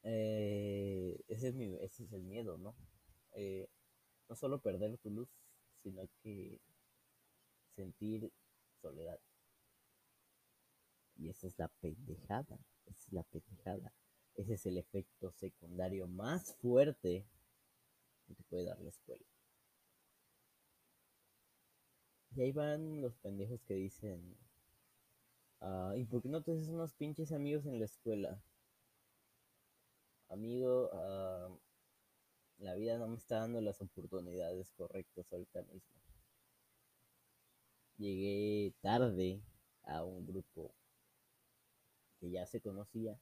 Eh, 0.04 1.20
ese, 1.28 1.48
es 1.48 1.54
mi, 1.54 1.74
ese 1.80 2.04
es 2.04 2.12
el 2.12 2.22
miedo, 2.22 2.58
¿no? 2.58 2.76
Eh, 3.34 3.68
no 4.28 4.36
solo 4.36 4.60
perder 4.60 4.96
tu 4.98 5.10
luz, 5.10 5.28
sino 5.82 6.08
que 6.22 6.60
sentir 7.76 8.32
soledad. 8.80 9.20
Y 11.16 11.28
esa 11.28 11.46
es 11.46 11.58
la 11.58 11.68
pendejada. 11.68 12.58
Esa 12.86 13.06
es 13.06 13.12
la 13.12 13.22
pendejada. 13.22 13.92
Ese 14.34 14.54
es 14.54 14.66
el 14.66 14.78
efecto 14.78 15.32
secundario 15.32 16.06
más 16.08 16.54
fuerte 16.56 17.26
que 18.26 18.34
te 18.34 18.42
puede 18.44 18.64
dar 18.64 18.80
la 18.80 18.90
escuela. 18.90 19.24
Y 22.34 22.42
ahí 22.42 22.52
van 22.52 23.00
los 23.00 23.16
pendejos 23.16 23.62
que 23.62 23.74
dicen, 23.74 24.36
ah, 25.60 25.94
¿y 25.96 26.04
por 26.04 26.22
qué 26.22 26.28
no 26.28 26.42
te 26.42 26.52
haces 26.52 26.68
unos 26.68 26.92
pinches 26.92 27.32
amigos 27.32 27.64
en 27.64 27.78
la 27.78 27.86
escuela? 27.86 28.42
Amigo, 30.28 30.90
uh, 30.92 31.58
la 32.58 32.74
vida 32.74 32.98
no 32.98 33.08
me 33.08 33.16
está 33.16 33.38
dando 33.38 33.60
las 33.60 33.80
oportunidades 33.80 34.70
correctas 34.72 35.32
ahorita 35.32 35.62
mismo. 35.62 36.05
Llegué 37.98 38.74
tarde 38.80 39.40
a 39.84 40.04
un 40.04 40.26
grupo 40.26 40.74
que 42.20 42.30
ya 42.30 42.46
se 42.46 42.60
conocía, 42.60 43.18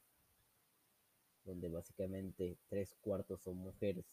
donde 1.45 1.69
básicamente 1.69 2.57
tres 2.69 2.95
cuartos 3.01 3.43
son 3.43 3.57
mujeres 3.57 4.05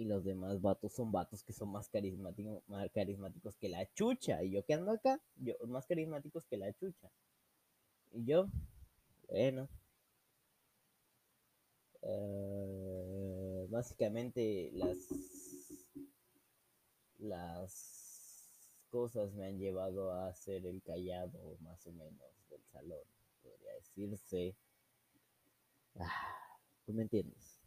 y 0.00 0.04
los 0.04 0.24
demás 0.24 0.62
vatos 0.62 0.94
son 0.94 1.12
vatos 1.12 1.42
que 1.42 1.52
son 1.52 1.70
más 1.72 1.90
carismáticos, 1.90 2.62
más 2.68 2.90
carismáticos 2.90 3.56
que 3.58 3.68
la 3.68 3.86
chucha. 3.92 4.42
Y 4.42 4.52
yo 4.52 4.64
que 4.64 4.72
ando 4.72 4.92
acá, 4.92 5.20
yo 5.36 5.54
más 5.66 5.86
carismáticos 5.86 6.46
que 6.46 6.56
la 6.56 6.72
chucha. 6.72 7.10
Y 8.12 8.24
yo, 8.24 8.48
bueno. 9.28 9.68
Uh, 12.02 13.66
básicamente 13.68 14.70
las 14.72 14.96
las 17.20 18.50
cosas 18.88 19.32
me 19.34 19.46
han 19.46 19.58
llevado 19.58 20.12
a 20.12 20.34
ser 20.34 20.66
el 20.66 20.82
callado 20.82 21.56
más 21.60 21.86
o 21.86 21.92
menos 21.92 22.48
del 22.48 22.62
salón, 22.64 23.04
podría 23.42 23.74
decirse. 23.74 24.56
Ah, 25.96 26.58
¿Tú 26.84 26.92
me 26.92 27.02
entiendes? 27.02 27.60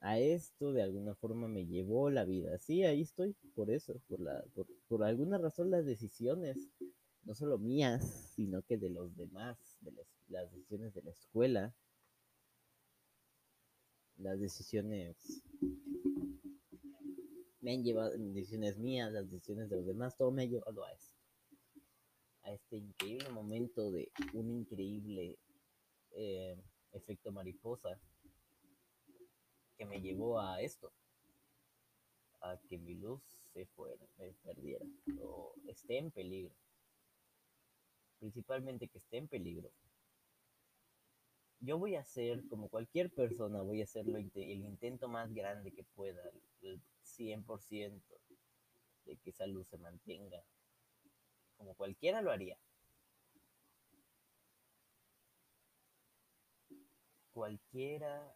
a 0.00 0.18
esto 0.18 0.72
de 0.72 0.82
alguna 0.82 1.14
forma 1.14 1.46
me 1.46 1.66
llevó 1.66 2.10
la 2.10 2.24
vida. 2.24 2.58
Sí, 2.58 2.84
ahí 2.84 3.02
estoy, 3.02 3.34
por 3.54 3.70
eso, 3.70 4.00
por, 4.08 4.20
la, 4.20 4.42
por, 4.54 4.66
por 4.88 5.04
alguna 5.04 5.38
razón 5.38 5.70
las 5.70 5.84
decisiones, 5.84 6.70
no 7.24 7.34
solo 7.34 7.58
mías, 7.58 8.32
sino 8.34 8.62
que 8.62 8.78
de 8.78 8.90
los 8.90 9.14
demás, 9.16 9.58
de 9.82 9.92
las, 9.92 10.06
las 10.28 10.50
decisiones 10.50 10.94
de 10.94 11.02
la 11.02 11.10
escuela, 11.10 11.74
las 14.16 14.40
decisiones 14.40 15.42
me 17.60 17.72
han 17.72 17.82
llevado, 17.82 18.12
decisiones 18.16 18.78
mías, 18.78 19.12
las 19.12 19.30
decisiones 19.30 19.68
de 19.68 19.76
los 19.76 19.86
demás, 19.86 20.16
todo 20.16 20.30
me 20.30 20.42
ha 20.42 20.46
llevado 20.46 20.84
a 20.84 20.92
eso. 20.92 21.12
A 22.42 22.52
este 22.52 22.76
increíble 22.76 23.28
momento 23.30 23.90
de 23.90 24.10
un 24.32 24.50
increíble 24.50 25.38
eh, 26.12 26.56
efecto 26.92 27.32
mariposa 27.32 28.00
que 29.76 29.84
me 29.84 30.00
llevó 30.00 30.40
a 30.40 30.60
esto, 30.60 30.92
a 32.40 32.58
que 32.68 32.78
mi 32.78 32.94
luz 32.94 33.22
se 33.52 33.66
fuera, 33.66 34.06
me 34.18 34.32
perdiera, 34.42 34.86
o 35.22 35.54
esté 35.66 35.98
en 35.98 36.10
peligro. 36.10 36.54
Principalmente 38.18 38.88
que 38.88 38.98
esté 38.98 39.18
en 39.18 39.28
peligro. 39.28 39.70
Yo 41.60 41.78
voy 41.78 41.94
a 41.96 42.00
hacer, 42.00 42.46
como 42.48 42.68
cualquier 42.68 43.10
persona, 43.10 43.60
voy 43.62 43.82
a 43.82 43.84
hacer 43.84 44.06
el 44.08 44.64
intento 44.64 45.08
más 45.08 45.32
grande 45.32 45.72
que 45.72 45.84
pueda, 45.84 46.22
el 46.62 46.80
100% 47.02 48.02
de 49.04 49.16
que 49.18 49.30
esa 49.30 49.46
luz 49.46 49.68
se 49.68 49.78
mantenga. 49.78 50.42
Como 51.58 51.74
cualquiera 51.74 52.22
lo 52.22 52.30
haría. 52.30 52.58
Cualquiera 57.32 58.34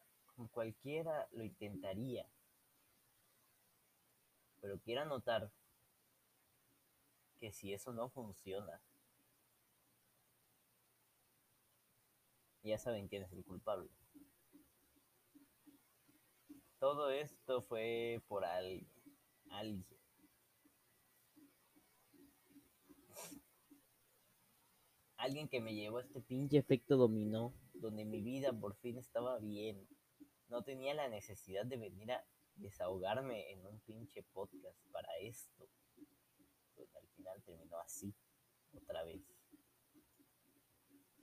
cualquiera 0.50 1.28
lo 1.32 1.44
intentaría. 1.44 2.26
Pero 4.60 4.78
quiero 4.80 5.04
notar 5.04 5.50
que 7.38 7.52
si 7.52 7.72
eso 7.72 7.92
no 7.92 8.08
funciona, 8.08 8.80
ya 12.64 12.78
saben 12.78 13.08
quién 13.08 13.22
es 13.22 13.32
el 13.32 13.44
culpable. 13.44 13.90
Todo 16.78 17.10
esto 17.10 17.62
fue 17.62 18.22
por 18.28 18.44
alguien. 18.44 18.86
alguien. 19.50 19.86
Alguien 25.16 25.48
que 25.48 25.60
me 25.60 25.74
llevó 25.74 25.98
a 25.98 26.02
este 26.02 26.20
pinche 26.20 26.58
efecto 26.58 26.96
dominó, 26.96 27.54
donde 27.72 28.04
mi 28.04 28.20
vida 28.20 28.52
por 28.52 28.74
fin 28.76 28.98
estaba 28.98 29.38
bien. 29.38 29.88
No 30.48 30.62
tenía 30.62 30.92
la 30.92 31.08
necesidad 31.08 31.64
de 31.64 31.78
venir 31.78 32.12
a 32.12 32.26
desahogarme 32.56 33.50
en 33.52 33.64
un 33.66 33.80
pinche 33.80 34.22
podcast 34.22 34.78
para 34.92 35.08
esto. 35.20 35.66
Pues 36.74 36.94
al 36.96 37.08
final 37.16 37.42
terminó 37.42 37.78
así, 37.78 38.14
otra 38.74 39.02
vez. 39.04 39.33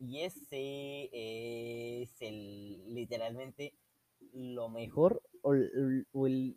Y 0.03 0.21
ese 0.21 1.09
es 2.01 2.21
el 2.21 2.91
literalmente 2.91 3.75
lo 4.33 4.67
mejor 4.67 5.21
o, 5.43 5.53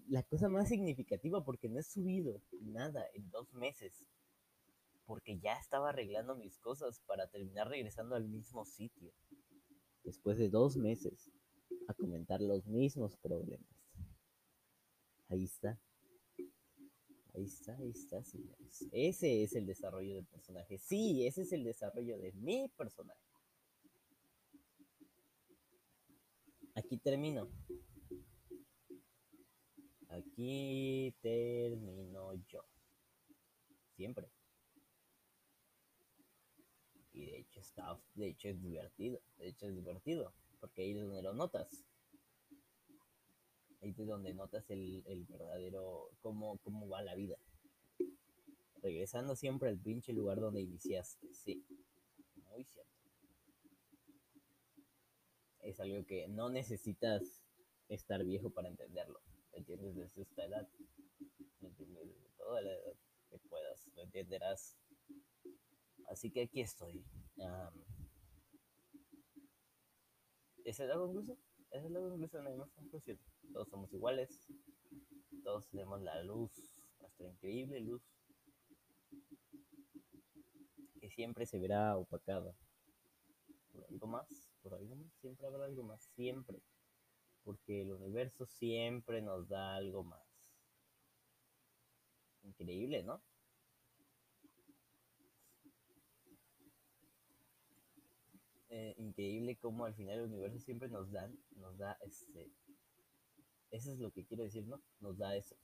la 0.09 0.23
cosa 0.23 0.49
más 0.49 0.71
significativa 0.71 1.45
porque 1.45 1.69
no 1.69 1.79
he 1.79 1.83
subido 1.83 2.41
nada 2.63 3.07
en 3.13 3.31
dos 3.31 3.53
meses. 3.53 4.09
Porque 5.05 5.39
ya 5.39 5.59
estaba 5.59 5.91
arreglando 5.91 6.35
mis 6.37 6.59
cosas 6.59 7.03
para 7.07 7.27
terminar 7.27 7.69
regresando 7.69 8.15
al 8.15 8.27
mismo 8.27 8.65
sitio. 8.65 9.13
Después 10.05 10.39
de 10.39 10.49
dos 10.49 10.79
meses 10.79 11.31
a 11.87 11.93
comentar 11.93 12.41
los 12.41 12.67
mismos 12.67 13.19
problemas. 13.19 13.69
Ahí 15.29 15.45
está. 15.45 15.79
Ahí 17.35 17.45
está, 17.45 17.77
ahí 17.77 17.91
está, 17.91 18.25
señores. 18.25 18.89
Ese 18.91 19.43
es 19.43 19.55
el 19.55 19.67
desarrollo 19.67 20.15
del 20.15 20.25
personaje. 20.25 20.79
Sí, 20.79 21.27
ese 21.27 21.43
es 21.43 21.53
el 21.53 21.63
desarrollo 21.65 22.17
de 22.17 22.33
mi 22.33 22.71
personaje. 22.71 23.34
Aquí 26.75 26.99
termino. 26.99 27.49
Aquí 30.09 31.15
termino 31.21 32.35
yo. 32.35 32.65
Siempre. 33.97 34.29
Y 37.13 37.27
de 37.27 37.39
hecho 37.39 37.61
está, 37.61 38.01
de 38.15 38.29
hecho 38.29 38.49
es 38.49 38.61
divertido. 38.61 39.21
De 39.37 39.49
hecho 39.49 39.67
es 39.67 39.75
divertido. 39.75 40.35
Porque 40.59 40.83
ahí 40.83 40.91
es 40.93 41.01
donde 41.01 41.23
lo 41.23 41.33
notas. 41.33 41.85
Ahí 43.81 43.91
es 43.91 44.07
donde 44.07 44.35
notas 44.35 44.69
el, 44.71 45.27
verdadero, 45.29 46.11
cómo, 46.21 46.59
cómo 46.59 46.89
va 46.89 47.03
la 47.03 47.15
vida. 47.15 47.37
Regresando 48.83 49.37
siempre 49.37 49.69
al 49.69 49.79
pinche 49.79 50.13
lugar 50.13 50.41
donde 50.41 50.61
iniciaste. 50.61 51.33
Sí. 51.33 51.65
Muy 52.51 52.65
cierto 52.65 52.94
es 55.65 55.81
algo 55.81 56.05
que 56.07 56.29
no 56.29 56.51
necesitas 56.51 57.43
estar 57.89 58.23
viejo 58.23 58.51
para 58.51 58.69
entenderlo. 58.69 59.21
¿Me 59.53 59.59
entiendes? 59.59 59.95
Desde 59.95 60.23
esta 60.23 60.45
edad. 60.45 60.69
¿Me 61.61 61.69
entiendes? 61.69 62.07
Desde 62.07 62.29
toda 62.37 62.61
la 62.61 62.73
edad 62.73 62.95
que 63.31 63.39
puedas. 63.39 63.87
Lo 63.95 64.03
entenderás. 64.03 64.77
Así 66.09 66.31
que 66.31 66.43
aquí 66.43 66.61
estoy. 66.61 67.05
¿Esa 70.65 70.85
es 70.85 70.89
la 70.89 70.97
conclusión? 70.97 71.39
Esa 71.71 71.87
es 71.87 71.91
la 71.91 72.01
conclusión, 72.01 72.45
no 72.45 72.51
hay 72.51 72.57
más 72.57 72.71
conclusión. 72.73 73.19
Todos 73.53 73.69
somos 73.69 73.93
iguales. 73.93 74.47
Todos 75.43 75.67
tenemos 75.69 76.01
la 76.01 76.23
luz, 76.23 76.53
nuestra 77.01 77.29
increíble 77.29 77.81
luz, 77.81 78.03
que 80.99 81.11
siempre 81.11 81.45
se 81.45 81.59
verá 81.59 81.99
opacada 81.99 82.57
por 83.71 83.85
algo 83.85 84.07
más 84.07 84.54
por 84.65 84.75
algo 84.75 84.97
más, 84.97 85.13
siempre 85.21 85.47
habrá 85.47 85.67
algo 85.67 85.83
más, 85.83 86.03
siempre. 86.17 86.63
Porque 87.45 87.83
el 87.83 87.93
universo 87.93 88.47
siempre 88.47 89.21
nos 89.21 89.47
da 89.47 89.77
algo 89.77 90.03
más. 90.03 90.25
Increíble, 92.43 93.03
¿no? 93.03 93.23
Eh, 98.71 98.95
increíble 98.97 99.57
cómo 99.57 99.85
al 99.85 99.95
final 99.95 100.19
el 100.19 100.25
universo 100.25 100.59
siempre 100.59 100.89
nos 100.89 101.13
da, 101.13 101.31
nos 101.57 101.77
da 101.77 101.97
este, 102.01 102.51
eso 103.71 103.93
es 103.93 103.99
lo 103.99 104.11
que 104.13 104.25
quiero 104.25 104.45
decir, 104.45 104.65
¿no? 104.67 104.81
Nos 105.01 105.19
da 105.19 105.37
eso. 105.37 105.57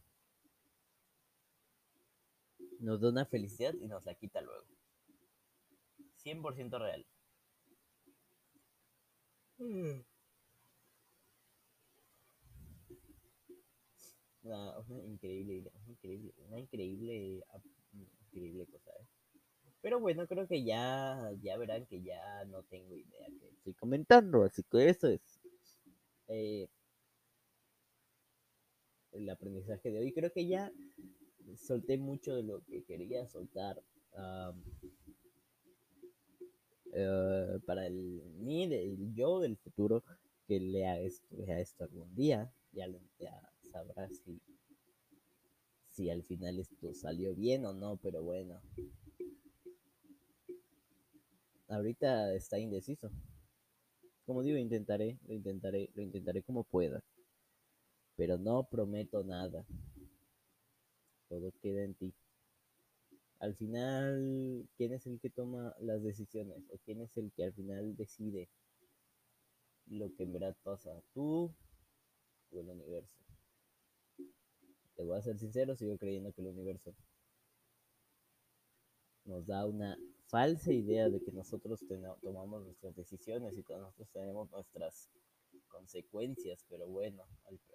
Nos 2.79 3.01
da 3.01 3.09
una 3.09 3.25
felicidad 3.25 3.73
y 3.81 3.89
nos 3.89 4.05
la 4.05 4.15
quita 4.15 4.41
luego. 4.43 4.67
100% 6.17 6.79
real. 6.79 7.07
Mm. 9.61 10.01
Una, 14.43 14.73
increíble, 15.07 15.71
cosa. 18.67 18.91
¿eh? 18.99 19.07
Pero 19.83 20.01
bueno, 20.01 20.27
creo 20.27 20.47
que 20.49 20.65
ya, 20.65 21.31
ya 21.43 21.59
verán 21.59 21.87
que 21.87 22.03
ya 22.03 22.45
no 22.47 22.63
tengo 22.65 22.97
idea 22.97 23.27
que 23.39 23.49
estoy 23.49 23.75
comentando, 23.75 24.45
así 24.45 24.63
que 24.63 24.89
eso 24.89 25.09
es 25.09 25.21
eh, 26.29 26.69
el 29.13 29.29
aprendizaje 29.29 29.91
de 29.91 29.99
hoy. 30.01 30.13
Creo 30.13 30.33
que 30.33 30.47
ya 30.47 30.73
solté 31.57 31.99
mucho 31.99 32.35
de 32.35 32.43
lo 32.43 32.63
que 32.65 32.83
quería 32.85 33.27
soltar. 33.27 33.83
Eh, 36.93 37.59
para 37.67 37.87
el 37.87 38.23
mí, 38.39 38.65
el 38.65 39.15
yo 39.15 39.39
del 39.41 39.57
futuro 39.57 40.03
que 40.47 40.59
lea 40.59 40.99
esto, 40.99 41.27
lea 41.31 41.61
esto 41.61 41.85
algún 41.85 42.15
día, 42.15 42.53
ya, 42.73 42.89
ya 43.19 43.53
sabrá 43.71 44.09
si, 44.09 44.41
si 45.91 46.11
al 46.11 46.25
final 46.25 46.59
esto 46.59 46.93
salió 46.95 47.35
bien 47.35 47.65
o 47.65 47.73
no, 47.73 47.97
pero 47.97 48.23
bueno. 48.23 48.61
Ahorita 51.69 52.35
está 52.35 52.59
indeciso. 52.59 53.11
Como 54.27 54.43
digo, 54.43 54.59
intentaré, 54.59 55.19
lo 55.27 55.35
intentaré, 55.35 55.91
lo 55.95 56.03
intentaré 56.03 56.43
como 56.43 56.65
pueda. 56.65 57.01
Pero 58.17 58.39
no 58.39 58.65
prometo 58.65 59.23
nada. 59.23 59.65
Todo 61.29 61.53
queda 61.63 61.85
en 61.85 61.95
ti 61.95 62.13
al 63.41 63.55
final, 63.55 64.69
¿quién 64.77 64.93
es 64.93 65.07
el 65.07 65.19
que 65.19 65.31
toma 65.31 65.75
las 65.81 66.03
decisiones? 66.03 66.63
¿O 66.69 66.79
quién 66.85 67.01
es 67.01 67.17
el 67.17 67.33
que 67.33 67.45
al 67.45 67.55
final 67.55 67.97
decide 67.97 68.51
lo 69.87 70.15
que 70.15 70.25
en 70.25 70.35
verdad 70.35 70.55
pasa? 70.63 71.03
¿Tú 71.15 71.51
o 72.51 72.61
el 72.61 72.69
universo? 72.69 73.19
Te 74.95 75.05
voy 75.05 75.17
a 75.17 75.23
ser 75.23 75.39
sincero, 75.39 75.75
sigo 75.75 75.97
creyendo 75.97 76.33
que 76.33 76.43
el 76.43 76.49
universo 76.49 76.95
nos 79.25 79.47
da 79.47 79.65
una 79.67 79.97
falsa 80.27 80.73
idea 80.73 81.09
de 81.09 81.23
que 81.23 81.33
nosotros 81.33 81.83
tomamos 82.21 82.63
nuestras 82.63 82.95
decisiones 82.95 83.57
y 83.57 83.63
que 83.63 83.75
nosotros 83.75 84.11
tenemos 84.13 84.51
nuestras 84.51 85.09
consecuencias, 85.69 86.67
pero 86.69 86.87
bueno, 86.87 87.25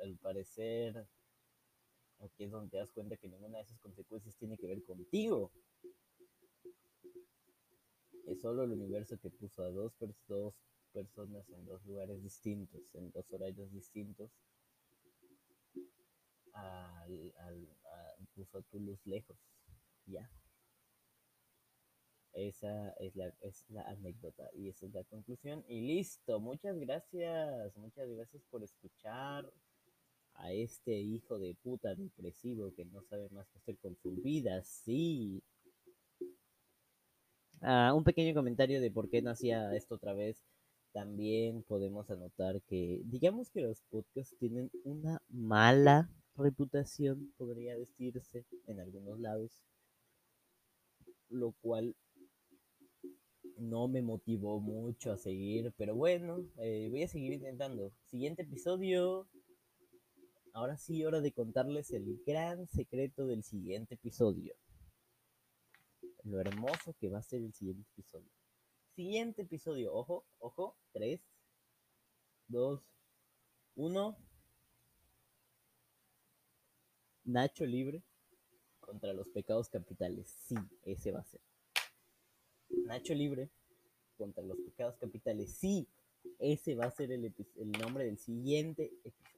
al 0.03 0.15
parecer 0.17 1.07
Aquí 2.19 2.45
es 2.45 2.51
donde 2.51 2.69
te 2.69 2.77
das 2.77 2.91
cuenta 2.91 3.17
que 3.17 3.27
ninguna 3.27 3.57
de 3.57 3.63
esas 3.63 3.79
consecuencias 3.79 4.35
tiene 4.37 4.57
que 4.57 4.67
ver 4.67 4.83
contigo. 4.83 5.51
Es 8.25 8.41
solo 8.41 8.63
el 8.63 8.71
universo 8.71 9.17
que 9.19 9.29
puso 9.29 9.63
a 9.63 9.69
dos, 9.69 9.93
personas 10.91 11.49
en 11.49 11.65
dos 11.65 11.85
lugares 11.85 12.23
distintos, 12.23 12.81
en 12.93 13.11
dos 13.11 13.31
horarios 13.31 13.71
distintos. 13.71 14.31
Al, 16.53 17.33
al, 17.37 17.67
puso 18.33 18.61
tu 18.63 18.79
luz 18.79 19.05
lejos. 19.05 19.37
Ya. 20.05 20.29
Esa 22.33 22.91
es 22.99 23.15
la, 23.15 23.27
es 23.41 23.65
la 23.69 23.83
anécdota 23.83 24.49
y 24.53 24.69
esa 24.69 24.85
es 24.85 24.93
la 24.93 25.03
conclusión. 25.03 25.63
Y 25.67 25.81
listo. 25.81 26.39
Muchas 26.39 26.77
gracias. 26.79 27.75
Muchas 27.77 28.09
gracias 28.09 28.43
por 28.49 28.63
escuchar 28.63 29.51
a 30.35 30.51
este 30.51 30.99
hijo 30.99 31.39
de 31.39 31.55
puta 31.55 31.95
depresivo 31.95 32.73
que 32.75 32.85
no 32.85 33.01
sabe 33.03 33.29
más 33.29 33.47
que 33.49 33.59
hacer 33.59 33.77
con 33.77 33.95
su 33.95 34.11
vida, 34.11 34.61
sí. 34.63 35.41
Ah, 37.61 37.93
un 37.95 38.03
pequeño 38.03 38.33
comentario 38.33 38.81
de 38.81 38.91
por 38.91 39.09
qué 39.09 39.21
no 39.21 39.31
hacía 39.31 39.73
esto 39.75 39.95
otra 39.95 40.13
vez. 40.13 40.43
También 40.93 41.63
podemos 41.63 42.09
anotar 42.09 42.61
que, 42.61 43.01
digamos 43.05 43.49
que 43.49 43.61
los 43.61 43.81
podcasts 43.89 44.35
tienen 44.37 44.71
una 44.83 45.21
mala 45.29 46.09
reputación, 46.37 47.33
podría 47.37 47.77
decirse, 47.77 48.45
en 48.67 48.79
algunos 48.79 49.19
lados, 49.19 49.51
lo 51.29 51.53
cual 51.61 51.95
no 53.57 53.87
me 53.87 54.01
motivó 54.01 54.59
mucho 54.59 55.11
a 55.11 55.17
seguir, 55.17 55.73
pero 55.77 55.95
bueno, 55.95 56.45
eh, 56.57 56.87
voy 56.91 57.03
a 57.03 57.07
seguir 57.07 57.33
intentando. 57.33 57.91
Siguiente 58.05 58.43
episodio. 58.43 59.27
Ahora 60.55 60.77
sí, 60.77 61.03
hora 61.03 61.19
de 61.19 61.33
contarles 61.33 61.91
el 61.91 62.23
gran 62.25 62.65
secreto 62.69 63.27
del 63.27 63.43
siguiente 63.43 63.95
episodio. 63.95 64.55
Lo 66.23 66.39
hermoso 66.39 66.95
que 66.97 67.09
va 67.09 67.17
a 67.17 67.23
ser 67.23 67.41
el 67.41 67.53
siguiente 67.53 67.85
episodio. 67.91 68.31
Siguiente 68.95 69.41
episodio, 69.41 69.93
ojo, 69.93 70.25
ojo, 70.39 70.77
3, 70.93 71.19
2, 72.47 72.81
1. 73.75 74.17
Nacho 77.25 77.65
libre 77.65 78.01
contra 78.79 79.11
los 79.11 79.27
pecados 79.27 79.67
capitales. 79.67 80.29
Sí, 80.47 80.55
ese 80.83 81.11
va 81.11 81.19
a 81.19 81.25
ser. 81.25 81.41
Nacho 82.69 83.13
libre 83.13 83.49
contra 84.17 84.41
los 84.41 84.57
pecados 84.59 84.95
capitales. 84.95 85.53
Sí, 85.53 85.85
ese 86.39 86.75
va 86.75 86.85
a 86.85 86.91
ser 86.91 87.11
el, 87.11 87.25
el 87.25 87.71
nombre 87.73 88.05
del 88.05 88.17
siguiente 88.17 88.93
episodio. 89.03 89.34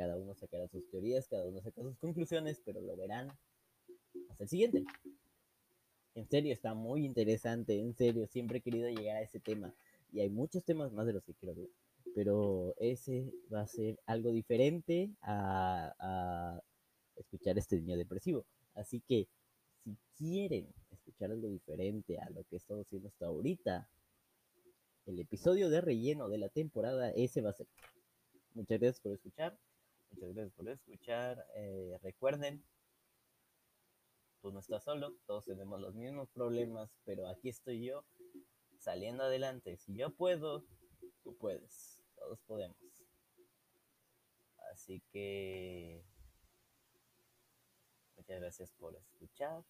Cada 0.00 0.16
uno 0.16 0.34
sacará 0.34 0.66
sus 0.66 0.88
teorías, 0.88 1.28
cada 1.28 1.44
uno 1.44 1.60
sacará 1.60 1.90
sus 1.90 1.98
conclusiones, 1.98 2.62
pero 2.64 2.80
lo 2.80 2.96
verán 2.96 3.28
hasta 4.30 4.44
el 4.44 4.48
siguiente. 4.48 4.82
En 6.14 6.26
serio, 6.26 6.54
está 6.54 6.72
muy 6.72 7.04
interesante, 7.04 7.78
en 7.78 7.94
serio, 7.94 8.26
siempre 8.26 8.58
he 8.58 8.60
querido 8.62 8.88
llegar 8.88 9.18
a 9.18 9.20
ese 9.20 9.40
tema. 9.40 9.74
Y 10.10 10.20
hay 10.20 10.30
muchos 10.30 10.64
temas 10.64 10.90
más 10.90 11.04
de 11.04 11.12
los 11.12 11.22
que 11.22 11.34
quiero 11.34 11.52
hablar. 11.52 11.68
Pero 12.14 12.74
ese 12.78 13.30
va 13.52 13.60
a 13.60 13.66
ser 13.66 14.00
algo 14.06 14.32
diferente 14.32 15.10
a, 15.20 16.62
escuchar 17.16 17.58
este 17.58 17.76
niño 17.76 17.98
depresivo. 17.98 18.46
Así 18.72 19.02
que 19.06 19.28
si 19.84 19.98
quieren 20.16 20.66
escuchar 20.90 21.30
algo 21.30 21.48
diferente 21.48 22.18
a 22.18 22.30
lo 22.30 22.42
que 22.44 22.54
he 22.54 22.56
estado 22.56 22.80
haciendo 22.80 23.08
hasta 23.08 23.26
ahorita, 23.26 23.86
el 25.04 25.18
episodio 25.18 25.68
de 25.68 25.82
relleno 25.82 26.30
de 26.30 26.38
la 26.38 26.48
temporada, 26.48 27.10
ese 27.10 27.42
va 27.42 27.50
a 27.50 27.52
ser. 27.52 27.66
Muchas 28.54 28.80
gracias 28.80 29.00
por 29.00 29.12
escuchar. 29.12 29.58
Muchas 30.10 30.34
gracias 30.34 30.52
por 30.52 30.68
escuchar. 30.68 31.46
Eh, 31.54 31.98
recuerden, 32.02 32.64
tú 34.40 34.50
no 34.50 34.60
estás 34.60 34.84
solo, 34.84 35.14
todos 35.26 35.44
tenemos 35.44 35.80
los 35.80 35.94
mismos 35.94 36.28
problemas, 36.30 36.90
pero 37.04 37.28
aquí 37.28 37.48
estoy 37.48 37.84
yo 37.84 38.04
saliendo 38.78 39.24
adelante. 39.24 39.76
Si 39.76 39.94
yo 39.94 40.10
puedo, 40.10 40.64
tú 41.22 41.36
puedes. 41.36 42.02
Todos 42.16 42.40
podemos. 42.42 42.76
Así 44.72 45.02
que 45.12 46.04
muchas 48.16 48.40
gracias 48.40 48.70
por 48.72 48.96
escuchar. 48.96 49.64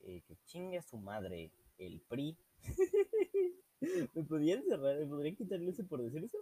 Que 0.00 0.36
chingue 0.46 0.78
a 0.78 0.82
su 0.82 0.96
madre 0.98 1.52
el 1.78 2.00
PRI. 2.00 2.36
¿Me 4.14 4.24
podrían 4.24 4.64
cerrar? 4.64 4.98
¿Me 4.98 5.06
podrían 5.06 5.36
quitarle 5.36 5.70
ese 5.70 5.84
por 5.84 6.02
decir 6.02 6.24
eso? 6.24 6.38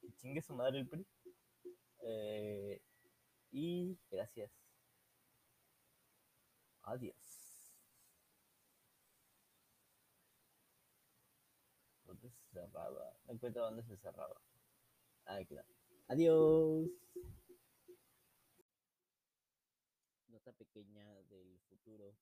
Que 0.00 0.12
chingue 0.16 0.40
a 0.40 0.42
su 0.42 0.54
madre 0.54 0.80
el 0.80 0.88
PRI. 0.88 1.06
Eh, 2.10 2.80
y 3.50 3.98
gracias. 4.10 4.50
Adiós. 6.82 7.14
¿Dónde 12.04 12.30
se 12.30 12.46
cerraba? 12.50 13.14
No 13.26 13.34
encuentro 13.34 13.62
dónde 13.62 13.82
se 13.82 13.98
cerraba. 13.98 14.40
Ah, 15.26 15.44
claro. 15.46 15.68
Adiós. 16.08 16.88
Nota 20.28 20.52
pequeña 20.52 21.04
del 21.24 21.60
futuro. 21.68 22.16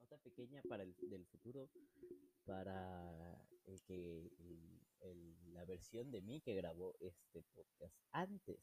Nota 0.00 0.18
pequeña 0.18 0.60
para 0.68 0.82
el 0.82 0.96
del 1.08 1.24
futuro 1.26 1.70
para 2.44 3.46
el 3.66 3.80
que 3.82 4.26
el, 4.38 4.89
la 5.52 5.64
versión 5.64 6.10
de 6.10 6.20
mí 6.22 6.40
que 6.40 6.54
grabó 6.54 6.94
este 7.00 7.42
podcast 7.54 7.94
antes. 8.12 8.58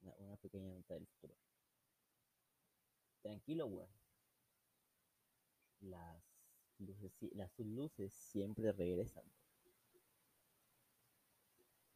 Una, 0.00 0.14
una 0.18 0.36
pequeña 0.36 0.72
nota 0.72 0.94
del 0.94 1.06
futuro. 1.06 1.34
Tranquilo, 3.22 3.66
weón. 3.66 3.88
Las 5.80 6.22
luces, 6.78 7.12
las 7.32 7.58
luces 7.58 8.12
siempre 8.12 8.72
regresan. 8.72 9.24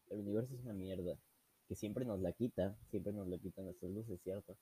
El 0.09 0.21
universo 0.21 0.55
es 0.55 0.61
una 0.61 0.73
mierda. 0.73 1.19
Que 1.67 1.75
siempre 1.75 2.05
nos 2.05 2.21
la 2.21 2.33
quita. 2.33 2.79
Siempre 2.91 3.13
nos 3.13 3.29
la 3.29 3.39
quitan 3.39 3.67
nuestras 3.67 3.93
luces, 3.93 4.21
¿cierto? 4.23 4.57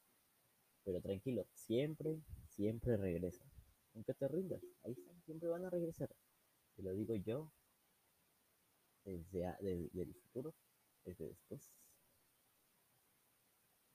Pero 0.84 1.00
tranquilo, 1.00 1.46
siempre, 1.52 2.20
siempre 2.48 2.96
regresan. 2.96 3.48
Nunca 3.94 4.14
te 4.14 4.28
rindas. 4.28 4.62
Ahí 4.84 4.92
están, 4.92 5.20
siempre 5.22 5.48
van 5.48 5.64
a 5.64 5.70
regresar. 5.70 6.14
Te 6.76 6.82
lo 6.82 6.92
digo 6.92 7.14
yo. 7.16 7.50
Desde, 9.06 9.56
desde 9.62 10.02
el 10.02 10.14
futuro. 10.14 10.54
Desde 11.06 11.28
después. 11.28 11.72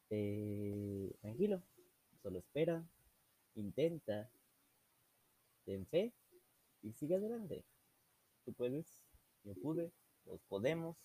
Eh, 0.09 1.13
tranquilo. 1.21 1.61
Solo 2.21 2.39
espera, 2.39 2.85
intenta, 3.55 4.29
ten 5.65 5.85
fe 5.87 6.13
y 6.83 6.93
sigue 6.93 7.15
adelante. 7.15 7.65
Tú 8.45 8.53
puedes, 8.53 9.01
yo 9.43 9.55
pude, 9.55 9.91
todos 10.23 10.41
podemos, 10.47 10.97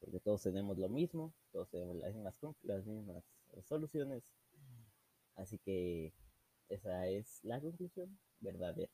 porque 0.00 0.20
todos 0.20 0.42
tenemos 0.42 0.78
lo 0.78 0.88
mismo, 0.88 1.34
todos 1.50 1.68
tenemos 1.68 1.96
las 1.96 2.14
mismas, 2.14 2.38
las 2.62 2.86
mismas 2.86 3.24
soluciones. 3.62 4.24
Así 5.34 5.58
que 5.58 6.14
esa 6.68 7.08
es 7.08 7.44
la 7.44 7.60
conclusión 7.60 8.18
verdadera. 8.40 8.92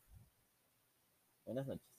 Buenas 1.45 1.67
noches. 1.67 1.98